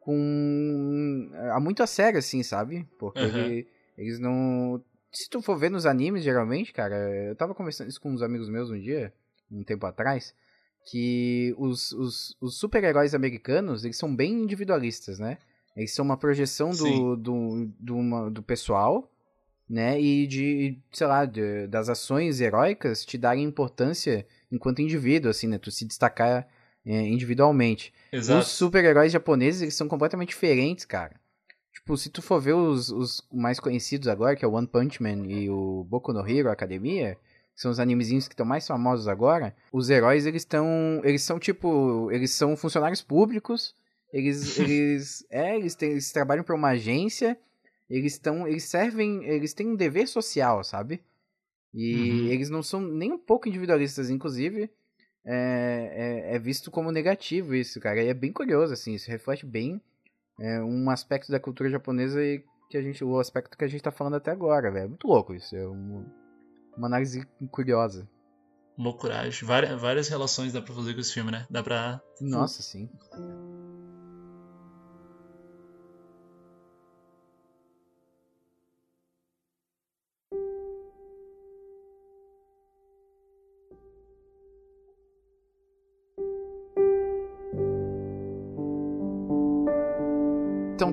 com 0.00 1.30
a 1.52 1.60
muito 1.60 1.82
a 1.82 1.86
sério, 1.86 2.18
assim, 2.18 2.42
sabe? 2.42 2.86
Porque 2.98 3.18
Aham. 3.24 3.38
ele- 3.38 3.66
eles 3.96 4.18
não. 4.18 4.82
Se 5.12 5.28
tu 5.28 5.40
for 5.42 5.56
ver 5.58 5.70
nos 5.70 5.86
animes, 5.86 6.22
geralmente, 6.22 6.72
cara, 6.72 6.96
eu 7.26 7.34
tava 7.36 7.54
conversando 7.54 7.88
isso 7.88 8.00
com 8.00 8.10
uns 8.12 8.22
amigos 8.22 8.48
meus 8.48 8.70
um 8.70 8.78
dia, 8.78 9.12
um 9.50 9.62
tempo 9.64 9.86
atrás, 9.86 10.34
que 10.90 11.54
os, 11.58 11.92
os, 11.92 12.36
os 12.40 12.58
super-heróis 12.58 13.14
americanos, 13.14 13.84
eles 13.84 13.96
são 13.96 14.14
bem 14.14 14.32
individualistas, 14.32 15.18
né? 15.18 15.38
Eles 15.76 15.94
são 15.94 16.04
uma 16.04 16.16
projeção 16.16 16.70
do, 16.70 17.16
do, 17.16 17.70
do, 17.78 17.96
uma- 17.96 18.30
do 18.30 18.42
pessoal, 18.42 19.10
né? 19.68 20.00
E 20.00 20.26
de, 20.26 20.78
sei 20.92 21.06
lá, 21.06 21.24
de- 21.24 21.66
das 21.66 21.88
ações 21.88 22.40
heróicas 22.40 23.04
te 23.04 23.18
darem 23.18 23.44
importância 23.44 24.26
enquanto 24.50 24.80
indivíduo, 24.82 25.30
assim, 25.30 25.46
né? 25.46 25.58
Tu 25.58 25.70
se 25.70 25.84
destacar 25.84 26.46
é, 26.86 27.00
individualmente. 27.06 27.92
Exato. 28.12 28.40
Os 28.40 28.48
super-heróis 28.48 29.12
japoneses, 29.12 29.62
eles 29.62 29.74
são 29.74 29.88
completamente 29.88 30.30
diferentes, 30.30 30.84
cara. 30.84 31.14
Tipo, 31.72 31.96
se 31.96 32.10
tu 32.10 32.20
for 32.22 32.40
ver 32.40 32.54
os, 32.54 32.88
os 32.90 33.22
mais 33.32 33.60
conhecidos 33.60 34.08
agora, 34.08 34.34
que 34.34 34.44
é 34.44 34.48
o 34.48 34.52
One 34.52 34.66
Punch 34.66 35.02
Man 35.02 35.26
e 35.26 35.48
o 35.50 35.84
Boku 35.84 36.12
no 36.12 36.26
Hero 36.28 36.50
Academia, 36.50 37.16
que 37.54 37.60
são 37.62 37.70
os 37.70 37.78
animezinhos 37.80 38.26
que 38.26 38.34
estão 38.34 38.46
mais 38.46 38.66
famosos 38.66 39.06
agora, 39.08 39.54
os 39.72 39.90
heróis, 39.90 40.26
eles 40.26 40.42
estão, 40.42 40.66
eles 41.04 41.22
são 41.22 41.38
tipo, 41.38 42.10
eles 42.10 42.30
são 42.32 42.56
funcionários 42.56 43.02
públicos, 43.02 43.74
eles, 44.12 44.58
eles, 44.58 45.26
é, 45.30 45.56
eles, 45.56 45.74
têm, 45.74 45.90
eles 45.92 46.10
trabalham 46.12 46.42
para 46.44 46.54
uma 46.54 46.68
agência, 46.70 47.38
eles 47.88 48.12
estão, 48.14 48.46
eles 48.46 48.64
servem, 48.64 49.24
eles 49.24 49.52
têm 49.54 49.68
um 49.68 49.76
dever 49.76 50.06
social, 50.08 50.62
sabe? 50.64 51.02
E 51.74 52.22
Uhum. 52.22 52.32
eles 52.32 52.50
não 52.50 52.62
são 52.62 52.80
nem 52.80 53.12
um 53.12 53.18
pouco 53.18 53.48
individualistas, 53.48 54.10
inclusive, 54.10 54.70
é, 55.24 56.24
é, 56.30 56.34
é 56.36 56.38
visto 56.38 56.70
como 56.70 56.90
negativo 56.92 57.54
isso, 57.54 57.78
cara. 57.80 58.02
E 58.02 58.08
é 58.08 58.14
bem 58.14 58.32
curioso, 58.32 58.72
assim, 58.72 58.94
isso 58.94 59.10
reflete 59.10 59.44
bem 59.46 59.80
é, 60.40 60.60
um 60.62 60.88
aspecto 60.90 61.30
da 61.32 61.40
cultura 61.40 61.68
japonesa 61.68 62.22
e 62.22 62.42
que 62.70 62.76
a 62.76 62.82
gente, 62.82 63.02
o 63.04 63.18
aspecto 63.18 63.56
que 63.58 63.64
a 63.64 63.68
gente 63.68 63.82
tá 63.82 63.90
falando 63.90 64.16
até 64.16 64.30
agora, 64.30 64.70
velho. 64.70 64.84
É 64.84 64.88
muito 64.88 65.06
louco 65.06 65.34
isso, 65.34 65.54
é 65.56 65.66
um- 65.68 66.04
uma 66.76 66.86
análise 66.86 67.26
curiosa. 67.50 68.08
Loucuragem. 68.78 69.44
Várias, 69.46 69.80
várias 69.80 70.08
relações 70.08 70.52
dá 70.52 70.62
pra 70.62 70.72
fazer 70.74 70.94
com 70.94 71.00
esse 71.00 71.12
filme, 71.12 71.32
né? 71.32 71.46
Dá 71.50 71.62
pra. 71.62 72.00
Nossa, 72.20 72.62
sim. 72.62 72.88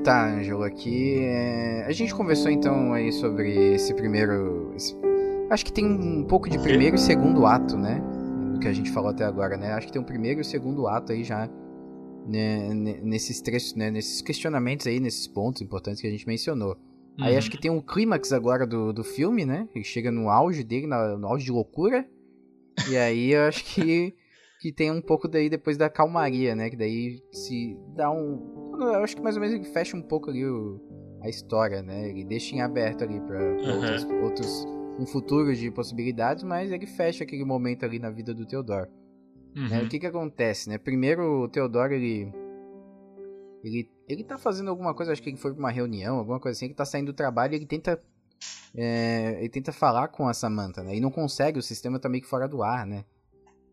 Tá, 0.06 0.28
Ângelo, 0.34 0.64
aqui 0.64 1.18
é, 1.20 1.84
a 1.88 1.92
gente 1.92 2.14
conversou 2.14 2.52
então 2.52 2.94
aí 2.94 3.12
sobre 3.12 3.74
esse 3.74 3.94
primeiro, 3.94 4.72
esse- 4.76 4.96
acho 5.50 5.66
que 5.66 5.72
tem 5.74 5.86
um 5.86 6.24
pouco 6.24 6.50
de 6.50 6.58
primeiro 6.60 6.96
e 6.96 7.00
segundo 7.00 7.46
ato, 7.46 7.78
né, 7.78 8.02
do 8.54 8.60
que 8.60 8.68
a 8.68 8.74
gente 8.74 8.92
falou 8.92 9.10
até 9.10 9.26
agora, 9.26 9.58
né? 9.58 9.74
Acho 9.74 9.88
que 9.88 9.94
tem 9.94 10.02
um 10.02 10.06
primeiro 10.06 10.42
e 10.42 10.46
segundo 10.46 10.88
ato 10.88 11.12
aí 11.12 11.24
já 11.24 11.50
né, 12.28 12.74
ne- 12.74 13.02
nesses 13.02 13.40
trechos, 13.42 13.76
né, 13.76 13.92
nesses 13.92 14.22
questionamentos 14.22 14.88
aí, 14.88 15.00
nesses 15.00 15.28
pontos 15.28 15.62
importantes 15.62 16.02
que 16.02 16.08
a 16.08 16.12
gente 16.12 16.26
mencionou. 16.28 16.76
Aí 17.20 17.34
Uhum. 17.34 17.38
acho 17.38 17.52
que 17.52 17.58
tem 17.62 17.70
um 17.72 17.80
clímax 17.82 18.34
agora 18.34 18.66
do, 18.66 18.92
do 18.92 19.04
filme, 19.04 19.46
né? 19.46 19.68
Ele 19.76 19.84
chega 19.86 20.12
no 20.12 20.30
auge 20.30 20.64
dele, 20.64 20.88
no 20.88 21.28
auge 21.28 21.46
de 21.46 21.52
loucura. 21.52 22.06
E 22.90 22.98
aí 22.98 23.32
eu 23.32 23.44
acho 23.44 23.64
que, 23.64 24.16
que 24.60 24.72
tem 24.72 24.92
um 24.92 25.02
pouco 25.02 25.28
daí 25.28 25.50
depois 25.50 25.78
da 25.78 25.88
calmaria, 25.90 26.56
né? 26.56 26.70
Que 26.70 26.76
daí 26.76 27.22
se 27.32 27.78
dá 27.96 28.10
um. 28.12 28.65
Eu 28.84 29.04
acho 29.04 29.16
que 29.16 29.22
mais 29.22 29.36
ou 29.36 29.42
menos 29.42 29.56
ele 29.56 29.66
fecha 29.66 29.96
um 29.98 30.02
pouco 30.02 30.30
ali 30.30 30.46
o- 30.46 30.80
a 31.22 31.30
história, 31.30 31.82
né? 31.82 32.10
Ele 32.10 32.24
deixa 32.24 32.56
em 32.56 32.62
aberto 32.62 33.04
ali 33.04 33.20
pra, 33.22 33.38
pra 33.38 33.74
Uhum. 33.74 33.76
outros, 33.82 34.04
outros. 34.24 34.66
Um 35.00 35.06
futuro 35.06 35.54
de 35.56 35.70
possibilidades, 35.72 36.44
mas 36.44 36.72
ele 36.72 36.86
fecha 36.86 37.24
aquele 37.24 37.44
momento 37.44 37.84
ali 37.84 38.00
na 38.00 38.10
vida 38.10 38.34
do 38.34 38.46
Theodore. 38.46 38.90
né? 39.56 39.80
Uhum. 39.80 39.86
O 39.86 39.90
que 39.90 40.00
que 40.00 40.06
acontece, 40.08 40.68
né? 40.70 40.78
Primeiro, 40.78 41.44
o 41.44 41.48
Theodore, 41.48 41.96
ele... 41.96 42.32
Ele, 43.64 43.90
ele 44.08 44.24
tá 44.24 44.38
fazendo 44.38 44.70
alguma 44.70 44.94
coisa, 44.94 45.12
acho 45.12 45.22
que 45.24 45.30
ele 45.30 45.38
foi 45.38 45.52
pra 45.52 45.60
uma 45.60 45.72
reunião, 45.72 46.18
alguma 46.18 46.40
coisa 46.40 46.56
assim, 46.58 46.68
que 46.68 46.76
tá 46.76 46.86
saindo 46.86 47.08
do 47.12 47.16
trabalho 47.16 47.54
e 47.54 47.56
ele 47.56 47.66
tenta... 47.66 48.00
é, 48.76 49.38
ele 49.40 49.50
tenta 49.50 49.72
falar 49.72 50.10
com 50.10 50.28
a 50.28 50.34
Samantha, 50.34 50.84
né? 50.84 50.96
E 50.96 51.00
não 51.00 51.10
consegue, 51.10 51.58
o 51.58 51.64
sistema 51.64 51.98
tá 52.00 52.08
meio 52.08 52.22
que 52.24 52.30
fora 52.30 52.48
do 52.48 52.62
ar, 52.62 52.86
né? 52.86 53.06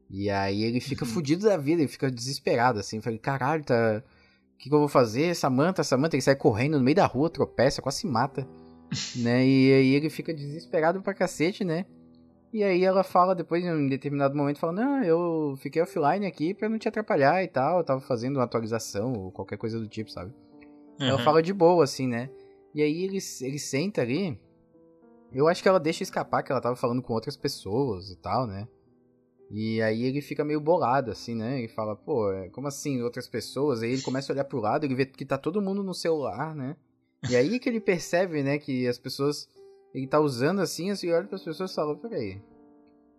E 0.08 0.30
aí 0.30 0.62
ele 0.62 0.80
fica 0.80 1.04
Uhum. 1.04 1.10
fudido 1.10 1.44
da 1.46 1.56
vida, 1.56 1.82
ele 1.82 1.88
fica 1.88 2.10
desesperado, 2.10 2.78
assim. 2.78 3.00
Falei, 3.00 3.18
caralho, 3.18 3.64
tá... 3.64 4.02
O 4.62 4.64
que, 4.64 4.68
que 4.68 4.74
eu 4.76 4.78
vou 4.78 4.86
fazer? 4.88 5.34
Samantha, 5.34 5.82
Samantha, 5.82 6.14
ele 6.14 6.22
sai 6.22 6.36
correndo 6.36 6.78
no 6.78 6.84
meio 6.84 6.94
da 6.94 7.04
rua, 7.04 7.28
tropeça, 7.28 7.82
quase 7.82 7.98
se 7.98 8.06
mata. 8.06 8.46
né? 9.16 9.44
E 9.44 9.72
aí 9.72 9.94
ele 9.96 10.08
fica 10.08 10.32
desesperado 10.32 11.02
pra 11.02 11.12
cacete, 11.12 11.64
né? 11.64 11.84
E 12.52 12.62
aí 12.62 12.84
ela 12.84 13.02
fala 13.02 13.34
depois, 13.34 13.64
em 13.64 13.72
um 13.72 13.88
determinado 13.88 14.36
momento, 14.36 14.60
fala, 14.60 14.72
não, 14.72 15.02
eu 15.02 15.56
fiquei 15.56 15.82
offline 15.82 16.26
aqui 16.26 16.54
pra 16.54 16.68
não 16.68 16.78
te 16.78 16.86
atrapalhar 16.86 17.42
e 17.42 17.48
tal, 17.48 17.78
eu 17.78 17.84
tava 17.84 18.00
fazendo 18.00 18.36
uma 18.36 18.44
atualização 18.44 19.12
ou 19.14 19.32
qualquer 19.32 19.56
coisa 19.58 19.80
do 19.80 19.88
tipo, 19.88 20.12
sabe? 20.12 20.32
Ela 21.00 21.18
Uhum. 21.18 21.24
fala 21.24 21.42
de 21.42 21.52
boa, 21.52 21.82
assim, 21.82 22.06
né? 22.06 22.30
E 22.72 22.82
aí 22.82 23.02
ele, 23.02 23.18
ele 23.40 23.58
senta 23.58 24.00
ali. 24.02 24.40
Eu 25.32 25.48
acho 25.48 25.60
que 25.60 25.68
ela 25.68 25.80
deixa 25.80 26.04
escapar 26.04 26.44
que 26.44 26.52
ela 26.52 26.60
tava 26.60 26.76
falando 26.76 27.02
com 27.02 27.12
outras 27.12 27.36
pessoas 27.36 28.10
e 28.10 28.16
tal, 28.16 28.46
né? 28.46 28.68
E 29.54 29.82
aí 29.82 30.04
ele 30.04 30.22
fica 30.22 30.42
meio 30.42 30.58
bolado, 30.58 31.10
assim, 31.10 31.34
né? 31.34 31.58
Ele 31.58 31.68
fala, 31.68 31.94
pô, 31.94 32.32
é, 32.32 32.48
como 32.48 32.68
assim 32.68 33.02
outras 33.02 33.28
pessoas? 33.28 33.82
Aí 33.82 33.92
ele 33.92 34.00
começa 34.00 34.32
a 34.32 34.34
olhar 34.34 34.44
pro 34.44 34.58
lado, 34.58 34.86
ele 34.86 34.94
vê 34.94 35.04
que 35.04 35.26
tá 35.26 35.36
todo 35.36 35.60
mundo 35.60 35.82
no 35.82 35.92
celular, 35.92 36.54
né? 36.54 36.74
E 37.28 37.36
aí 37.36 37.58
que 37.58 37.68
ele 37.68 37.78
percebe, 37.78 38.42
né, 38.42 38.58
que 38.58 38.88
as 38.88 38.98
pessoas. 38.98 39.46
Ele 39.94 40.06
tá 40.06 40.18
usando 40.18 40.62
assim, 40.62 40.90
assim, 40.90 41.12
olha 41.12 41.26
pras 41.26 41.42
pessoas 41.42 41.70
e 41.70 41.74
fala, 41.74 41.94
peraí. 41.94 42.40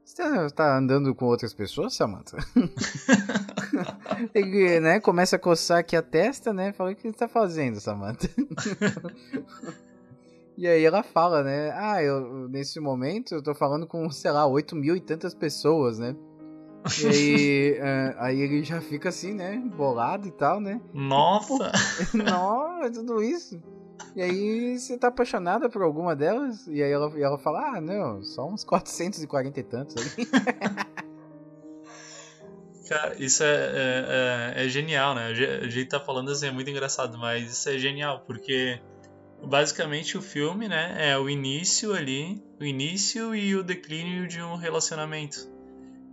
Você 0.04 0.16
tá, 0.16 0.50
tá 0.50 0.78
andando 0.78 1.14
com 1.14 1.26
outras 1.26 1.54
pessoas, 1.54 1.94
Samantha? 1.94 2.36
ele, 4.34 4.80
né, 4.80 5.00
começa 5.00 5.36
a 5.36 5.40
coçar 5.40 5.78
aqui 5.78 5.96
a 5.96 6.02
testa, 6.02 6.52
né? 6.52 6.74
Fala, 6.74 6.92
o 6.92 6.96
que 6.96 7.04
você 7.04 7.14
tá 7.14 7.28
fazendo, 7.28 7.80
Samantha? 7.80 8.28
E 10.58 10.68
aí 10.68 10.84
ela 10.84 11.02
fala, 11.04 11.44
né? 11.44 11.72
Ah, 11.76 12.02
eu 12.04 12.48
nesse 12.48 12.80
momento 12.80 13.34
eu 13.34 13.42
tô 13.42 13.56
falando 13.56 13.88
com, 13.88 14.10
sei 14.12 14.32
lá, 14.32 14.46
8 14.46 14.76
mil 14.76 14.96
e 14.96 15.00
tantas 15.02 15.34
pessoas, 15.34 15.98
né? 16.00 16.16
E 17.02 17.08
aí, 17.08 17.78
eh, 17.80 18.16
aí 18.20 18.40
ele 18.40 18.64
já 18.64 18.80
fica 18.82 19.10
assim, 19.10 19.34
né? 19.34 19.58
Bolado 19.76 20.28
e 20.28 20.32
tal, 20.32 20.60
né? 20.60 20.80
Nossa! 20.94 21.72
É 22.86 22.90
tudo 22.90 23.24
isso. 23.24 23.62
E 24.16 24.22
aí 24.22 24.78
você 24.78 24.98
tá 24.98 25.08
apaixonada 25.08 25.70
por 25.70 25.82
alguma 25.82 26.16
delas? 26.16 26.68
E 26.68 26.84
aí 26.84 26.92
ela, 26.92 27.12
e 27.18 27.24
ela 27.24 27.38
fala, 27.40 27.78
ah, 27.78 27.82
não, 27.82 28.22
só 28.22 28.48
uns 28.48 28.64
440 28.64 29.60
e 29.60 29.64
tantos 29.64 29.96
ali. 29.98 30.28
Cara, 32.88 33.16
isso 33.18 33.44
é, 33.44 33.48
é, 33.48 34.54
é- 34.58 34.66
é 34.66 34.70
genial, 34.70 35.16
né? 35.16 35.32
O 35.32 35.36
jeito 35.36 35.90
que 35.90 35.98
tá 35.98 36.00
falando 36.00 36.30
assim 36.30 36.48
é 36.48 36.52
muito 36.52 36.70
engraçado, 36.70 37.18
mas 37.18 37.50
isso 37.52 37.70
é 37.70 37.78
genial, 37.78 38.24
porque 38.28 38.80
basicamente 39.48 40.18
o 40.18 40.22
filme, 40.22 40.68
né, 40.68 40.96
é 41.12 41.18
o 41.18 41.30
início 41.30 41.94
ali, 41.94 42.42
o 42.60 42.64
início 42.64 43.36
e 43.36 43.56
o 43.56 43.64
declínio 43.64 44.28
de 44.28 44.42
um 44.42 44.56
relacionamento. 44.56 45.52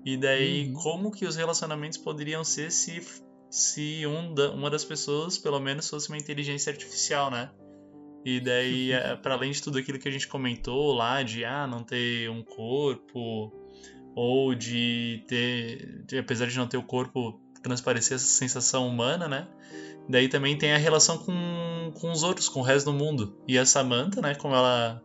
E 0.05 0.17
daí, 0.17 0.69
Uhum. 0.69 0.75
como 0.75 1.11
que 1.11 1.27
os 1.27 1.37
relacionamentos 1.37 1.99
poderiam 1.99 2.43
ser 2.43 2.71
se, 2.73 3.03
se 3.51 4.07
um 4.07 4.35
da- 4.35 4.51
uma 4.51 4.71
das 4.71 4.85
pessoas, 4.85 5.37
pelo 5.37 5.61
menos, 5.61 5.89
fosse 5.89 6.09
uma 6.09 6.17
inteligência 6.19 6.71
artificial, 6.73 7.31
né? 7.31 7.51
E 8.25 8.41
daí, 8.41 8.93
é, 8.93 9.17
para 9.17 9.35
além 9.35 9.51
de 9.51 9.63
tudo 9.63 9.79
aquilo 9.79 9.99
que 9.99 10.09
a 10.09 10.13
gente 10.13 10.27
comentou 10.27 10.95
lá, 10.95 11.23
de 11.23 11.45
ah, 11.45 11.67
não 11.67 11.83
ter 11.83 12.31
um 12.31 12.43
corpo, 12.43 13.53
ou 14.15 14.55
de 14.55 15.23
ter, 15.29 16.03
de, 16.07 16.19
apesar 16.19 16.47
de 16.47 16.57
não 16.57 16.67
ter 16.67 16.77
o 16.79 16.83
corpo, 16.83 17.41
transparecer 17.63 18.17
essa 18.17 18.27
sensação 18.27 18.89
humana, 18.89 19.29
né? 19.29 19.47
Daí 20.11 20.29
também 20.29 20.59
tem 20.59 20.73
a 20.73 20.77
relação 20.79 21.19
com, 21.19 21.93
com 21.95 22.11
os 22.11 22.23
outros, 22.25 22.49
com 22.49 22.61
o 22.61 22.65
resto 22.65 22.91
do 22.91 22.99
mundo. 22.99 23.37
E 23.47 23.57
a 23.57 23.65
Samantha, 23.65 24.21
né, 24.21 24.35
como 24.35 24.55
ela 24.55 25.01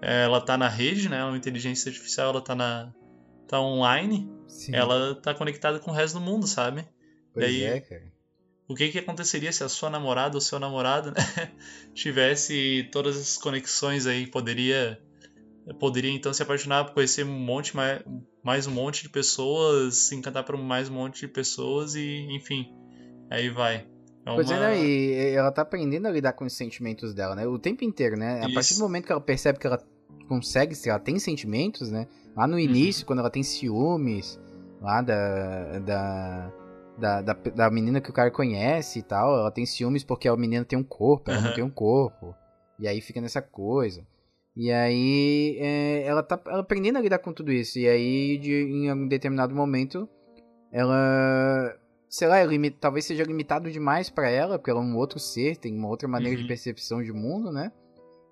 ela 0.00 0.40
tá 0.40 0.56
na 0.56 0.68
rede, 0.68 1.08
né, 1.08 1.24
uma 1.24 1.36
inteligência 1.36 1.88
artificial, 1.90 2.30
ela 2.30 2.40
tá 2.40 2.54
na 2.54 2.92
tá 3.48 3.60
online, 3.60 4.30
Sim, 4.46 4.74
ela 4.74 5.14
tá 5.14 5.34
conectada 5.34 5.78
com 5.78 5.90
o 5.90 5.94
resto 5.94 6.18
do 6.18 6.24
mundo, 6.24 6.46
sabe? 6.46 6.86
pois 7.32 7.46
daí- 7.46 7.64
é, 7.64 7.80
cara. 7.80 8.12
O 8.68 8.74
que 8.74 8.88
que 8.90 8.98
aconteceria 8.98 9.50
se 9.50 9.64
a 9.64 9.68
sua 9.68 9.88
namorada 9.88 10.36
ou 10.36 10.40
seu 10.40 10.58
namorado 10.58 11.10
né, 11.10 11.16
tivesse 11.94 12.88
todas 12.92 13.16
essas 13.16 13.38
conexões 13.38 14.06
aí, 14.06 14.26
poderia 14.26 15.00
poderia 15.78 16.10
então 16.10 16.32
se 16.32 16.42
apaixonar, 16.42 16.92
conhecer 16.92 17.24
um 17.24 17.38
monte 17.38 17.74
mais, 17.76 18.02
mais 18.42 18.66
um 18.66 18.70
monte 18.70 19.02
de 19.02 19.08
pessoas, 19.08 19.96
se 19.96 20.14
encantar 20.14 20.44
por 20.44 20.56
mais 20.56 20.88
um 20.88 20.94
monte 20.94 21.20
de 21.20 21.28
pessoas 21.28 21.94
e 21.94 22.26
enfim, 22.30 22.66
aí 23.30 23.48
vai. 23.48 23.86
É 24.30 24.34
Pois 24.34 24.50
é, 24.50 24.54
uma- 24.54 24.68
né? 24.68 24.78
E 24.84 25.34
ela 25.34 25.50
tá 25.50 25.62
aprendendo 25.62 26.06
a 26.06 26.10
lidar 26.10 26.32
com 26.32 26.44
os 26.44 26.52
sentimentos 26.52 27.14
dela, 27.14 27.34
né? 27.34 27.46
O 27.46 27.58
tempo 27.58 27.84
inteiro, 27.84 28.16
né? 28.18 28.44
A 28.44 28.48
partir 28.52 28.72
Isso. 28.72 28.78
do 28.78 28.82
momento 28.82 29.06
que 29.06 29.12
ela 29.12 29.20
percebe 29.20 29.58
que 29.58 29.66
ela 29.66 29.82
consegue, 30.28 30.74
se 30.74 30.90
ela 30.90 30.98
tem 30.98 31.18
sentimentos, 31.18 31.90
né? 31.90 32.06
Lá 32.36 32.44
Uhum. 32.44 32.50
no 32.52 32.58
início, 32.58 33.06
quando 33.06 33.20
ela 33.20 33.30
tem 33.30 33.42
ciúmes, 33.42 34.38
lá 34.80 35.00
da, 35.02 35.78
da, 35.80 36.52
da, 36.98 37.22
da, 37.22 37.32
da 37.32 37.70
menina 37.70 38.00
que 38.00 38.10
o 38.10 38.12
cara 38.12 38.30
conhece 38.30 38.98
e 38.98 39.02
tal, 39.02 39.34
ela 39.38 39.50
tem 39.50 39.64
ciúmes 39.66 40.04
porque 40.04 40.28
a 40.28 40.36
menina 40.36 40.64
tem 40.64 40.78
um 40.78 40.84
corpo, 40.84 41.30
ela 41.30 41.40
não 41.40 41.46
Aham. 41.48 41.54
tem 41.54 41.64
um 41.64 41.70
corpo. 41.70 42.34
E 42.78 42.86
aí 42.86 43.00
fica 43.00 43.20
nessa 43.20 43.40
coisa. 43.42 44.06
E 44.56 44.70
aí 44.72 45.56
é, 45.60 46.02
ela 46.04 46.22
tá 46.22 46.40
ela 46.46 46.60
aprendendo 46.60 46.98
a 46.98 47.00
lidar 47.00 47.18
com 47.20 47.32
tudo 47.32 47.50
isso. 47.52 47.78
E 47.78 47.88
aí, 47.88 48.38
de, 48.38 48.52
em 48.52 48.92
um 48.92 49.08
determinado 49.08 49.54
momento, 49.54 50.08
ela 50.72 51.74
sei 52.08 52.28
lá, 52.28 52.38
é 52.38 52.70
talvez 52.80 53.04
seja 53.04 53.22
limitado 53.24 53.70
demais 53.70 54.08
pra 54.10 54.28
ela, 54.30 54.58
porque 54.58 54.70
ela 54.70 54.80
é 54.80 54.84
um 54.84 54.96
outro 54.96 55.18
ser, 55.18 55.56
tem 55.56 55.76
uma 55.76 55.88
outra 55.88 56.08
maneira 56.08 56.36
de 56.36 56.42
Uhum. 56.42 56.48
percepção 56.48 57.02
de 57.02 57.12
mundo, 57.12 57.50
né? 57.52 57.70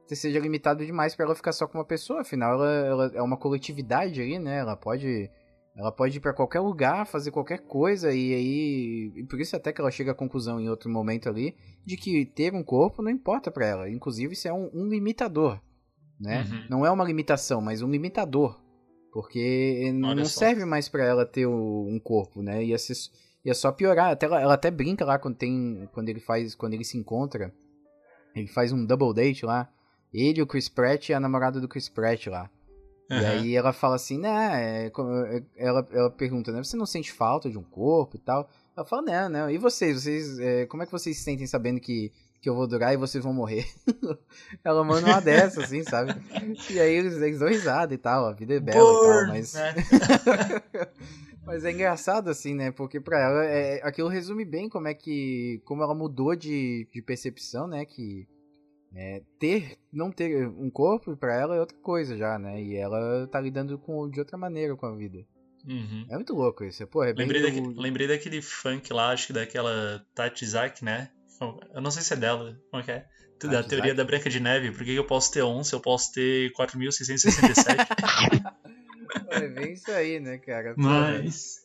Seja 0.08 0.38
limitado 0.38 0.86
demais 0.86 1.16
pra 1.16 1.24
ela 1.26 1.34
ficar 1.34 1.52
só 1.52 1.66
com 1.66 1.78
uma 1.78 1.84
pessoa, 1.84 2.20
afinal 2.20 2.54
ela, 2.54 2.70
ela 2.86 3.12
é 3.14 3.22
uma 3.22 3.36
coletividade 3.36 4.20
ali, 4.20 4.38
né? 4.38 4.58
Ela 4.58 4.76
pode 4.76 5.30
ela 5.78 5.92
pode 5.92 6.16
ir 6.16 6.20
pra 6.20 6.32
qualquer 6.32 6.60
lugar, 6.60 7.06
fazer 7.06 7.30
qualquer 7.30 7.58
coisa 7.58 8.10
e 8.10 8.32
aí 8.32 9.12
e 9.16 9.22
por 9.24 9.38
isso 9.40 9.54
até 9.56 9.72
que 9.72 9.80
ela 9.80 9.90
chega 9.90 10.12
à 10.12 10.14
conclusão 10.14 10.58
em 10.60 10.70
outro 10.70 10.88
momento 10.88 11.28
ali 11.28 11.54
de 11.84 11.96
que 11.98 12.24
ter 12.24 12.54
um 12.54 12.62
corpo 12.62 13.02
não 13.02 13.10
importa 13.10 13.50
pra 13.50 13.66
ela, 13.66 13.90
inclusive 13.90 14.32
isso 14.32 14.48
é 14.48 14.52
um, 14.52 14.70
um 14.72 14.86
limitador, 14.88 15.60
né? 16.20 16.46
Uhum. 16.48 16.66
Não 16.70 16.86
é 16.86 16.90
uma 16.90 17.04
limitação, 17.04 17.60
mas 17.60 17.82
um 17.82 17.90
limitador. 17.90 18.58
Porque 19.12 19.82
Olha 20.04 20.14
não 20.14 20.24
só. 20.26 20.40
serve 20.40 20.64
mais 20.64 20.88
pra 20.88 21.04
ela 21.04 21.26
ter 21.26 21.46
um 21.46 21.98
corpo, 22.02 22.42
né? 22.42 22.62
Ia, 22.64 22.78
ser, 22.78 22.94
ia 23.46 23.54
só 23.54 23.70
piorar. 23.70 24.10
Até, 24.10 24.26
ela, 24.26 24.40
ela 24.40 24.54
até 24.54 24.70
brinca 24.70 25.04
lá 25.04 25.18
quando 25.18 25.36
tem. 25.36 25.88
Quando 25.92 26.08
ele 26.08 26.20
faz. 26.20 26.54
Quando 26.54 26.74
ele 26.74 26.84
se 26.84 26.98
encontra. 26.98 27.54
Ele 28.34 28.48
faz 28.48 28.72
um 28.72 28.84
double 28.84 29.14
date 29.14 29.46
lá. 29.46 29.68
Ele, 30.12 30.42
o 30.42 30.46
Chris 30.46 30.68
Pratt 30.68 31.08
e 31.08 31.14
a 31.14 31.20
namorada 31.20 31.60
do 31.60 31.68
Chris 31.68 31.88
Pratt 31.88 32.26
lá. 32.26 32.50
E 33.08 33.14
Aham. 33.14 33.28
aí 33.28 33.54
ela 33.54 33.72
fala 33.72 33.94
assim, 33.94 34.18
né? 34.18 34.28
é, 34.28 34.86
é, 34.86 35.42
ela, 35.56 35.86
ela 35.92 36.10
pergunta, 36.10 36.50
né? 36.50 36.62
Você 36.62 36.76
não 36.76 36.86
sente 36.86 37.12
falta 37.12 37.48
de 37.48 37.56
um 37.56 37.62
corpo 37.62 38.16
e 38.16 38.18
tal? 38.18 38.48
Ela 38.76 38.84
fala, 38.84 39.02
não, 39.02 39.28
não. 39.28 39.50
E 39.50 39.58
vocês? 39.58 40.02
Vocês. 40.02 40.38
é, 40.38 40.66
como 40.66 40.82
é 40.82 40.86
que 40.86 40.92
vocês 40.92 41.16
se 41.16 41.22
sentem 41.22 41.46
sabendo 41.46 41.80
que, 41.80 42.12
que 42.40 42.48
eu 42.48 42.54
vou 42.54 42.66
durar 42.66 42.92
e 42.92 42.96
vocês 42.96 43.22
vão 43.22 43.32
morrer? 43.32 43.66
ela 44.64 44.84
manda 44.84 45.06
uma 45.06 45.20
dessa, 45.20 45.62
assim, 45.62 45.82
sabe? 45.82 46.14
E 46.70 46.78
aí 46.78 46.94
eles, 46.94 47.14
eles 47.14 47.38
dão 47.38 47.48
risada 47.48 47.94
e 47.94 47.98
tal, 47.98 48.26
a 48.26 48.32
vida 48.32 48.54
é 48.54 48.60
bela 48.60 48.78
e 48.78 49.06
tal, 49.06 49.26
mas. 49.28 49.54
né? 49.54 49.74
Mas 51.46 51.64
é 51.64 51.70
engraçado 51.70 52.28
assim, 52.28 52.56
né? 52.56 52.72
Porque 52.72 52.98
pra 52.98 53.20
ela, 53.20 53.44
é, 53.44 53.80
aquilo 53.84 54.08
resume 54.08 54.44
bem 54.44 54.68
como 54.68 54.88
é 54.88 54.94
que. 54.94 55.62
Como 55.64 55.80
ela 55.80 55.94
mudou 55.94 56.34
de, 56.34 56.88
de 56.92 57.00
percepção, 57.00 57.68
né? 57.68 57.84
Que 57.84 58.26
é, 58.92 59.22
ter, 59.38 59.78
não 59.92 60.10
ter 60.10 60.48
um 60.48 60.68
corpo 60.68 61.16
pra 61.16 61.34
ela 61.34 61.54
é 61.54 61.60
outra 61.60 61.78
coisa 61.78 62.16
já, 62.16 62.36
né? 62.36 62.60
E 62.60 62.74
ela 62.74 63.28
tá 63.28 63.40
lidando 63.40 63.78
com, 63.78 64.10
de 64.10 64.18
outra 64.18 64.36
maneira 64.36 64.74
com 64.74 64.86
a 64.86 64.96
vida. 64.96 65.24
Uhum. 65.66 66.06
É 66.08 66.14
muito 66.14 66.34
louco 66.34 66.64
isso. 66.64 66.86
Pô, 66.86 67.04
é. 67.04 67.12
Lembrei, 67.12 67.42
daquele, 67.42 67.74
lembrei 67.74 68.08
daquele 68.08 68.40
funk 68.42 68.92
lá, 68.92 69.10
acho 69.10 69.28
que 69.28 69.32
daquela 69.32 70.04
Tati 70.14 70.46
Zak, 70.46 70.84
né? 70.84 71.10
Eu 71.74 71.80
não 71.80 71.90
sei 71.90 72.02
se 72.02 72.12
é 72.12 72.16
dela, 72.16 72.58
como 72.70 72.82
é 72.82 72.84
que 72.84 72.90
é? 72.90 73.06
Da 73.38 73.58
Tati 73.58 73.68
teoria 73.68 73.94
da 73.94 74.04
Branca 74.04 74.30
de 74.30 74.40
Neve. 74.40 74.72
Por 74.72 74.84
que 74.84 74.94
eu 74.94 75.04
posso 75.04 75.30
ter 75.30 75.42
11 75.42 75.68
se 75.68 75.74
eu 75.74 75.80
posso 75.80 76.12
ter 76.12 76.52
4.667? 76.52 78.56
É 79.30 79.48
bem 79.48 79.72
isso 79.72 79.90
aí, 79.90 80.20
né, 80.20 80.38
cara? 80.38 80.74
Mas. 80.76 81.60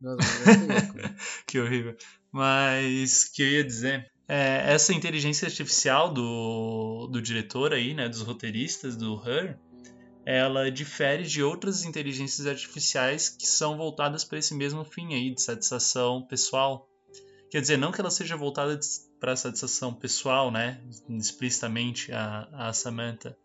Nossa, 0.00 0.22
é? 0.50 1.14
Que 1.46 1.60
horrível. 1.60 1.96
Mas, 2.32 3.24
que 3.24 3.42
eu 3.42 3.48
ia 3.48 3.64
dizer. 3.64 4.10
é, 4.28 4.72
essa 4.72 4.92
inteligência 4.92 5.46
artificial 5.46 6.12
do, 6.12 7.08
do 7.10 7.22
diretor 7.22 7.72
aí, 7.72 7.94
né? 7.94 8.08
Dos 8.08 8.22
roteiristas 8.22 8.96
do 8.96 9.16
Her. 9.26 9.58
Ela 10.26 10.70
difere 10.70 11.24
de 11.24 11.42
outras 11.42 11.84
inteligências 11.84 12.46
artificiais 12.46 13.28
que 13.28 13.46
são 13.46 13.76
voltadas 13.76 14.24
para 14.24 14.38
esse 14.38 14.54
mesmo 14.54 14.84
fim 14.84 15.14
aí, 15.14 15.34
de 15.34 15.42
satisfação 15.42 16.26
pessoal. 16.26 16.88
Quer 17.54 17.60
dizer, 17.60 17.76
não 17.76 17.92
que 17.92 18.00
ela 18.00 18.10
seja 18.10 18.36
voltada 18.36 18.80
para 19.20 19.36
satisfação 19.36 19.94
pessoal, 19.94 20.50
né? 20.50 20.80
Explicitamente 21.08 22.10
a, 22.10 22.48
a 22.52 22.72
Samantha. 22.72 23.38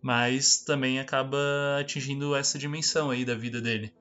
Mas 0.00 0.58
também 0.58 1.00
acaba 1.00 1.36
atingindo 1.80 2.36
essa 2.36 2.56
dimensão 2.56 3.10
aí 3.10 3.24
da 3.24 3.34
vida 3.34 3.60
dele. 3.60 3.92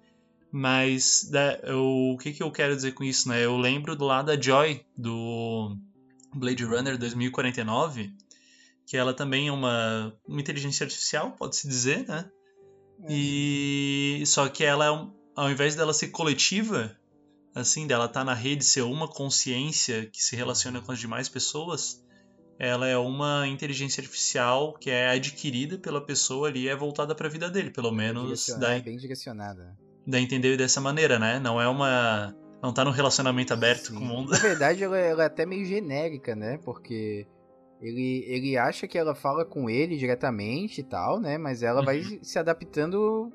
Mas 0.51 1.28
da- 1.32 1.55
eu- 1.64 2.12
o 2.14 2.18
que, 2.20 2.34
que 2.34 2.43
eu 2.43 2.51
quero 2.51 2.76
dizer 2.76 2.91
com 2.91 3.03
isso, 3.03 3.28
né? 3.30 3.43
Eu 3.43 3.58
lembro 3.58 3.95
do 3.95 4.05
lado 4.05 4.28
da 4.28 4.39
Joy, 4.39 4.86
do 4.95 5.76
Blade 6.36 6.64
Runner 6.64 6.95
2049, 6.95 8.14
que 8.86 8.95
ela 8.95 9.12
também 9.12 9.47
é 9.47 9.51
uma, 9.51 10.14
uma 10.28 10.39
inteligência 10.39 10.84
artificial, 10.84 11.32
pode-se 11.32 11.68
dizer, 11.68 12.08
né? 12.08 12.30
E 13.10 14.22
só 14.28 14.47
que 14.49 14.64
ela, 14.64 14.86
é 14.86 15.08
ao 15.36 15.49
invés 15.49 15.74
dela 15.74 15.95
ser 15.95 16.10
coletiva, 16.10 16.95
assim, 17.60 17.88
dela 17.88 18.05
estar 18.05 18.24
na 18.24 18.34
rede, 18.34 18.64
ser 18.64 18.82
uma 18.82 19.08
consciência 19.08 20.05
que 20.05 20.22
se 20.22 20.36
relaciona 20.36 20.82
com 20.82 20.91
as 20.91 20.99
demais 20.99 21.28
pessoas, 21.30 22.03
ela 22.60 22.88
é 22.88 22.97
uma 22.97 23.47
inteligência 23.47 24.01
artificial 24.01 24.74
que 24.74 24.89
é 24.89 25.10
adquirida 25.10 25.78
pela 25.78 26.01
pessoa 26.03 26.47
ali 26.47 26.64
e 26.64 26.70
é 26.70 26.76
voltada 26.76 27.14
para 27.14 27.28
a 27.28 27.32
vida 27.32 27.49
dele, 27.49 27.70
pelo 27.72 27.91
menos 27.91 28.47
dá, 28.60 28.74
é 28.76 28.82
bem 28.82 28.97
direcionada. 28.97 29.78
dá 30.05 30.18
a 30.18 30.22
entender 30.22 30.58
dessa 30.58 30.82
maneira, 30.82 31.20
né? 31.20 31.39
Não 31.39 31.62
é 31.62 31.68
uma 31.68 32.34
não 32.64 32.74
tá 32.74 32.84
num 32.84 32.91
relacionamento 32.91 33.53
aberto 33.53 33.88
Sim. 33.88 33.95
com 33.95 33.99
o 34.01 34.05
mundo. 34.08 34.32
Na 34.32 34.38
verdade, 34.39 34.84
ela, 34.84 34.97
ela 34.97 35.24
é 35.24 35.26
até 35.28 35.45
meio 35.45 35.64
genérica, 35.66 36.36
né? 36.36 36.58
Porque 36.66 37.28
ele, 37.80 38.26
ele 38.28 38.58
acha 38.58 38.88
que 38.88 38.97
ela 38.97 39.14
fala 39.14 39.45
com 39.45 39.70
ele 39.70 39.95
diretamente 39.95 40.82
e 40.82 40.84
tal, 40.84 41.20
né? 41.20 41.38
Mas 41.38 41.62
ela 41.62 41.84
vai 41.84 42.01
Uhum. 42.01 42.20
se 42.24 42.39
adaptando 42.39 43.32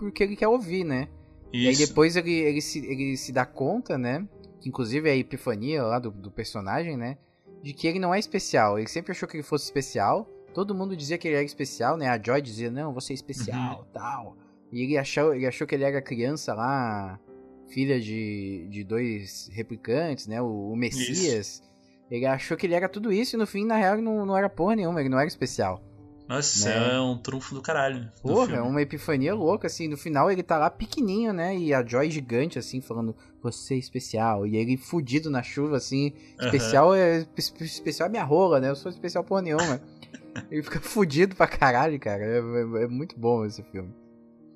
porque 0.00 0.24
ele 0.24 0.34
quer 0.34 0.48
ouvir, 0.48 0.82
né? 0.82 1.08
E 1.56 1.68
aí 1.68 1.72
Isso. 1.72 1.86
depois 1.86 2.16
ele, 2.16 2.32
ele, 2.32 2.60
se, 2.60 2.80
ele 2.84 3.16
se 3.16 3.30
dá 3.30 3.46
conta, 3.46 3.96
né? 3.96 4.26
Que 4.60 4.68
inclusive 4.68 5.08
é 5.08 5.12
a 5.12 5.16
epifania 5.16 5.84
lá 5.84 6.00
do, 6.00 6.10
do 6.10 6.28
personagem, 6.30 6.96
né? 6.96 7.16
De 7.62 7.72
que 7.72 7.86
ele 7.86 8.00
não 8.00 8.12
é 8.12 8.18
especial. 8.18 8.76
Ele 8.76 8.88
sempre 8.88 9.12
achou 9.12 9.28
que 9.28 9.36
ele 9.36 9.44
fosse 9.44 9.64
especial. 9.66 10.28
Todo 10.52 10.74
mundo 10.74 10.96
dizia 10.96 11.16
que 11.16 11.28
ele 11.28 11.36
era 11.36 11.44
especial, 11.44 11.96
né? 11.96 12.08
A 12.08 12.20
Joy 12.20 12.42
dizia, 12.42 12.70
não, 12.72 12.92
você 12.92 13.12
é 13.12 13.14
especial, 13.14 13.78
Uhum. 13.80 13.84
tal. 13.92 14.36
E 14.72 14.82
ele 14.82 14.98
achou, 14.98 15.32
ele 15.32 15.46
achou 15.46 15.64
que 15.64 15.76
ele 15.76 15.84
era 15.84 16.02
criança 16.02 16.54
lá, 16.54 17.20
filha 17.68 18.00
de, 18.00 18.66
de 18.68 18.82
dois 18.82 19.48
replicantes, 19.52 20.26
né? 20.26 20.42
O, 20.42 20.72
o 20.72 20.76
Messias. 20.76 21.62
Ele 22.10 22.26
achou 22.26 22.56
que 22.56 22.66
ele 22.66 22.74
era 22.74 22.88
tudo 22.88 23.12
isso 23.12 23.36
e 23.36 23.38
no 23.38 23.46
fim, 23.46 23.64
na 23.64 23.76
real, 23.76 23.94
ele 23.94 24.02
não, 24.02 24.26
não 24.26 24.36
era 24.36 24.48
porra 24.50 24.74
nenhuma, 24.74 24.98
ele 25.00 25.08
não 25.08 25.18
era 25.20 25.28
especial. 25.28 25.80
Nossa, 26.28 26.68
né? 26.68 26.94
é 26.94 27.00
um 27.00 27.18
trunfo 27.18 27.54
do 27.54 27.60
caralho. 27.60 28.04
do 28.04 28.20
Porra, 28.22 28.46
filme. 28.46 28.58
é 28.60 28.62
uma 28.62 28.80
epifania 28.80 29.34
louca, 29.34 29.66
assim. 29.66 29.86
No 29.88 29.96
final 29.96 30.30
ele 30.30 30.42
tá 30.42 30.56
lá 30.58 30.70
pequenininho, 30.70 31.32
né? 31.32 31.56
E 31.56 31.74
a 31.74 31.84
Joy 31.84 32.10
gigante, 32.10 32.58
assim, 32.58 32.80
falando, 32.80 33.14
você 33.42 33.74
é 33.74 33.78
especial. 33.78 34.46
E 34.46 34.56
ele 34.56 34.76
fudido 34.78 35.28
na 35.30 35.42
chuva, 35.42 35.76
assim. 35.76 36.12
Especial 36.40 36.94
é 36.94 37.26
espe- 37.36 37.64
especial 37.64 38.08
é 38.08 38.10
minha 38.10 38.24
rola, 38.24 38.58
né? 38.58 38.70
Eu 38.70 38.76
sou 38.76 38.90
especial 38.90 39.22
porra 39.22 39.42
nenhuma. 39.42 39.80
ele 40.50 40.62
fica 40.62 40.80
fudido 40.80 41.36
pra 41.36 41.46
caralho, 41.46 41.98
cara. 42.00 42.22
É, 42.24 42.38
é- 42.38 42.84
é 42.84 42.88
muito 42.88 43.18
bom 43.18 43.44
esse 43.44 43.62
filme. 43.64 43.92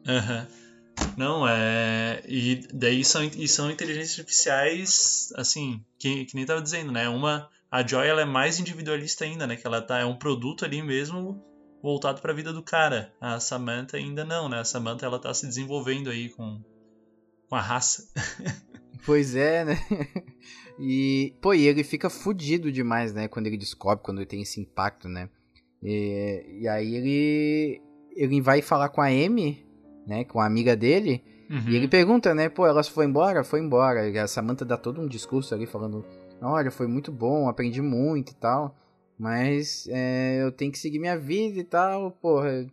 Aham. 0.06 0.46
Não, 1.16 1.46
é. 1.46 2.22
E 2.26 2.66
daí 2.72 3.04
são, 3.04 3.22
e 3.24 3.46
são 3.46 3.70
inteligências 3.70 4.18
artificiais, 4.18 5.32
assim, 5.36 5.80
que, 5.98 6.24
que 6.24 6.34
nem 6.34 6.44
tava 6.46 6.62
dizendo, 6.62 6.90
né? 6.90 7.08
Uma. 7.08 7.48
A 7.70 7.86
Joy 7.86 8.06
ela 8.08 8.22
é 8.22 8.24
mais 8.24 8.58
individualista 8.58 9.24
ainda, 9.24 9.46
né? 9.46 9.54
Que 9.54 9.66
ela 9.66 9.82
tá, 9.82 9.98
é 9.98 10.04
um 10.04 10.16
produto 10.16 10.64
ali 10.64 10.82
mesmo 10.82 11.44
voltado 11.82 12.20
pra 12.20 12.32
vida 12.32 12.52
do 12.52 12.62
cara. 12.62 13.12
A 13.20 13.38
Samantha 13.40 13.96
ainda 13.96 14.24
não, 14.24 14.48
né? 14.48 14.58
A 14.58 14.64
Samantha 14.64 15.06
ela 15.06 15.18
tá 15.18 15.32
se 15.32 15.46
desenvolvendo 15.46 16.10
aí 16.10 16.28
com, 16.30 16.60
com 17.48 17.54
a 17.56 17.60
raça. 17.60 18.08
Pois 19.06 19.34
é, 19.36 19.64
né? 19.64 19.78
E, 20.78 21.34
pô, 21.40 21.52
e 21.52 21.66
ele 21.66 21.82
fica 21.82 22.08
fudido 22.08 22.70
demais, 22.70 23.12
né? 23.12 23.26
Quando 23.26 23.48
ele 23.48 23.56
descobre, 23.56 24.04
quando 24.04 24.18
ele 24.18 24.26
tem 24.26 24.42
esse 24.42 24.60
impacto, 24.60 25.08
né? 25.08 25.28
E, 25.82 26.60
e 26.60 26.68
aí 26.68 26.94
ele, 26.94 27.82
ele 28.14 28.40
vai 28.40 28.62
falar 28.62 28.88
com 28.90 29.00
a 29.00 29.06
Amy, 29.06 29.66
né? 30.06 30.24
Com 30.24 30.40
a 30.40 30.46
amiga 30.46 30.76
dele. 30.76 31.24
Uhum. 31.50 31.68
E 31.68 31.74
ele 31.74 31.88
pergunta, 31.88 32.32
né? 32.32 32.48
Pô, 32.48 32.64
ela 32.64 32.84
foi 32.84 33.06
embora? 33.06 33.42
Foi 33.42 33.58
embora. 33.58 34.08
E 34.08 34.16
a 34.18 34.28
Samantha 34.28 34.64
dá 34.64 34.76
todo 34.76 35.00
um 35.00 35.08
discurso 35.08 35.52
ali 35.52 35.66
falando: 35.66 36.04
Olha, 36.40 36.70
foi 36.70 36.86
muito 36.86 37.10
bom, 37.10 37.48
aprendi 37.48 37.82
muito 37.82 38.30
e 38.30 38.34
tal. 38.36 38.76
Mas 39.18 39.88
é, 39.90 40.42
eu 40.42 40.52
tenho 40.52 40.70
que 40.70 40.78
seguir 40.78 40.98
minha 40.98 41.18
vida 41.18 41.58
e 41.58 41.64
tal, 41.64 42.12
porra. 42.12 42.66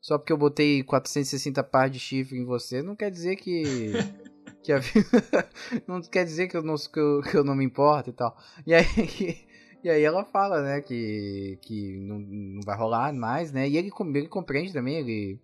Só 0.00 0.16
porque 0.16 0.32
eu 0.32 0.38
botei 0.38 0.82
460 0.82 1.62
par 1.64 1.90
de 1.90 1.98
chifre 1.98 2.38
em 2.38 2.44
você, 2.44 2.80
não 2.82 2.94
quer 2.94 3.10
dizer 3.10 3.36
que. 3.36 3.92
que 4.62 4.72
a 4.72 4.78
vida. 4.78 5.48
não 5.86 6.00
quer 6.00 6.24
dizer 6.24 6.48
que 6.48 6.56
eu, 6.56 6.62
não, 6.62 6.76
que, 6.76 7.00
eu, 7.00 7.20
que 7.22 7.36
eu 7.36 7.44
não 7.44 7.56
me 7.56 7.64
importo 7.64 8.10
e 8.10 8.12
tal. 8.12 8.36
E 8.66 8.72
aí. 8.72 8.84
E 9.82 9.88
aí 9.88 10.02
ela 10.02 10.26
fala, 10.26 10.60
né, 10.62 10.82
que, 10.82 11.58
que 11.62 11.98
não, 12.00 12.18
não 12.18 12.60
vai 12.60 12.76
rolar 12.76 13.14
mais, 13.14 13.50
né? 13.50 13.66
E 13.66 13.78
ele, 13.78 13.90
ele 14.14 14.28
compreende 14.28 14.74
também, 14.74 14.96
ele. 14.96 15.40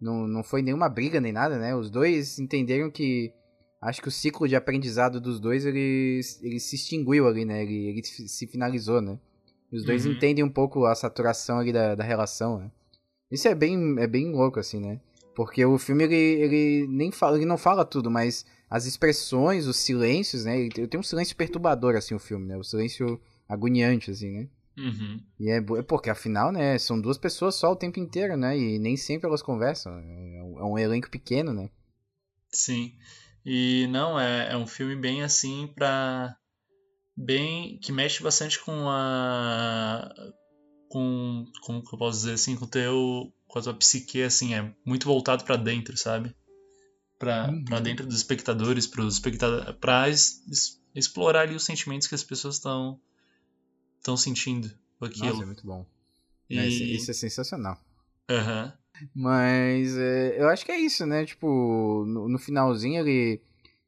Não, 0.00 0.26
não 0.28 0.44
foi 0.44 0.62
nenhuma 0.62 0.88
briga 0.88 1.20
nem 1.20 1.32
nada, 1.32 1.58
né? 1.58 1.74
Os 1.74 1.90
dois 1.90 2.38
entenderam 2.38 2.92
que. 2.92 3.32
Acho 3.80 4.00
que 4.00 4.06
o 4.06 4.12
ciclo 4.12 4.46
de 4.46 4.54
aprendizado 4.54 5.20
dos 5.20 5.40
dois 5.40 5.66
ele, 5.66 6.20
ele 6.42 6.60
se 6.60 6.76
extinguiu 6.76 7.26
ali, 7.26 7.44
né? 7.44 7.64
Ele, 7.64 7.88
ele 7.88 8.04
se 8.04 8.46
finalizou, 8.46 9.00
né? 9.00 9.18
Os 9.72 9.84
dois 9.84 10.04
Uhum. 10.04 10.12
entendem 10.12 10.44
um 10.44 10.50
pouco 10.50 10.84
a 10.84 10.94
saturação 10.94 11.58
ali 11.58 11.72
da, 11.72 11.94
da 11.94 12.04
relação, 12.04 12.58
né? 12.58 12.70
Isso 13.30 13.48
é 13.48 13.54
bem, 13.54 13.96
é 13.98 14.06
bem 14.06 14.30
louco, 14.30 14.60
assim, 14.60 14.78
né? 14.78 15.00
Porque 15.34 15.64
o 15.64 15.78
filme, 15.78 16.04
ele, 16.04 16.14
ele 16.14 16.86
nem 16.88 17.10
fala, 17.10 17.36
ele 17.36 17.46
não 17.46 17.56
fala 17.56 17.84
tudo, 17.84 18.10
mas 18.10 18.44
as 18.68 18.84
expressões, 18.84 19.66
os 19.66 19.78
silêncios, 19.78 20.44
né? 20.44 20.60
Ele 20.60 20.86
tem 20.86 21.00
um 21.00 21.02
silêncio 21.02 21.34
perturbador, 21.34 21.96
assim, 21.96 22.14
o 22.14 22.18
filme, 22.18 22.46
né? 22.46 22.56
O 22.58 22.62
silêncio 22.62 23.18
agoniante, 23.48 24.10
assim, 24.10 24.30
né? 24.30 24.48
Uhum. 24.76 25.20
E 25.40 25.50
é, 25.50 25.56
é 25.56 25.82
porque 25.82 26.10
afinal, 26.10 26.52
né, 26.52 26.78
são 26.78 27.00
duas 27.00 27.18
pessoas 27.18 27.54
só 27.54 27.72
o 27.72 27.76
tempo 27.76 27.98
inteiro, 27.98 28.36
né? 28.36 28.58
E 28.58 28.78
nem 28.78 28.96
sempre 28.96 29.26
elas 29.26 29.42
conversam. 29.42 29.98
É 29.98 30.42
um, 30.42 30.58
é 30.60 30.64
um 30.64 30.78
elenco 30.78 31.10
pequeno, 31.10 31.52
né? 31.52 31.70
Sim. 32.50 32.94
E 33.44 33.86
não, 33.90 34.20
é, 34.20 34.52
é 34.52 34.56
um 34.56 34.66
filme 34.66 34.94
bem 34.96 35.22
assim 35.22 35.66
pra. 35.74 36.36
Bem. 37.16 37.78
que 37.78 37.92
mexe 37.92 38.22
bastante 38.22 38.58
com 38.60 38.88
a. 38.88 40.12
com. 40.88 41.44
como 41.62 41.82
que 41.84 41.94
eu 41.94 41.98
posso 41.98 42.18
dizer 42.20 42.32
assim, 42.34 42.56
com 42.56 42.64
o 42.64 42.68
teu. 42.68 43.32
com 43.46 43.58
a 43.58 43.62
tua 43.62 43.74
psique, 43.74 44.22
assim, 44.22 44.54
é 44.54 44.74
muito 44.84 45.06
voltado 45.06 45.44
pra 45.44 45.56
dentro, 45.56 45.96
sabe? 45.96 46.34
Pra, 47.18 47.50
Uhum. 47.50 47.64
pra 47.64 47.80
dentro 47.80 48.06
dos 48.06 48.16
espectadores, 48.16 48.86
pros 48.86 49.14
espectadores. 49.14 49.74
pra 49.76 50.08
es- 50.08 50.40
explorar 50.94 51.42
ali 51.42 51.54
os 51.54 51.64
sentimentos 51.64 52.08
que 52.08 52.14
as 52.14 52.24
pessoas 52.24 52.56
estão. 52.56 52.98
estão 53.98 54.16
sentindo 54.16 54.70
aquilo. 55.00 55.26
Nossa, 55.26 55.42
é 55.42 55.46
muito 55.46 55.66
bom. 55.66 55.86
E- 56.50 56.58
É, 56.58 56.66
isso, 56.66 56.82
isso 56.82 57.10
é 57.10 57.14
sensacional. 57.14 57.78
Aham. 58.30 58.72
Mas 59.14 59.96
é, 59.96 60.40
eu 60.40 60.48
acho 60.48 60.64
que 60.64 60.72
é 60.72 60.78
isso, 60.80 61.04
né? 61.06 61.24
Tipo, 61.26 62.04
no, 62.06 62.28
no 62.28 62.38
finalzinho 62.38 63.00
ele, 63.00 63.40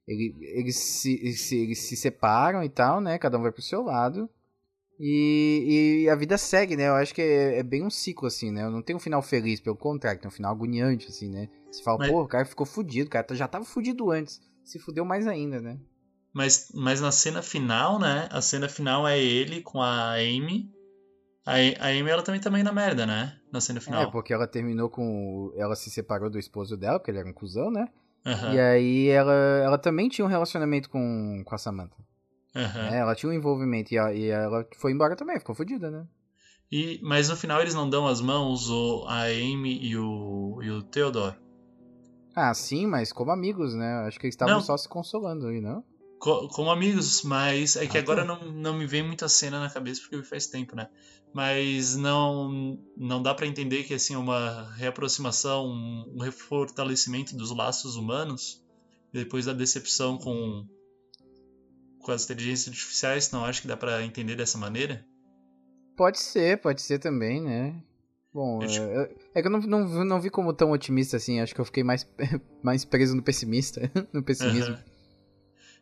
ele, 0.06 0.34
eles, 0.40 0.76
se, 0.76 1.14
eles 1.14 1.40
se- 1.42 1.56
eles 1.58 1.78
se 1.78 1.96
separam 1.96 2.62
e 2.62 2.68
tal, 2.68 3.00
né? 3.00 3.18
Cada 3.18 3.38
um 3.38 3.42
vai 3.42 3.52
pro 3.52 3.62
seu 3.62 3.82
lado. 3.82 4.28
E, 4.98 6.02
e 6.04 6.08
a 6.08 6.14
vida 6.14 6.38
segue, 6.38 6.76
né? 6.76 6.88
Eu 6.88 6.94
acho 6.94 7.12
que 7.14 7.20
é, 7.20 7.58
é 7.58 7.62
bem 7.62 7.82
um 7.84 7.90
ciclo, 7.90 8.28
assim, 8.28 8.50
né? 8.52 8.68
Não 8.68 8.80
tem 8.82 8.94
um 8.94 9.00
final 9.00 9.20
feliz, 9.22 9.60
pelo 9.60 9.76
contrário, 9.76 10.20
tem 10.20 10.28
um 10.28 10.32
final 10.32 10.52
agoniante, 10.52 11.08
assim, 11.08 11.28
né? 11.28 11.48
Você 11.70 11.82
fala, 11.82 11.98
Mas- 11.98 12.10
pô, 12.10 12.22
o 12.22 12.28
cara 12.28 12.44
ficou 12.44 12.64
fudido, 12.64 13.08
o 13.08 13.10
cara 13.10 13.26
já 13.34 13.48
tava 13.48 13.64
fudido 13.64 14.10
antes. 14.10 14.40
Se 14.64 14.78
fudeu 14.78 15.04
mais 15.04 15.26
ainda, 15.26 15.60
né? 15.60 15.78
Mas, 16.32 16.70
mas 16.74 17.00
na 17.00 17.12
cena 17.12 17.42
final, 17.42 17.98
né? 17.98 18.28
A 18.30 18.40
cena 18.40 18.68
final 18.68 19.06
é 19.06 19.18
ele 19.18 19.60
com 19.62 19.80
a 19.82 20.12
Amy. 20.14 20.70
A, 21.46 21.54
a 21.80 21.88
Amy, 21.88 22.08
ela 22.08 22.22
também 22.22 22.40
tá 22.40 22.50
meio 22.50 22.64
na 22.64 22.72
merda, 22.72 23.04
né? 23.06 23.36
Na 23.52 23.60
cena 23.60 23.78
É, 23.78 23.82
final. 23.82 24.10
porque 24.10 24.32
ela 24.32 24.46
terminou 24.46 24.88
com. 24.88 25.52
Ela 25.56 25.76
se 25.76 25.90
separou 25.90 26.30
do 26.30 26.38
esposo 26.38 26.76
dela, 26.76 26.98
porque 26.98 27.10
ele 27.10 27.18
era 27.18 27.28
um 27.28 27.32
cuzão, 27.32 27.70
né? 27.70 27.88
Aham, 28.26 28.54
E 28.54 28.58
aí 28.60 29.08
ela, 29.08 29.32
ela 29.32 29.78
também 29.78 30.08
tinha 30.08 30.24
um 30.24 30.28
relacionamento 30.28 30.88
com, 30.88 31.42
com 31.44 31.54
a 31.54 31.58
Samantha. 31.58 31.96
aham. 32.56 32.88
É, 32.88 32.98
ela 32.98 33.14
tinha 33.14 33.30
um 33.30 33.34
envolvimento 33.34 33.92
e, 33.92 33.98
a- 33.98 34.12
e 34.14 34.26
ela 34.28 34.66
foi 34.76 34.92
embora 34.92 35.14
também, 35.16 35.38
ficou 35.38 35.54
fodida, 35.54 35.90
né? 35.90 36.06
E, 36.72 36.98
mas 37.02 37.28
no 37.28 37.36
final 37.36 37.60
eles 37.60 37.74
não 37.74 37.88
dão 37.88 38.06
as 38.06 38.20
mãos, 38.20 38.68
o, 38.70 39.04
a 39.06 39.24
Amy 39.24 39.78
e 39.82 39.96
o, 39.96 40.58
e 40.62 40.70
o 40.70 40.82
Theodore. 40.82 41.36
Ah, 42.34 42.52
sim, 42.54 42.86
mas 42.86 43.12
como 43.12 43.30
amigos, 43.30 43.74
né? 43.74 44.06
Acho 44.06 44.18
que 44.18 44.26
eles 44.26 44.34
estavam 44.34 44.60
só 44.60 44.76
se 44.76 44.88
consolando 44.88 45.46
aí, 45.46 45.60
não? 45.60 45.84
Co- 46.18 46.48
como 46.48 46.70
amigos, 46.70 47.22
mas 47.22 47.76
é 47.76 47.86
que 47.86 47.98
Ah, 47.98 48.00
agora 48.00 48.24
tá. 48.24 48.34
não, 48.34 48.52
não 48.52 48.78
me 48.78 48.86
vem 48.86 49.02
muita 49.02 49.28
cena 49.28 49.60
na 49.60 49.68
cabeça 49.68 50.00
porque 50.00 50.24
faz 50.24 50.46
tempo, 50.46 50.74
né? 50.74 50.88
Mas 51.34 51.96
não 51.96 52.78
não 52.96 53.22
dá 53.22 53.34
pra 53.34 53.46
entender 53.46 53.82
que 53.84 53.92
assim 53.94 54.14
uma 54.16 54.72
reaproximação, 54.74 55.66
um, 55.66 56.18
refortalecimento 56.20 57.36
dos 57.36 57.50
laços 57.54 57.96
humanos 57.96 58.62
depois 59.12 59.44
da 59.46 59.52
decepção 59.52 60.16
com 60.16 60.64
com 61.98 62.12
as 62.12 62.24
inteligências 62.24 62.68
artificiais, 62.68 63.30
não 63.30 63.44
acho 63.44 63.62
que 63.62 63.68
dá 63.68 63.76
pra 63.76 64.02
entender 64.02 64.36
dessa 64.36 64.58
maneira. 64.58 65.04
Pode 65.96 66.18
ser, 66.20 66.58
pode 66.60 66.82
ser 66.82 66.98
também, 66.98 67.40
né? 67.40 67.82
Bom, 68.32 68.62
Eu, 68.62 68.64
é, 68.64 68.68
tipo- 68.68 68.84
eu- 68.86 69.16
é 69.34 69.40
que 69.42 69.46
eu 69.48 69.50
não, 69.50 69.60
não, 69.60 70.04
não 70.04 70.20
vi 70.20 70.28
como 70.28 70.52
tão 70.52 70.70
otimista 70.72 71.16
assim, 71.16 71.40
acho 71.40 71.54
que 71.54 71.60
eu 71.60 71.64
fiquei 71.64 71.82
mais, 71.84 72.06
mais 72.62 72.84
preso 72.84 73.14
no 73.16 73.22
pessimista, 73.22 73.80
no 74.12 74.22
pessimismo. 74.22 74.74
Aham. 74.74 74.93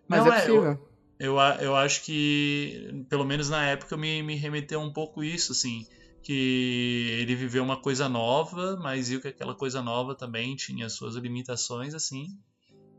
Mas 0.09 0.25
Não, 0.25 0.33
é 0.33 0.37
é, 0.37 0.41
possível. 0.41 0.89
Eu, 1.19 1.39
a- 1.39 1.57
eu 1.61 1.77
acho 1.77 2.03
que, 2.05 3.05
pelo 3.09 3.25
menos 3.25 3.49
na 3.49 3.65
época, 3.65 3.97
me, 3.97 4.23
me 4.23 4.35
remeteu 4.35 4.81
um 4.81 4.93
pouco 4.93 5.23
isso, 5.23 5.53
assim. 5.53 5.87
Que 6.23 7.19
ele 7.21 7.35
viveu 7.35 7.63
uma 7.65 7.77
coisa 7.81 8.09
nova, 8.09 8.77
mas 8.77 9.09
viu 9.09 9.21
que 9.21 9.29
aquela 9.29 9.55
coisa 9.55 9.83
nova 9.83 10.15
também 10.15 10.55
tinha 10.57 10.89
suas 10.89 11.15
limitações, 11.17 11.95
assim. 11.95 12.27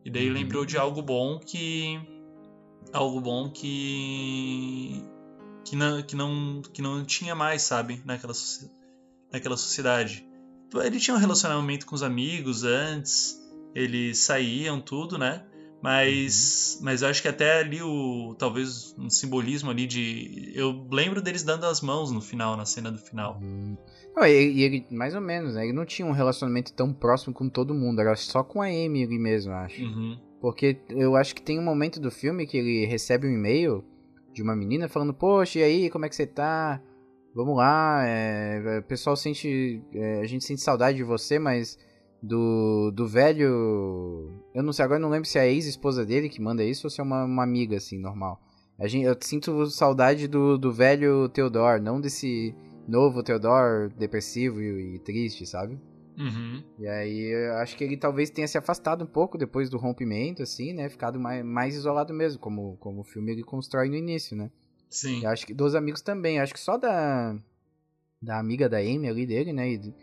E 0.05 0.09
daí 0.11 0.27
Uhum. 0.27 0.33
lembrou 0.33 0.65
de 0.65 0.77
algo 0.77 1.01
bom 1.01 1.39
que. 1.39 1.99
Algo 2.91 3.19
bom 3.21 3.49
que. 3.49 5.01
Que 5.65 5.75
não, 5.75 6.01
que 6.03 6.15
não, 6.15 6.61
que 6.73 6.81
não 6.81 7.05
tinha 7.05 7.33
mais, 7.33 7.61
sabe? 7.61 8.01
Naquela, 8.05 8.33
naquela 9.31 9.55
sociedade. 9.57 10.25
Ele 10.83 10.99
tinha 10.99 11.15
um 11.15 11.19
relacionamento 11.19 11.85
com 11.85 11.95
os 11.95 12.03
amigos 12.03 12.63
antes, 12.63 13.39
eles 13.73 14.17
saíam, 14.17 14.81
tudo, 14.81 15.17
né? 15.17 15.45
Mas, 15.83 16.79
mas 16.81 17.01
eu 17.01 17.09
acho 17.09 17.21
que 17.21 17.27
até 17.27 17.59
ali 17.59 17.81
o 17.81 18.33
talvez 18.39 18.95
um 18.97 19.09
simbolismo 19.09 19.69
ali 19.69 19.85
de 19.85 20.53
eu 20.55 20.87
lembro 20.89 21.21
deles 21.21 21.43
dando 21.43 21.65
as 21.65 21.81
mãos 21.81 22.09
no 22.09 22.21
final, 22.21 22.55
na 22.55 22.65
cena 22.65 22.89
do 22.89 22.97
final. 22.97 23.37
Hum. 23.43 23.75
Não, 24.15 24.25
e, 24.25 24.61
ele, 24.63 24.87
mais 24.89 25.13
ou 25.13 25.19
menos, 25.19 25.55
né? 25.55 25.65
Ele 25.65 25.73
não 25.73 25.85
tinha 25.85 26.07
um 26.07 26.13
relacionamento 26.13 26.71
tão 26.71 26.93
próximo 26.93 27.33
com 27.33 27.49
todo 27.49 27.73
mundo, 27.73 27.99
era 27.99 28.15
só 28.15 28.45
com 28.45 28.61
a 28.61 28.67
Amy 28.67 29.03
ali 29.03 29.19
mesmo, 29.19 29.51
acho. 29.51 29.83
Uhum. 29.83 30.17
Porque 30.39 30.79
eu 30.87 31.17
acho 31.17 31.35
que 31.35 31.41
tem 31.41 31.59
um 31.59 31.63
momento 31.63 31.99
do 31.99 32.09
filme 32.09 32.47
que 32.47 32.57
ele 32.57 32.85
recebe 32.85 33.27
um 33.27 33.33
e-mail 33.33 33.83
de 34.31 34.41
uma 34.41 34.55
menina 34.55 34.87
falando, 34.87 35.13
poxa, 35.13 35.59
e 35.59 35.63
aí, 35.63 35.89
como 35.89 36.05
é 36.05 36.09
que 36.09 36.15
você 36.15 36.25
tá? 36.25 36.81
Vamos 37.35 37.57
lá, 37.57 38.05
é, 38.07 38.79
o 38.79 38.83
pessoal 38.83 39.17
sente. 39.17 39.81
é, 39.93 40.21
a 40.21 40.25
gente 40.27 40.45
sente 40.45 40.61
saudade 40.61 40.95
de 40.95 41.03
você, 41.03 41.37
mas 41.37 41.77
do, 42.23 42.89
do 42.91 43.05
velho. 43.05 44.31
Eu 44.55 44.63
não 44.63 44.71
sei, 44.71 44.85
agora 44.85 44.97
eu 44.97 45.01
não 45.01 45.09
lembro 45.09 45.27
se 45.27 45.37
é 45.37 45.41
a 45.41 45.47
ex-esposa 45.47 46.05
dele 46.05 46.29
que 46.29 46.41
manda 46.41 46.63
isso 46.63 46.87
ou 46.87 46.89
se 46.89 47.01
é 47.01 47.03
uma, 47.03 47.25
uma 47.25 47.43
amiga, 47.43 47.75
assim, 47.75 47.99
normal. 47.99 48.41
A 48.79 48.87
gente, 48.87 49.05
eu 49.05 49.15
sinto 49.19 49.65
saudade 49.67 50.27
do, 50.27 50.57
do 50.57 50.71
velho 50.71 51.27
Theodore, 51.29 51.81
não 51.81 51.99
desse 51.99 52.55
novo 52.87 53.21
Theodore 53.21 53.89
depressivo 53.99 54.61
e, 54.61 54.95
e 54.95 54.99
triste, 54.99 55.45
sabe? 55.45 55.77
Uhum. 56.17 56.63
E 56.79 56.87
aí 56.87 57.21
eu 57.21 57.55
acho 57.55 57.75
que 57.75 57.83
ele 57.83 57.97
talvez 57.97 58.29
tenha 58.29 58.47
se 58.47 58.57
afastado 58.57 59.03
um 59.03 59.07
pouco 59.07 59.37
depois 59.37 59.69
do 59.69 59.77
rompimento, 59.77 60.43
assim, 60.43 60.73
né? 60.73 60.87
Ficado 60.89 61.19
mais, 61.19 61.43
mais 61.43 61.75
isolado 61.75 62.13
mesmo, 62.13 62.39
como, 62.39 62.77
como 62.77 63.01
o 63.01 63.03
filme 63.03 63.31
ele 63.31 63.43
constrói 63.43 63.89
no 63.89 63.95
início, 63.95 64.35
né? 64.35 64.49
Sim. 64.89 65.23
Eu 65.23 65.29
acho 65.29 65.45
que 65.45 65.53
dos 65.53 65.75
amigos 65.75 66.01
também. 66.01 66.39
Acho 66.39 66.53
que 66.53 66.59
só 66.59 66.77
da, 66.77 67.35
da 68.21 68.39
amiga 68.39 68.69
da 68.69 68.77
Amy 68.77 69.09
ali 69.09 69.25
dele, 69.25 69.51
né? 69.51 69.71
E, 69.71 69.93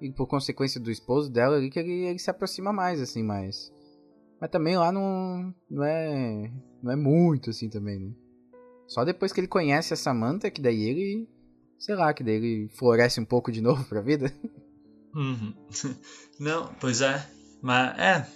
e 0.00 0.10
por 0.12 0.26
consequência 0.26 0.80
do 0.80 0.90
esposo 0.90 1.30
dela 1.30 1.56
ali, 1.56 1.70
que 1.70 1.78
ele, 1.78 2.06
ele 2.06 2.18
se 2.18 2.30
aproxima 2.30 2.72
mais, 2.72 3.00
assim, 3.00 3.22
mas. 3.22 3.72
Mas 4.40 4.50
também 4.50 4.76
lá 4.76 4.92
não, 4.92 5.54
não 5.68 5.84
é. 5.84 6.50
Não 6.82 6.92
é 6.92 6.96
muito, 6.96 7.50
assim, 7.50 7.68
também, 7.68 7.98
né? 7.98 8.12
Só 8.86 9.04
depois 9.04 9.32
que 9.32 9.40
ele 9.40 9.48
conhece 9.48 9.92
a 9.92 9.96
Samantha, 9.96 10.50
que 10.50 10.62
daí 10.62 10.82
ele. 10.82 11.28
Sei 11.78 11.94
lá, 11.94 12.12
que 12.12 12.24
daí 12.24 12.34
ele 12.34 12.68
floresce 12.70 13.20
um 13.20 13.24
pouco 13.24 13.52
de 13.52 13.60
novo 13.62 13.84
pra 13.84 14.00
vida. 14.00 14.32
Uhum. 15.14 15.54
Não, 16.38 16.72
pois 16.80 17.00
é. 17.00 17.28
Mas 17.60 17.98
é. 17.98 18.26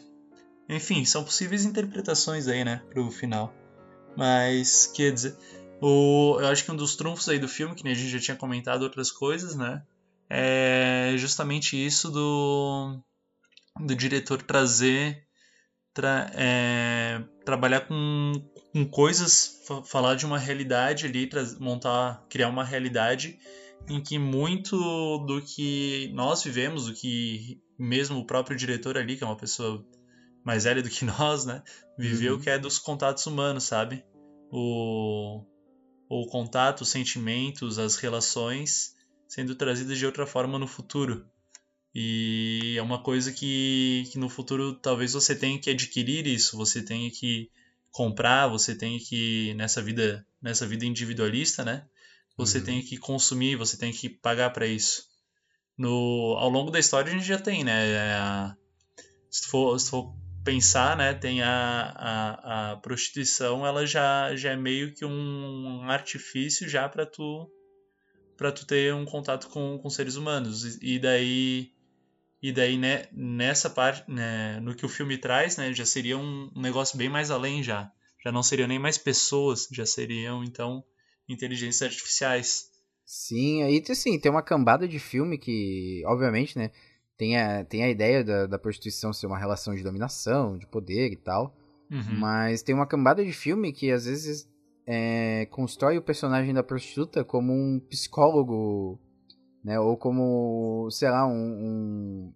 Enfim, 0.68 1.04
são 1.04 1.24
possíveis 1.24 1.64
interpretações 1.64 2.48
aí, 2.48 2.64
né, 2.64 2.82
pro 2.90 3.10
final. 3.10 3.52
Mas, 4.16 4.86
quer 4.86 5.12
dizer, 5.12 5.36
o, 5.80 6.38
eu 6.40 6.46
acho 6.48 6.64
que 6.64 6.70
um 6.70 6.76
dos 6.76 6.96
trunfos 6.96 7.28
aí 7.28 7.38
do 7.38 7.48
filme, 7.48 7.74
que 7.74 7.84
nem 7.84 7.92
a 7.92 7.96
gente 7.96 8.10
já 8.10 8.18
tinha 8.18 8.36
comentado 8.36 8.82
outras 8.82 9.10
coisas, 9.10 9.54
né, 9.56 9.82
é 10.34 11.14
justamente 11.18 11.76
isso 11.76 12.10
do, 12.10 12.98
do 13.86 13.94
diretor 13.94 14.40
trazer, 14.42 15.26
tra, 15.92 16.30
é, 16.34 17.22
trabalhar 17.44 17.82
com, 17.82 18.32
com 18.72 18.84
coisas, 18.88 19.60
fa- 19.66 19.82
falar 19.84 20.14
de 20.14 20.24
uma 20.24 20.38
realidade 20.38 21.04
ali, 21.06 21.28
montar, 21.60 22.24
criar 22.30 22.48
uma 22.48 22.64
realidade 22.64 23.38
em 23.88 24.00
que 24.00 24.18
muito 24.18 24.76
do 25.26 25.42
que 25.42 26.10
nós 26.14 26.42
vivemos, 26.42 26.86
do 26.86 26.94
que 26.94 27.60
mesmo 27.78 28.18
o 28.20 28.26
próprio 28.26 28.56
diretor 28.56 28.96
ali, 28.96 29.16
que 29.16 29.24
é 29.24 29.26
uma 29.26 29.36
pessoa 29.36 29.84
mais 30.44 30.64
velha 30.64 30.82
do 30.82 30.88
que 30.88 31.04
nós, 31.04 31.44
né, 31.44 31.62
viveu, 31.98 32.34
Uhum. 32.36 32.40
que 32.40 32.48
é 32.48 32.58
dos 32.58 32.78
contatos 32.78 33.26
humanos, 33.26 33.64
sabe? 33.64 34.02
O, 34.50 35.44
o 36.08 36.26
contato, 36.26 36.82
os 36.82 36.88
sentimentos, 36.90 37.78
as 37.78 37.96
relações 37.96 38.91
sendo 39.32 39.54
trazidas 39.54 39.96
de 39.96 40.04
outra 40.04 40.26
forma 40.26 40.58
no 40.58 40.66
futuro. 40.66 41.26
E 41.94 42.74
é 42.76 42.82
uma 42.82 43.02
coisa 43.02 43.32
que, 43.32 44.04
que 44.12 44.18
no 44.18 44.28
futuro 44.28 44.74
talvez 44.74 45.14
você 45.14 45.34
tenha 45.34 45.58
que 45.58 45.70
adquirir 45.70 46.26
isso, 46.26 46.54
você 46.54 46.82
tenha 46.84 47.10
que 47.10 47.48
comprar, 47.90 48.46
você 48.46 48.74
tenha 48.74 48.98
que 49.00 49.54
nessa 49.54 49.80
vida, 49.80 50.26
nessa 50.42 50.66
vida 50.66 50.84
individualista, 50.84 51.64
né? 51.64 51.82
Você 52.36 52.58
Uhum. 52.58 52.64
tem 52.64 52.82
que 52.82 52.98
consumir, 52.98 53.56
você 53.56 53.78
tem 53.78 53.90
que 53.90 54.06
pagar 54.06 54.50
para 54.50 54.66
isso. 54.66 55.04
No, 55.78 56.36
ao 56.38 56.50
longo 56.50 56.70
da 56.70 56.78
história 56.78 57.10
a 57.10 57.14
gente 57.16 57.26
já 57.26 57.38
tem, 57.38 57.64
né? 57.64 57.90
é 57.90 58.14
a- 58.16 58.54
se, 59.30 59.48
for, 59.48 59.78
se 59.80 59.88
for 59.88 60.14
pensar, 60.44 60.94
né? 60.94 61.14
Tem 61.14 61.40
a, 61.40 61.50
a, 61.96 62.72
a 62.72 62.76
prostituição, 62.76 63.66
ela 63.66 63.86
já, 63.86 64.36
já 64.36 64.50
é 64.52 64.56
meio 64.56 64.92
que 64.94 65.06
um 65.06 65.90
artifício 65.90 66.68
já 66.68 66.86
para 66.86 67.06
tu 67.06 67.50
para 68.42 68.50
tu 68.50 68.66
ter 68.66 68.92
um 68.92 69.04
contato 69.04 69.48
com, 69.50 69.78
com 69.78 69.88
seres 69.88 70.16
humanos. 70.16 70.64
E, 70.64 70.96
e 70.96 70.98
daí 70.98 71.70
e 72.42 72.52
daí 72.52 72.76
né, 72.76 73.06
nessa 73.12 73.70
parte, 73.70 74.10
né, 74.10 74.58
no 74.58 74.74
que 74.74 74.84
o 74.84 74.88
filme 74.88 75.16
traz, 75.16 75.56
né, 75.56 75.72
já 75.72 75.86
seria 75.86 76.18
um, 76.18 76.50
um 76.56 76.60
negócio 76.60 76.98
bem 76.98 77.08
mais 77.08 77.30
além 77.30 77.62
já. 77.62 77.92
Já 78.24 78.32
não 78.32 78.42
seriam 78.42 78.66
nem 78.66 78.80
mais 78.80 78.98
pessoas, 78.98 79.68
já 79.70 79.86
seriam 79.86 80.42
então 80.42 80.82
inteligências 81.28 81.88
artificiais. 81.88 82.64
Sim, 83.06 83.62
aí 83.62 83.80
assim, 83.88 84.18
tem 84.18 84.30
uma 84.30 84.42
cambada 84.42 84.88
de 84.88 84.98
filme 84.98 85.38
que, 85.38 86.02
obviamente, 86.06 86.58
né, 86.58 86.72
tem 87.16 87.38
a, 87.38 87.64
tem 87.64 87.84
a 87.84 87.90
ideia 87.90 88.24
da, 88.24 88.46
da 88.48 88.58
prostituição 88.58 89.12
ser 89.12 89.28
uma 89.28 89.38
relação 89.38 89.72
de 89.72 89.84
dominação, 89.84 90.58
de 90.58 90.66
poder 90.66 91.12
e 91.12 91.16
tal, 91.16 91.56
Uhum. 91.88 92.18
mas 92.18 92.62
tem 92.62 92.74
uma 92.74 92.86
cambada 92.86 93.24
de 93.24 93.32
filme 93.32 93.72
que 93.72 93.92
às 93.92 94.06
vezes 94.06 94.48
é, 94.86 95.46
constrói 95.50 95.98
o 95.98 96.02
personagem 96.02 96.52
da 96.52 96.62
prostituta 96.62 97.24
como 97.24 97.52
um 97.52 97.80
psicólogo, 97.80 98.98
né, 99.64 99.78
ou 99.78 99.96
como, 99.96 100.88
sei 100.90 101.08
lá, 101.10 101.26
um, 101.26 101.32
um- 101.32 102.32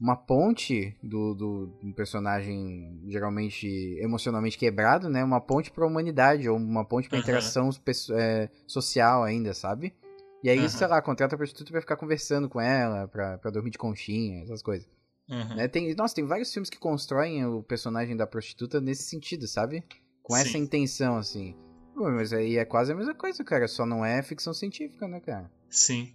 uma 0.00 0.16
ponte 0.16 0.96
do, 1.02 1.34
do, 1.34 1.66
do 1.82 1.92
personagem 1.94 3.02
geralmente 3.06 3.66
emocionalmente 4.00 4.56
quebrado, 4.56 5.10
né, 5.10 5.22
uma 5.22 5.40
ponte 5.40 5.70
para 5.70 5.84
a 5.84 5.86
humanidade, 5.86 6.48
ou 6.48 6.56
uma 6.56 6.84
ponte 6.84 7.08
para 7.08 7.18
Aham. 7.18 7.22
interação 7.22 7.70
é, 8.12 8.48
social 8.66 9.22
ainda, 9.22 9.52
sabe? 9.52 9.94
E 10.42 10.48
aí, 10.48 10.58
Aham. 10.60 10.68
sei 10.68 10.86
lá, 10.86 11.02
contrata 11.02 11.34
a 11.34 11.38
prostituta 11.38 11.70
pra 11.70 11.82
ficar 11.82 11.96
conversando 11.96 12.48
com 12.48 12.58
ela, 12.60 13.06
pra, 13.08 13.36
pra 13.36 13.50
dormir 13.50 13.70
de 13.70 13.76
conchinha, 13.78 14.42
essas 14.42 14.62
coisas. 14.62 14.88
Uhum. 15.28 15.54
Né? 15.54 15.68
Tem, 15.68 15.94
nossa, 15.94 16.14
tem 16.14 16.24
vários 16.26 16.50
filmes 16.50 16.70
que 16.70 16.78
constroem 16.78 17.44
o 17.44 17.62
personagem 17.62 18.16
da 18.16 18.26
prostituta 18.26 18.80
nesse 18.80 19.02
sentido, 19.02 19.46
sabe? 19.46 19.84
Com 20.30 20.36
essa 20.36 20.50
Sim. 20.50 20.58
intenção, 20.58 21.16
assim. 21.16 21.56
Pô, 21.92 22.08
mas 22.08 22.32
aí 22.32 22.56
é 22.56 22.64
quase 22.64 22.92
a 22.92 22.94
mesma 22.94 23.12
coisa, 23.14 23.42
cara. 23.42 23.66
Só 23.66 23.84
não 23.84 24.04
é 24.04 24.22
ficção 24.22 24.54
científica, 24.54 25.08
né, 25.08 25.18
cara? 25.18 25.50
Sim. 25.68 26.14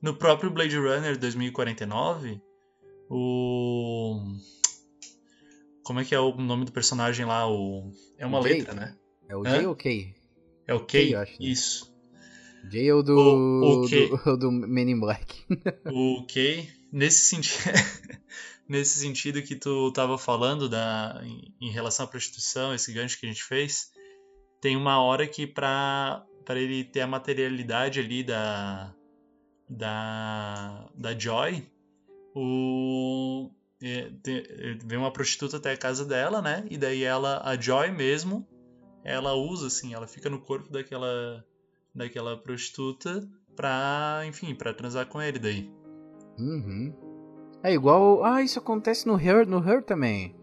No 0.00 0.14
próprio 0.14 0.48
Blade 0.48 0.76
Runner 0.76 1.18
2049, 1.18 2.40
o. 3.10 4.22
Como 5.82 5.98
é 5.98 6.04
que 6.04 6.14
é 6.14 6.20
o 6.20 6.36
nome 6.36 6.66
do 6.66 6.70
personagem 6.70 7.26
lá? 7.26 7.50
O... 7.50 7.90
É 8.16 8.24
uma 8.24 8.38
O 8.38 8.42
letra, 8.42 8.74
né? 8.74 8.94
É 9.28 9.36
o 9.36 9.44
Hã? 9.44 9.50
Jay 9.56 9.66
ou 9.66 9.74
K? 9.74 10.14
É 10.64 10.74
o 10.74 10.86
K? 10.86 11.12
eu 11.14 11.18
acho, 11.18 11.32
né? 11.42 11.48
Isso. 11.48 11.92
Jay 12.70 12.92
ou 12.92 13.02
do, 13.02 13.18
O- 13.18 13.82
o 13.82 13.88
K. 13.88 14.08
do, 14.08 14.36
do 14.38 14.52
Men 14.52 14.90
in 14.90 15.00
Black? 15.00 15.44
O 15.84 16.24
K, 16.28 16.68
nesse 16.92 17.24
sentido, 17.24 17.64
nesse 18.68 18.98
sentido 18.98 19.42
que 19.42 19.56
tu 19.56 19.90
tava 19.92 20.18
falando 20.18 20.68
da, 20.68 21.20
em, 21.22 21.54
em 21.60 21.70
relação 21.70 22.04
à 22.04 22.08
prostituição, 22.08 22.74
esse 22.74 22.92
gancho 22.92 23.18
que 23.18 23.26
a 23.26 23.28
gente 23.28 23.42
fez, 23.42 23.90
tem 24.60 24.76
uma 24.76 25.00
hora 25.02 25.26
que 25.26 25.46
pra 25.46 26.26
ele 26.50 26.84
ter 26.84 27.00
a 27.00 27.06
materialidade 27.06 28.00
ali 28.00 28.22
da, 28.22 28.94
da, 29.68 30.90
da 30.94 31.18
Joy, 31.18 31.66
o, 32.34 33.50
é, 33.82 34.10
é, 34.26 34.74
vem 34.84 34.98
uma 34.98 35.12
prostituta 35.12 35.56
até 35.56 35.72
a 35.72 35.76
casa 35.76 36.04
dela, 36.04 36.42
né? 36.42 36.66
E 36.70 36.76
daí 36.76 37.02
ela, 37.02 37.40
a 37.44 37.58
Joy 37.58 37.90
mesmo, 37.90 38.46
ela 39.04 39.34
usa 39.34 39.68
assim, 39.68 39.94
ela 39.94 40.06
fica 40.06 40.28
no 40.28 40.40
corpo 40.40 40.70
daquela, 40.70 41.44
daquela 41.94 42.36
prostituta 42.36 43.28
pra, 43.56 44.22
enfim, 44.26 44.54
pra 44.54 44.74
transar 44.74 45.06
com 45.06 45.20
ele 45.20 45.38
daí. 45.38 45.70
Uhum. 46.38 47.07
É 47.62 47.72
igual. 47.72 48.24
Ah, 48.24 48.42
isso 48.42 48.58
acontece 48.58 49.06
no 49.06 49.18
Her, 49.20 49.46
no 49.46 49.58
Her 49.58 49.82
também. 49.82 50.34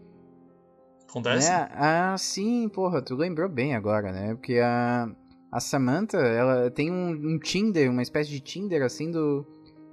Acontece? 1.08 1.50
Né? 1.50 1.68
Ah, 1.72 2.16
sim, 2.18 2.68
porra, 2.68 3.00
tu 3.00 3.14
lembrou 3.14 3.48
bem 3.48 3.74
agora, 3.74 4.12
né? 4.12 4.34
Porque 4.34 4.58
a, 4.58 5.08
a 5.50 5.60
Samantha, 5.60 6.18
ela 6.18 6.70
tem 6.70 6.90
um, 6.90 7.08
um 7.10 7.38
Tinder, 7.38 7.90
uma 7.90 8.02
espécie 8.02 8.28
de 8.30 8.40
Tinder, 8.40 8.82
assim, 8.82 9.10
do, 9.10 9.46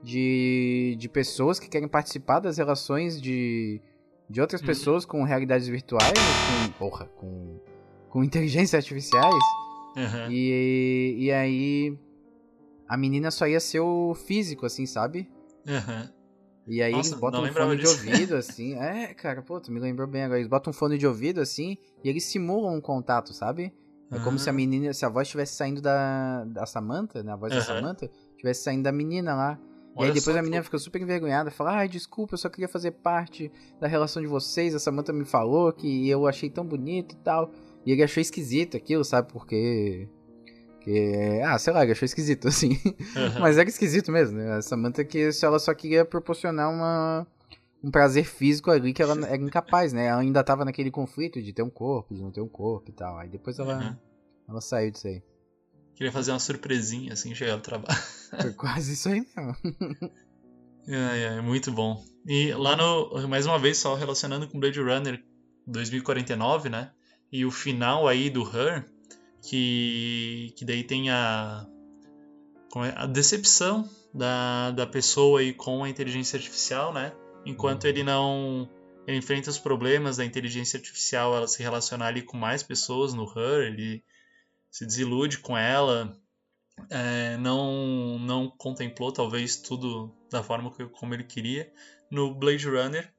de, 0.04 0.96
de 1.00 1.08
pessoas 1.08 1.60
que 1.60 1.70
querem 1.70 1.88
participar 1.88 2.40
das 2.40 2.58
relações 2.58 3.22
de, 3.22 3.80
de 4.30 4.42
outras 4.42 4.60
Uhum. 4.62 4.68
pessoas 4.68 5.06
com 5.06 5.24
realidades 5.24 5.68
virtuais, 5.68 6.12
com, 6.12 6.80
porra, 6.80 7.06
com, 7.16 7.60
com 8.10 8.24
inteligências 8.24 8.74
artificiais. 8.74 9.44
Aham. 9.96 10.28
E, 10.30 11.16
e 11.20 11.32
aí 11.32 11.98
a 12.90 12.98
menina 12.98 13.32
só 13.32 13.48
ia 13.48 13.60
ser 13.60 13.80
o 13.80 14.14
físico, 14.14 14.66
assim, 14.66 14.86
sabe? 14.86 15.30
Aham. 15.68 16.10
E 16.68 16.82
aí 16.82 16.92
Nossa, 16.94 17.10
eles 17.10 17.20
botam 17.20 17.44
um 17.44 17.52
fone 17.52 17.76
de 17.76 17.82
disso. 17.84 17.96
ouvido, 18.08 18.36
assim. 18.36 18.74
É, 18.76 19.14
cara, 19.14 19.42
pô, 19.42 19.60
tu 19.60 19.72
me 19.72 19.80
lembrou 19.80 20.08
bem 20.08 20.24
agora. 20.24 20.40
Eles 20.40 20.50
botam 20.50 20.72
um 20.72 20.74
fone 20.74 20.98
de 20.98 21.06
ouvido, 21.06 21.42
assim, 21.42 21.78
e 22.04 22.10
eles 22.10 22.24
simulam 22.26 22.76
um 22.76 22.82
contato, 22.82 23.34
sabe? 23.34 23.74
É 24.12 24.20
como 24.20 24.38
se 24.38 24.48
a 24.48 24.52
Ah. 24.52 24.56
menina, 24.56 24.94
se 24.94 25.04
a 25.06 25.10
voz 25.10 25.28
estivesse 25.28 25.56
saindo 25.56 25.82
da, 25.82 26.46
da 26.46 26.66
Samantha, 26.66 27.24
né? 27.24 27.34
A 27.34 27.36
voz 27.36 27.52
da 27.52 27.60
Aham. 27.60 27.66
Samantha, 27.82 28.10
estivesse 28.32 28.64
saindo 28.64 28.84
da 28.84 28.92
menina 28.92 29.34
lá. 29.36 29.60
e 29.98 30.04
aí 30.06 30.12
depois 30.12 30.36
a 30.36 30.42
menina 30.42 30.60
que... 30.62 30.66
fica 30.66 30.78
super 30.80 31.02
envergonhada, 31.02 31.50
fala, 31.52 31.74
ai, 31.78 31.88
desculpa, 31.90 32.34
eu 32.36 32.38
só 32.38 32.48
queria 32.50 32.68
fazer 32.68 32.92
parte 32.92 33.52
da 33.80 33.88
relação 33.88 34.22
de 34.22 34.28
vocês, 34.28 34.74
a 34.74 34.80
Samantha 34.80 35.12
me 35.14 35.26
falou 35.26 35.72
que 35.74 36.08
eu 36.10 36.26
achei 36.28 36.50
tão 36.50 36.66
bonito 36.66 37.14
e 37.14 37.18
tal. 37.18 37.52
E 37.86 37.92
ele 37.92 38.02
achou 38.04 38.22
esquisito 38.22 38.78
aquilo, 38.78 39.04
sabe? 39.04 39.32
Porque. 39.34 40.08
Que, 40.84 41.42
ah, 41.46 41.58
sei 41.58 41.72
lá, 41.72 41.84
ele 41.84 41.94
achou 41.94 42.06
esquisito, 42.06 42.48
assim. 42.50 42.72
Uhum. 42.72 43.40
Mas 43.40 43.58
era 43.58 43.70
esquisito 43.70 44.12
mesmo, 44.12 44.38
né? 44.38 44.54
A 44.54 44.62
Samantha 44.62 45.04
que 45.06 45.30
ela 45.42 45.58
só 45.58 45.74
queria 45.74 46.04
proporcionar 46.04 46.70
uma, 46.70 47.26
um 47.82 47.90
prazer 47.90 48.26
físico 48.26 48.70
ali 48.70 48.94
que 48.94 49.02
ela 49.02 49.14
era 49.26 49.42
incapaz, 49.42 49.94
né? 49.94 50.08
Ela 50.08 50.22
ainda 50.22 50.44
tava 50.44 50.66
naquele 50.66 50.92
conflito 50.92 51.42
de 51.42 51.54
ter 51.54 51.64
um 51.64 51.70
corpo, 51.70 52.14
de 52.14 52.22
não 52.22 52.32
ter 52.32 52.42
um 52.42 52.50
corpo 52.50 52.90
e 52.90 52.94
tal. 52.94 53.18
Aí 53.18 53.30
depois 53.30 53.58
ela, 53.60 53.78
uhum. 53.78 53.96
ela 54.50 54.62
saiu 54.62 54.92
disso 54.92 55.08
aí. 55.08 55.24
Queria 55.96 56.12
fazer 56.12 56.32
uma 56.32 56.40
surpresinha 56.40 57.14
assim, 57.14 57.34
chegar 57.34 57.56
no 57.56 57.62
trabalho. 57.62 57.98
Foi 58.42 58.52
quase 58.54 58.94
isso 58.94 59.08
aí 59.08 59.26
mesmo. 59.36 60.12
É, 60.88 61.38
é, 61.38 61.42
muito 61.42 61.72
bom. 61.72 62.04
E 62.28 62.52
lá 62.54 62.76
no. 62.76 63.28
Mais 63.28 63.46
uma 63.46 63.58
vez, 63.58 63.78
só 63.78 63.96
relacionando 63.96 64.48
com 64.50 64.60
Blade 64.60 64.82
Runner 64.82 65.24
2049, 65.66 66.70
né? 66.70 66.92
E 67.32 67.46
o 67.46 67.52
final 67.52 68.08
aí 68.08 68.30
do 68.30 68.44
Her, 68.44 68.86
que, 69.44 70.54
que 70.56 70.64
daí 70.64 70.84
tem 70.84 71.10
a, 71.10 71.68
é, 72.78 72.94
a 72.96 73.06
decepção 73.06 73.88
da, 74.14 74.72
da 74.72 74.88
pessoa 74.88 75.42
aí 75.42 75.54
com 75.54 75.84
a 75.84 75.90
inteligência 75.90 76.38
artificial, 76.38 76.94
né? 76.94 77.14
Enquanto 77.46 77.86
ele 77.86 78.04
não 78.04 78.70
ele 79.06 79.18
enfrenta 79.18 79.50
os 79.50 79.60
problemas 79.60 80.16
da 80.16 80.24
inteligência 80.24 80.78
artificial, 80.78 81.36
ela 81.36 81.48
se 81.48 81.62
relacionar 81.62 82.08
ali 82.08 82.22
com 82.22 82.38
mais 82.38 82.64
pessoas 82.64 83.14
no 83.14 83.26
Her, 83.26 83.68
ele 83.68 84.02
se 84.72 84.86
desilude 84.86 85.40
com 85.40 85.58
ela, 85.58 86.18
é, 86.90 87.36
não 87.38 88.18
não 88.20 88.50
contemplou 88.50 89.12
talvez 89.12 89.58
tudo 89.58 90.16
da 90.32 90.42
forma 90.42 90.72
que, 90.72 90.86
como 90.86 91.14
ele 91.14 91.26
queria. 91.26 91.72
No 92.10 92.34
Blade 92.34 92.68
Runner 92.68 93.14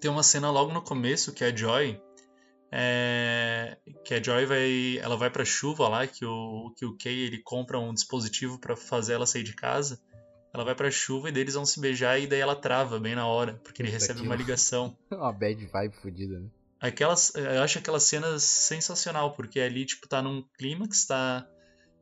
tem 0.00 0.10
uma 0.10 0.22
cena 0.22 0.50
logo 0.50 0.72
no 0.72 0.82
começo 0.82 1.32
que 1.32 1.42
a 1.42 1.54
Joy 1.54 2.00
é, 2.72 3.76
que 4.04 4.14
a 4.14 4.22
Joy 4.22 4.46
vai, 4.46 4.98
ela 4.98 5.16
vai 5.16 5.30
para 5.30 5.44
chuva 5.44 5.88
lá, 5.88 6.06
que 6.06 6.24
o 6.24 6.72
que 6.76 6.84
o 6.84 6.96
Kay 6.96 7.26
ele 7.26 7.38
compra 7.38 7.78
um 7.78 7.92
dispositivo 7.92 8.58
para 8.58 8.76
fazer 8.76 9.14
ela 9.14 9.26
sair 9.26 9.42
de 9.42 9.54
casa. 9.54 10.00
Ela 10.52 10.64
vai 10.64 10.74
pra 10.74 10.90
chuva 10.90 11.28
e 11.28 11.32
deles 11.32 11.54
vão 11.54 11.64
se 11.64 11.80
beijar 11.80 12.18
e 12.18 12.26
daí 12.26 12.40
ela 12.40 12.56
trava 12.56 12.98
bem 12.98 13.14
na 13.14 13.26
hora, 13.26 13.54
porque 13.62 13.82
ele 13.82 13.90
recebe 13.90 14.20
uma 14.20 14.34
ligação. 14.36 14.96
uma 15.10 15.32
bad 15.32 15.64
vibe 15.64 15.94
fodida, 15.96 16.40
né? 16.40 16.48
Aquelas, 16.80 17.34
eu 17.34 17.62
acho 17.62 17.78
aquela 17.78 18.00
cena 18.00 18.38
sensacional, 18.38 19.34
porque 19.34 19.60
ali, 19.60 19.84
tipo, 19.84 20.08
tá 20.08 20.22
num 20.22 20.42
clímax, 20.56 21.04
tá. 21.04 21.46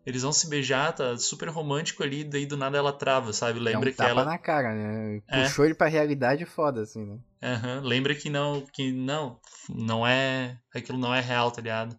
Eles 0.06 0.22
vão 0.22 0.32
se 0.32 0.48
beijar, 0.48 0.94
tá 0.94 1.18
super 1.18 1.48
romântico 1.48 2.02
ali, 2.02 2.24
daí 2.24 2.46
do 2.46 2.56
nada 2.56 2.78
ela 2.78 2.92
trava, 2.92 3.32
sabe? 3.32 3.58
Lembra 3.58 3.90
é 3.90 3.92
um 3.92 3.96
que 3.96 4.02
ela. 4.02 4.24
na 4.24 4.38
cara, 4.38 4.74
né? 4.74 5.20
Puxou 5.30 5.64
é. 5.64 5.68
ele 5.68 5.74
pra 5.74 5.86
realidade 5.86 6.46
foda, 6.46 6.82
assim, 6.82 7.04
né? 7.04 7.18
Uhum. 7.42 7.80
Lembra 7.82 8.14
que 8.14 8.30
não, 8.30 8.64
que 8.72 8.90
não, 8.90 9.38
não 9.68 10.06
é. 10.06 10.58
Aquilo 10.74 10.98
não 10.98 11.14
é 11.14 11.20
real, 11.20 11.50
tá 11.50 11.60
ligado? 11.60 11.98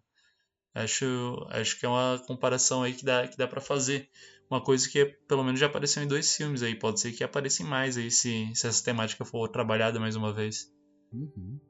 Acho, 0.74 1.46
acho 1.50 1.78
que 1.78 1.86
é 1.86 1.88
uma 1.88 2.20
comparação 2.26 2.82
aí 2.82 2.92
que 2.94 3.04
dá, 3.04 3.26
que 3.26 3.36
dá 3.36 3.46
para 3.46 3.60
fazer. 3.60 4.08
Uma 4.50 4.60
coisa 4.60 4.88
que 4.88 5.04
pelo 5.28 5.44
menos 5.44 5.60
já 5.60 5.66
apareceu 5.66 6.02
em 6.02 6.08
dois 6.08 6.34
filmes 6.34 6.62
aí. 6.62 6.74
Pode 6.74 7.00
ser 7.00 7.12
que 7.12 7.22
apareça 7.22 7.62
em 7.62 7.66
mais 7.66 7.96
aí 7.96 8.10
se, 8.10 8.50
se 8.54 8.66
essa 8.66 8.84
temática 8.84 9.24
for 9.24 9.48
trabalhada 9.48 10.00
mais 10.00 10.16
uma 10.16 10.32
vez. 10.32 10.68
Uhum. 11.12 11.60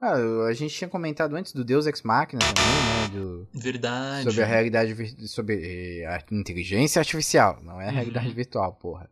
Ah, 0.00 0.14
a 0.48 0.52
gente 0.52 0.74
tinha 0.74 0.88
comentado 0.88 1.34
antes 1.34 1.52
do 1.52 1.64
Deus 1.64 1.86
Ex 1.86 2.02
Machina 2.02 2.40
também, 2.40 2.64
né? 2.64 3.18
Do, 3.18 3.48
Verdade. 3.54 4.24
Sobre 4.24 4.42
a 4.42 4.46
realidade 4.46 5.28
sobre 5.28 6.04
a 6.04 6.22
inteligência 6.30 6.98
artificial, 7.00 7.58
não 7.62 7.80
é 7.80 7.88
a 7.88 7.92
realidade 7.92 8.28
uhum. 8.28 8.34
virtual, 8.34 8.74
porra. 8.74 9.10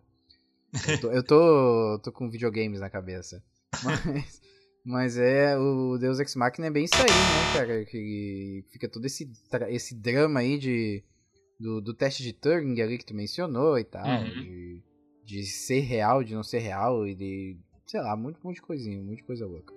Eu 0.88 1.00
tô, 1.00 1.12
eu 1.12 1.22
tô, 1.22 2.00
tô 2.02 2.12
com 2.12 2.28
videogames 2.28 2.80
na 2.80 2.90
cabeça. 2.90 3.40
Mas, 3.84 4.42
mas 4.84 5.16
é, 5.16 5.56
o 5.56 5.96
Deus 5.96 6.18
Ex 6.18 6.34
Machina 6.34 6.66
é 6.66 6.70
bem 6.70 6.84
isso 6.84 6.96
aí, 6.96 7.02
né, 7.02 7.52
cara? 7.54 7.84
Que 7.84 8.64
fica 8.72 8.88
todo 8.88 9.04
esse, 9.04 9.30
esse 9.68 9.94
drama 9.94 10.40
aí 10.40 10.58
de, 10.58 11.04
do, 11.60 11.80
do 11.80 11.94
teste 11.94 12.24
de 12.24 12.32
Turing 12.32 12.80
ali 12.80 12.98
que 12.98 13.06
tu 13.06 13.14
mencionou 13.14 13.78
e 13.78 13.84
tal. 13.84 14.04
Uhum. 14.04 14.24
De, 14.24 14.82
de 15.24 15.44
ser 15.44 15.78
real, 15.78 16.24
de 16.24 16.34
não 16.34 16.42
ser 16.42 16.58
real 16.58 17.06
e 17.06 17.14
de, 17.14 17.56
sei 17.86 18.00
lá, 18.00 18.16
muito, 18.16 18.40
muito 18.42 18.60
coisinha, 18.60 19.00
muita 19.00 19.22
coisa 19.22 19.46
louca. 19.46 19.72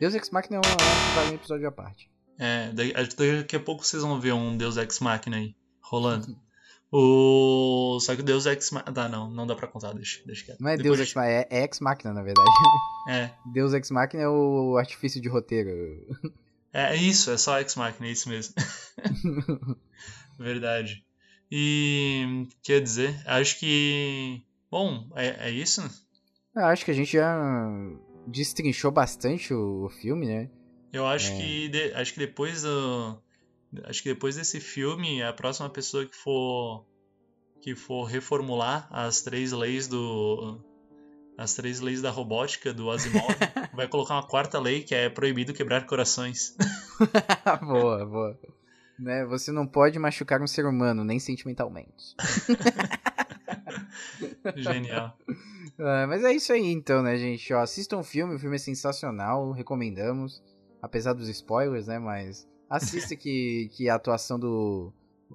Deus 0.00 0.14
Ex 0.14 0.30
Machina 0.30 0.56
é 0.56 0.60
um, 0.60 1.26
é 1.26 1.30
um 1.30 1.34
episódio 1.34 1.66
à 1.66 1.72
parte. 1.72 2.08
É, 2.38 2.70
daqui 2.72 3.56
a 3.56 3.60
pouco 3.60 3.84
vocês 3.84 4.02
vão 4.02 4.20
ver 4.20 4.32
um 4.32 4.56
Deus 4.56 4.76
Ex 4.76 5.00
Machina 5.00 5.36
aí, 5.36 5.56
rolando. 5.80 6.38
O... 6.90 7.98
Só 8.00 8.14
que 8.14 8.22
o 8.22 8.24
Deus 8.24 8.46
Ex 8.46 8.70
Machina... 8.70 8.92
Tá, 8.92 9.08
não, 9.08 9.28
não 9.28 9.46
dá 9.46 9.56
pra 9.56 9.66
contar, 9.66 9.92
deixa, 9.92 10.24
deixa 10.24 10.44
quieto. 10.44 10.60
Não 10.60 10.70
é 10.70 10.76
Deus 10.76 11.00
Ex 11.00 11.14
Machina, 11.14 11.46
é 11.50 11.64
Ex 11.64 11.80
Machina, 11.80 12.14
na 12.14 12.22
verdade. 12.22 12.48
É. 13.10 13.30
Deus 13.54 13.72
Ex 13.72 13.90
Machina 13.90 14.22
é 14.22 14.28
o 14.28 14.76
artifício 14.76 15.18
de 15.18 15.30
roteiro. 15.30 15.70
É 16.70 16.94
isso, 16.94 17.30
é 17.30 17.38
só 17.38 17.58
Ex 17.58 17.74
Machina, 17.74 18.06
é 18.06 18.10
isso 18.10 18.28
mesmo. 18.28 18.54
Verdade. 20.38 21.02
E... 21.50 22.46
quer 22.62 22.82
dizer, 22.82 23.18
acho 23.26 23.58
que... 23.58 24.42
Bom, 24.70 25.08
é, 25.16 25.48
é 25.48 25.50
isso? 25.50 25.80
Eu 26.54 26.66
acho 26.66 26.84
que 26.84 26.90
a 26.90 26.94
gente 26.94 27.12
já 27.12 27.34
destrinchou 28.30 28.90
bastante 28.90 29.52
o, 29.52 29.84
o 29.84 29.88
filme, 29.88 30.26
né? 30.26 30.50
Eu 30.92 31.06
acho 31.06 31.32
é. 31.32 31.36
que 31.36 31.68
de, 31.68 31.92
acho 31.94 32.14
que 32.14 32.20
depois 32.20 32.62
do 32.62 33.20
acho 33.84 34.02
que 34.02 34.08
depois 34.08 34.36
desse 34.36 34.60
filme 34.60 35.22
a 35.22 35.32
próxima 35.32 35.68
pessoa 35.68 36.06
que 36.06 36.16
for 36.16 36.86
que 37.60 37.74
for 37.74 38.04
reformular 38.04 38.88
as 38.90 39.22
três 39.22 39.52
leis 39.52 39.88
do 39.88 40.58
as 41.36 41.54
três 41.54 41.80
leis 41.80 42.02
da 42.02 42.10
robótica 42.10 42.72
do 42.72 42.90
Asimov 42.90 43.22
vai 43.72 43.86
colocar 43.86 44.14
uma 44.14 44.26
quarta 44.26 44.58
lei 44.58 44.82
que 44.82 44.94
é 44.94 45.08
proibido 45.08 45.52
quebrar 45.52 45.86
corações. 45.86 46.56
boa, 47.62 48.04
boa. 48.04 48.38
Né, 48.98 49.24
você 49.24 49.52
não 49.52 49.64
pode 49.64 49.96
machucar 49.96 50.42
um 50.42 50.46
ser 50.48 50.66
humano, 50.66 51.04
nem 51.04 51.20
sentimentalmente. 51.20 52.16
Genial. 54.56 55.16
Ah, 55.78 56.06
mas 56.08 56.24
é 56.24 56.32
isso 56.32 56.52
aí 56.52 56.66
então, 56.72 57.02
né, 57.02 57.16
gente? 57.16 57.52
Ó, 57.54 57.60
assistam 57.60 57.98
o 57.98 58.04
filme, 58.04 58.34
o 58.34 58.38
filme 58.38 58.56
é 58.56 58.58
sensacional, 58.58 59.52
recomendamos. 59.52 60.42
Apesar 60.82 61.12
dos 61.12 61.28
spoilers, 61.28 61.86
né? 61.86 61.98
Mas 61.98 62.48
assista 62.68 63.14
que, 63.16 63.68
que 63.74 63.88
a 63.88 63.94
atuação 63.94 64.38
do 64.38 64.92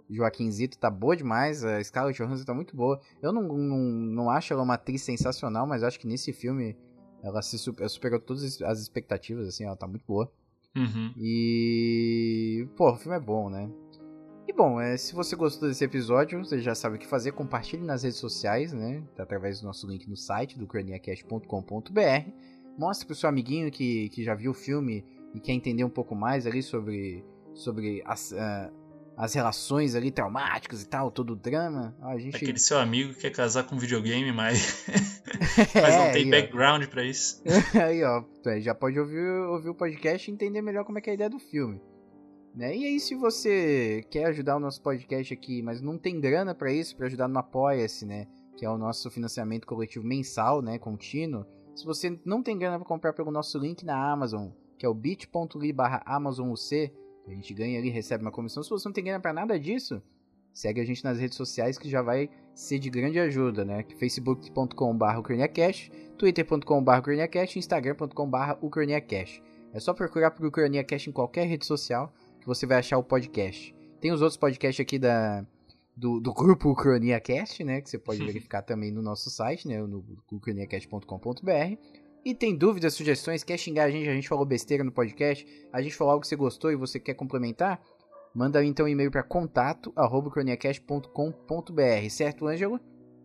Joaquim 0.10 0.50
Zito 0.52 0.78
tá 0.78 0.89
boa 0.89 1.16
demais, 1.16 1.64
a 1.64 1.84
Scarlett 1.84 2.22
Johansson 2.22 2.46
tá 2.46 2.54
muito 2.54 2.76
boa. 2.76 3.00
Eu 3.22 3.32
não, 3.32 3.44
não, 3.44 3.78
não 3.78 4.30
acho 4.30 4.54
ela 4.54 4.64
uma 4.64 4.76
atriz 4.76 5.02
sensacional, 5.02 5.66
mas 5.66 5.84
acho 5.84 6.00
que 6.00 6.08
nesse 6.08 6.34
filme 6.34 6.78
ela 7.24 7.41
se 7.41 7.58
super, 7.58 7.89
superou 7.89 8.20
todas 8.20 8.62
as 8.62 8.80
expectativas, 8.80 9.48
assim, 9.48 9.66
ela 9.66 9.78
tá 9.78 9.88
muito 9.88 10.06
boa. 10.06 10.32
Uhum. 10.76 11.14
E. 11.18 12.68
Pô, 12.76 12.91
o 12.91 12.98
filme 12.98 13.16
é 13.16 13.20
bom, 13.20 13.50
né? 13.50 13.70
E 14.48 14.52
bom, 14.52 14.80
é, 14.80 14.98
se 14.98 15.14
você 15.14 15.36
gostou 15.36 15.70
desse 15.70 15.84
episódio, 15.84 16.44
você 16.44 16.60
já 16.60 16.76
sabe 16.76 16.98
o 16.98 17.00
que 17.00 17.08
fazer. 17.08 17.32
Compartilhe 17.32 17.84
nas 17.84 18.04
redes 18.04 18.20
sociais, 18.20 18.74
né? 18.74 19.02
Através 19.18 19.62
do 19.62 19.68
nosso 19.68 19.88
link 19.88 20.08
no 20.10 20.18
site 20.18 20.60
do 20.60 20.68
craniacast.com.br. 20.68 22.30
Mostre 22.78 23.06
pro 23.06 23.16
seu 23.16 23.30
amiguinho 23.30 23.72
que, 23.72 24.10
que 24.10 24.24
já 24.24 24.36
viu 24.36 24.52
o 24.52 24.54
filme 24.54 25.06
e 25.34 25.39
quer 25.39 25.54
entender 25.54 25.84
um 25.84 25.89
pouco 25.89 26.14
mais 26.14 26.46
ali 26.46 26.62
sobre, 26.62 27.24
sobre 27.54 28.04
as, 28.06 28.32
uh, 28.32 28.74
as 29.16 29.34
relações 29.34 29.96
ali 29.96 30.12
traumáticas 30.12 30.82
e 30.82 30.88
tal, 30.88 31.10
todo 31.10 31.34
o 31.34 31.36
drama. 31.36 31.96
A 32.02 32.18
gente... 32.18 32.36
Aquele 32.36 32.60
seu 32.60 32.80
amigo 32.80 33.14
que 33.14 33.22
quer 33.22 33.32
casar 33.32 33.64
com 33.64 33.78
videogame, 33.78 34.32
mas, 34.32 34.86
mas 35.74 35.96
não 35.96 36.12
tem 36.12 36.24
aí, 36.24 36.30
background 36.30 36.86
para 36.88 37.04
isso. 37.04 37.41
aí, 37.82 38.04
ó, 38.04 38.24
já 38.60 38.76
pode 38.76 39.00
ouvir, 39.00 39.26
ouvir 39.48 39.70
o 39.70 39.76
podcast 39.76 40.30
e 40.30 40.34
entender 40.34 40.62
melhor 40.62 40.84
como 40.84 40.98
é, 40.98 41.02
é 41.06 41.12
a 41.12 41.14
ideia 41.14 41.30
do 41.30 41.39
filme. 41.39 41.80
Né? 42.54 42.78
E 42.78 42.86
aí, 42.86 42.99
se 42.99 43.16
você 43.16 44.06
quer 44.12 44.26
ajudar 44.26 44.58
o 44.58 44.60
nosso 44.60 44.82
podcast 44.82 45.34
aqui, 45.34 45.62
mas 45.64 45.82
não 45.82 45.97
tem 45.97 46.20
grana 46.20 46.54
para 46.54 46.72
isso, 46.72 46.95
para 46.95 47.08
ajudar 47.08 47.28
no 47.28 47.39
Apoia-se, 47.39 48.06
né? 48.06 48.28
Que 48.56 48.66
é 48.66 48.70
o 48.70 48.78
nosso 48.78 49.10
financiamento 49.10 49.66
coletivo 49.66 50.06
mensal, 50.06 50.62
né? 50.62 50.78
Contínuo. 50.78 51.45
Se 51.74 51.84
você 51.84 52.20
não 52.24 52.43
tem 52.43 52.58
grana 52.58 52.78
para 52.78 52.88
comprar 52.88 53.14
pelo 53.14 53.32
nosso 53.32 53.58
link 53.58 53.84
na 53.84 54.12
Amazon, 54.12 54.49
que 54.78 54.86
é 54.86 54.89
o 54.89 54.93
bit.ly 54.93 55.74
barra 55.74 56.04
AmazonUC, 56.06 56.91
a 57.26 57.32
gente 57.32 57.54
ganha 57.56 57.80
ali, 57.80 57.89
recebe 57.89 58.24
uma 58.24 58.32
comissão. 58.32 58.62
Se 58.62 58.70
você 58.70 58.88
não 58.88 58.93
tem 58.93 59.04
grana 59.04 59.20
para 59.20 59.34
nada 59.34 59.60
disso, 59.60 59.99
segue 60.54 60.80
a 60.80 60.86
gente 60.86 61.04
nas 61.04 61.18
redes 61.18 61.36
sociais 61.36 61.80
que 61.80 61.89
já 61.89 62.04
vai 62.04 62.30
ser 62.54 62.78
de 62.78 62.91
grande 62.91 63.18
ajuda, 63.18 63.66
né? 63.66 63.84
facebook.com.br 63.97 65.18
ucraniacast, 65.18 65.91
twitter.com.br 66.20 66.97
ucraniacast, 66.99 67.58
instagram.com.br 67.58 68.58
ucraniacast. 68.62 69.41
É 69.74 69.80
só 69.80 69.91
procurar 69.91 70.30
por 70.30 70.45
Ucraniacast 70.45 71.10
em 71.10 71.14
qualquer 71.14 71.47
rede 71.47 71.66
social 71.66 72.14
que 72.44 72.48
você 72.48 72.66
vai 72.66 72.78
achar 72.78 72.98
o 72.98 73.04
podcast. 73.04 73.74
Tem 74.00 74.12
os 74.12 74.22
outros 74.22 74.38
podcasts 74.38 74.80
aqui 74.82 75.00
da, 75.00 75.46
do, 75.96 76.20
do 76.20 76.34
grupo 76.34 76.70
UcraniaCast, 76.70 77.64
né? 77.64 77.82
Que 77.82 77.89
você 77.89 77.98
pode 77.98 78.20
verificar 78.26 78.62
também 78.62 78.91
no 78.91 79.02
nosso 79.02 79.30
site, 79.30 79.68
né? 79.68 79.82
No 79.82 80.04
ucraniacast.com.br. 80.32 81.78
E 82.26 82.34
tem 82.34 82.56
dúvidas, 82.56 82.94
sugestões, 82.94 83.44
quer 83.44 83.58
xingar 83.58 83.84
a 83.86 83.91
gente, 83.91 84.08
a 84.08 84.14
gente 84.14 84.30
falou 84.30 84.46
besteira 84.46 84.82
no 84.84 84.91
podcast, 84.94 85.46
a 85.74 85.82
gente 85.82 85.94
falou 85.96 86.12
algo 86.14 86.22
que 86.22 86.28
você 86.28 86.36
gostou 86.38 86.72
e 86.72 86.76
você 86.76 86.98
quer 87.00 87.16
complementar? 87.16 87.82
Manda 88.34 88.64
então 88.64 88.86
um 88.86 88.89
e-mail 88.89 89.12
para 89.12 89.24
contato@croniacast.com.br, 89.24 92.10
certo, 92.10 92.48
Ângelo? 92.48 92.80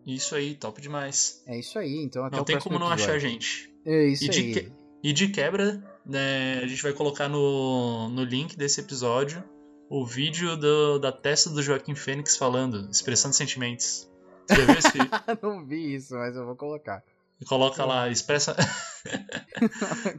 Isso 0.07 0.35
aí, 0.35 0.55
top 0.55 0.81
demais. 0.81 1.43
É 1.47 1.59
isso 1.59 1.79
aí, 1.79 1.97
então 2.03 2.25
até 2.25 2.37
não 2.37 2.43
o 2.43 2.47
tem 2.47 2.57
próximo 2.57 2.73
como 2.75 2.85
não 2.85 2.93
episódio. 2.93 3.17
achar 3.17 3.27
a 3.27 3.31
gente. 3.31 3.73
É 3.85 4.05
isso 4.07 4.25
E 4.25 4.29
de, 4.29 4.41
aí. 4.41 4.53
que- 4.53 4.73
e 5.03 5.13
de 5.13 5.29
quebra, 5.29 5.83
né, 6.05 6.59
a 6.63 6.67
gente 6.67 6.83
vai 6.83 6.93
colocar 6.93 7.29
no, 7.29 8.09
no 8.09 8.25
link 8.25 8.57
desse 8.57 8.81
episódio 8.81 9.43
o 9.91 10.05
vídeo 10.05 10.57
do- 10.57 10.99
da 10.99 11.11
testa 11.13 11.49
do 11.51 11.63
Joaquim 11.63 11.95
Fênix 11.95 12.37
falando, 12.37 12.89
expressando 12.91 13.35
sentimentos. 13.35 14.09
Você 14.47 14.65
viu 14.65 14.75
esse 14.79 14.99
não 15.43 15.65
vi 15.65 15.95
isso, 15.95 16.15
mas 16.15 16.35
eu 16.37 16.45
vou 16.45 16.57
colocar. 16.57 17.03
Coloca 17.47 17.85
lá, 17.85 18.09
expressa. 18.09 18.57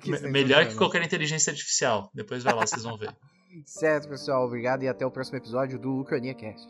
Que 0.02 0.12
Me- 0.12 0.30
Melhor 0.32 0.66
que 0.68 0.76
qualquer 0.76 1.02
inteligência 1.04 1.52
artificial. 1.52 2.10
Depois 2.14 2.44
vai 2.44 2.54
lá, 2.54 2.66
vocês 2.66 2.84
vão 2.84 2.98
ver. 2.98 3.14
Certo, 3.66 4.08
pessoal. 4.10 4.46
Obrigado 4.46 4.84
e 4.84 4.88
até 4.88 5.06
o 5.06 5.12
próximo 5.12 5.38
episódio 5.38 5.78
do 5.80 6.00
Ucrania 6.02 6.34
Cast. 6.34 6.68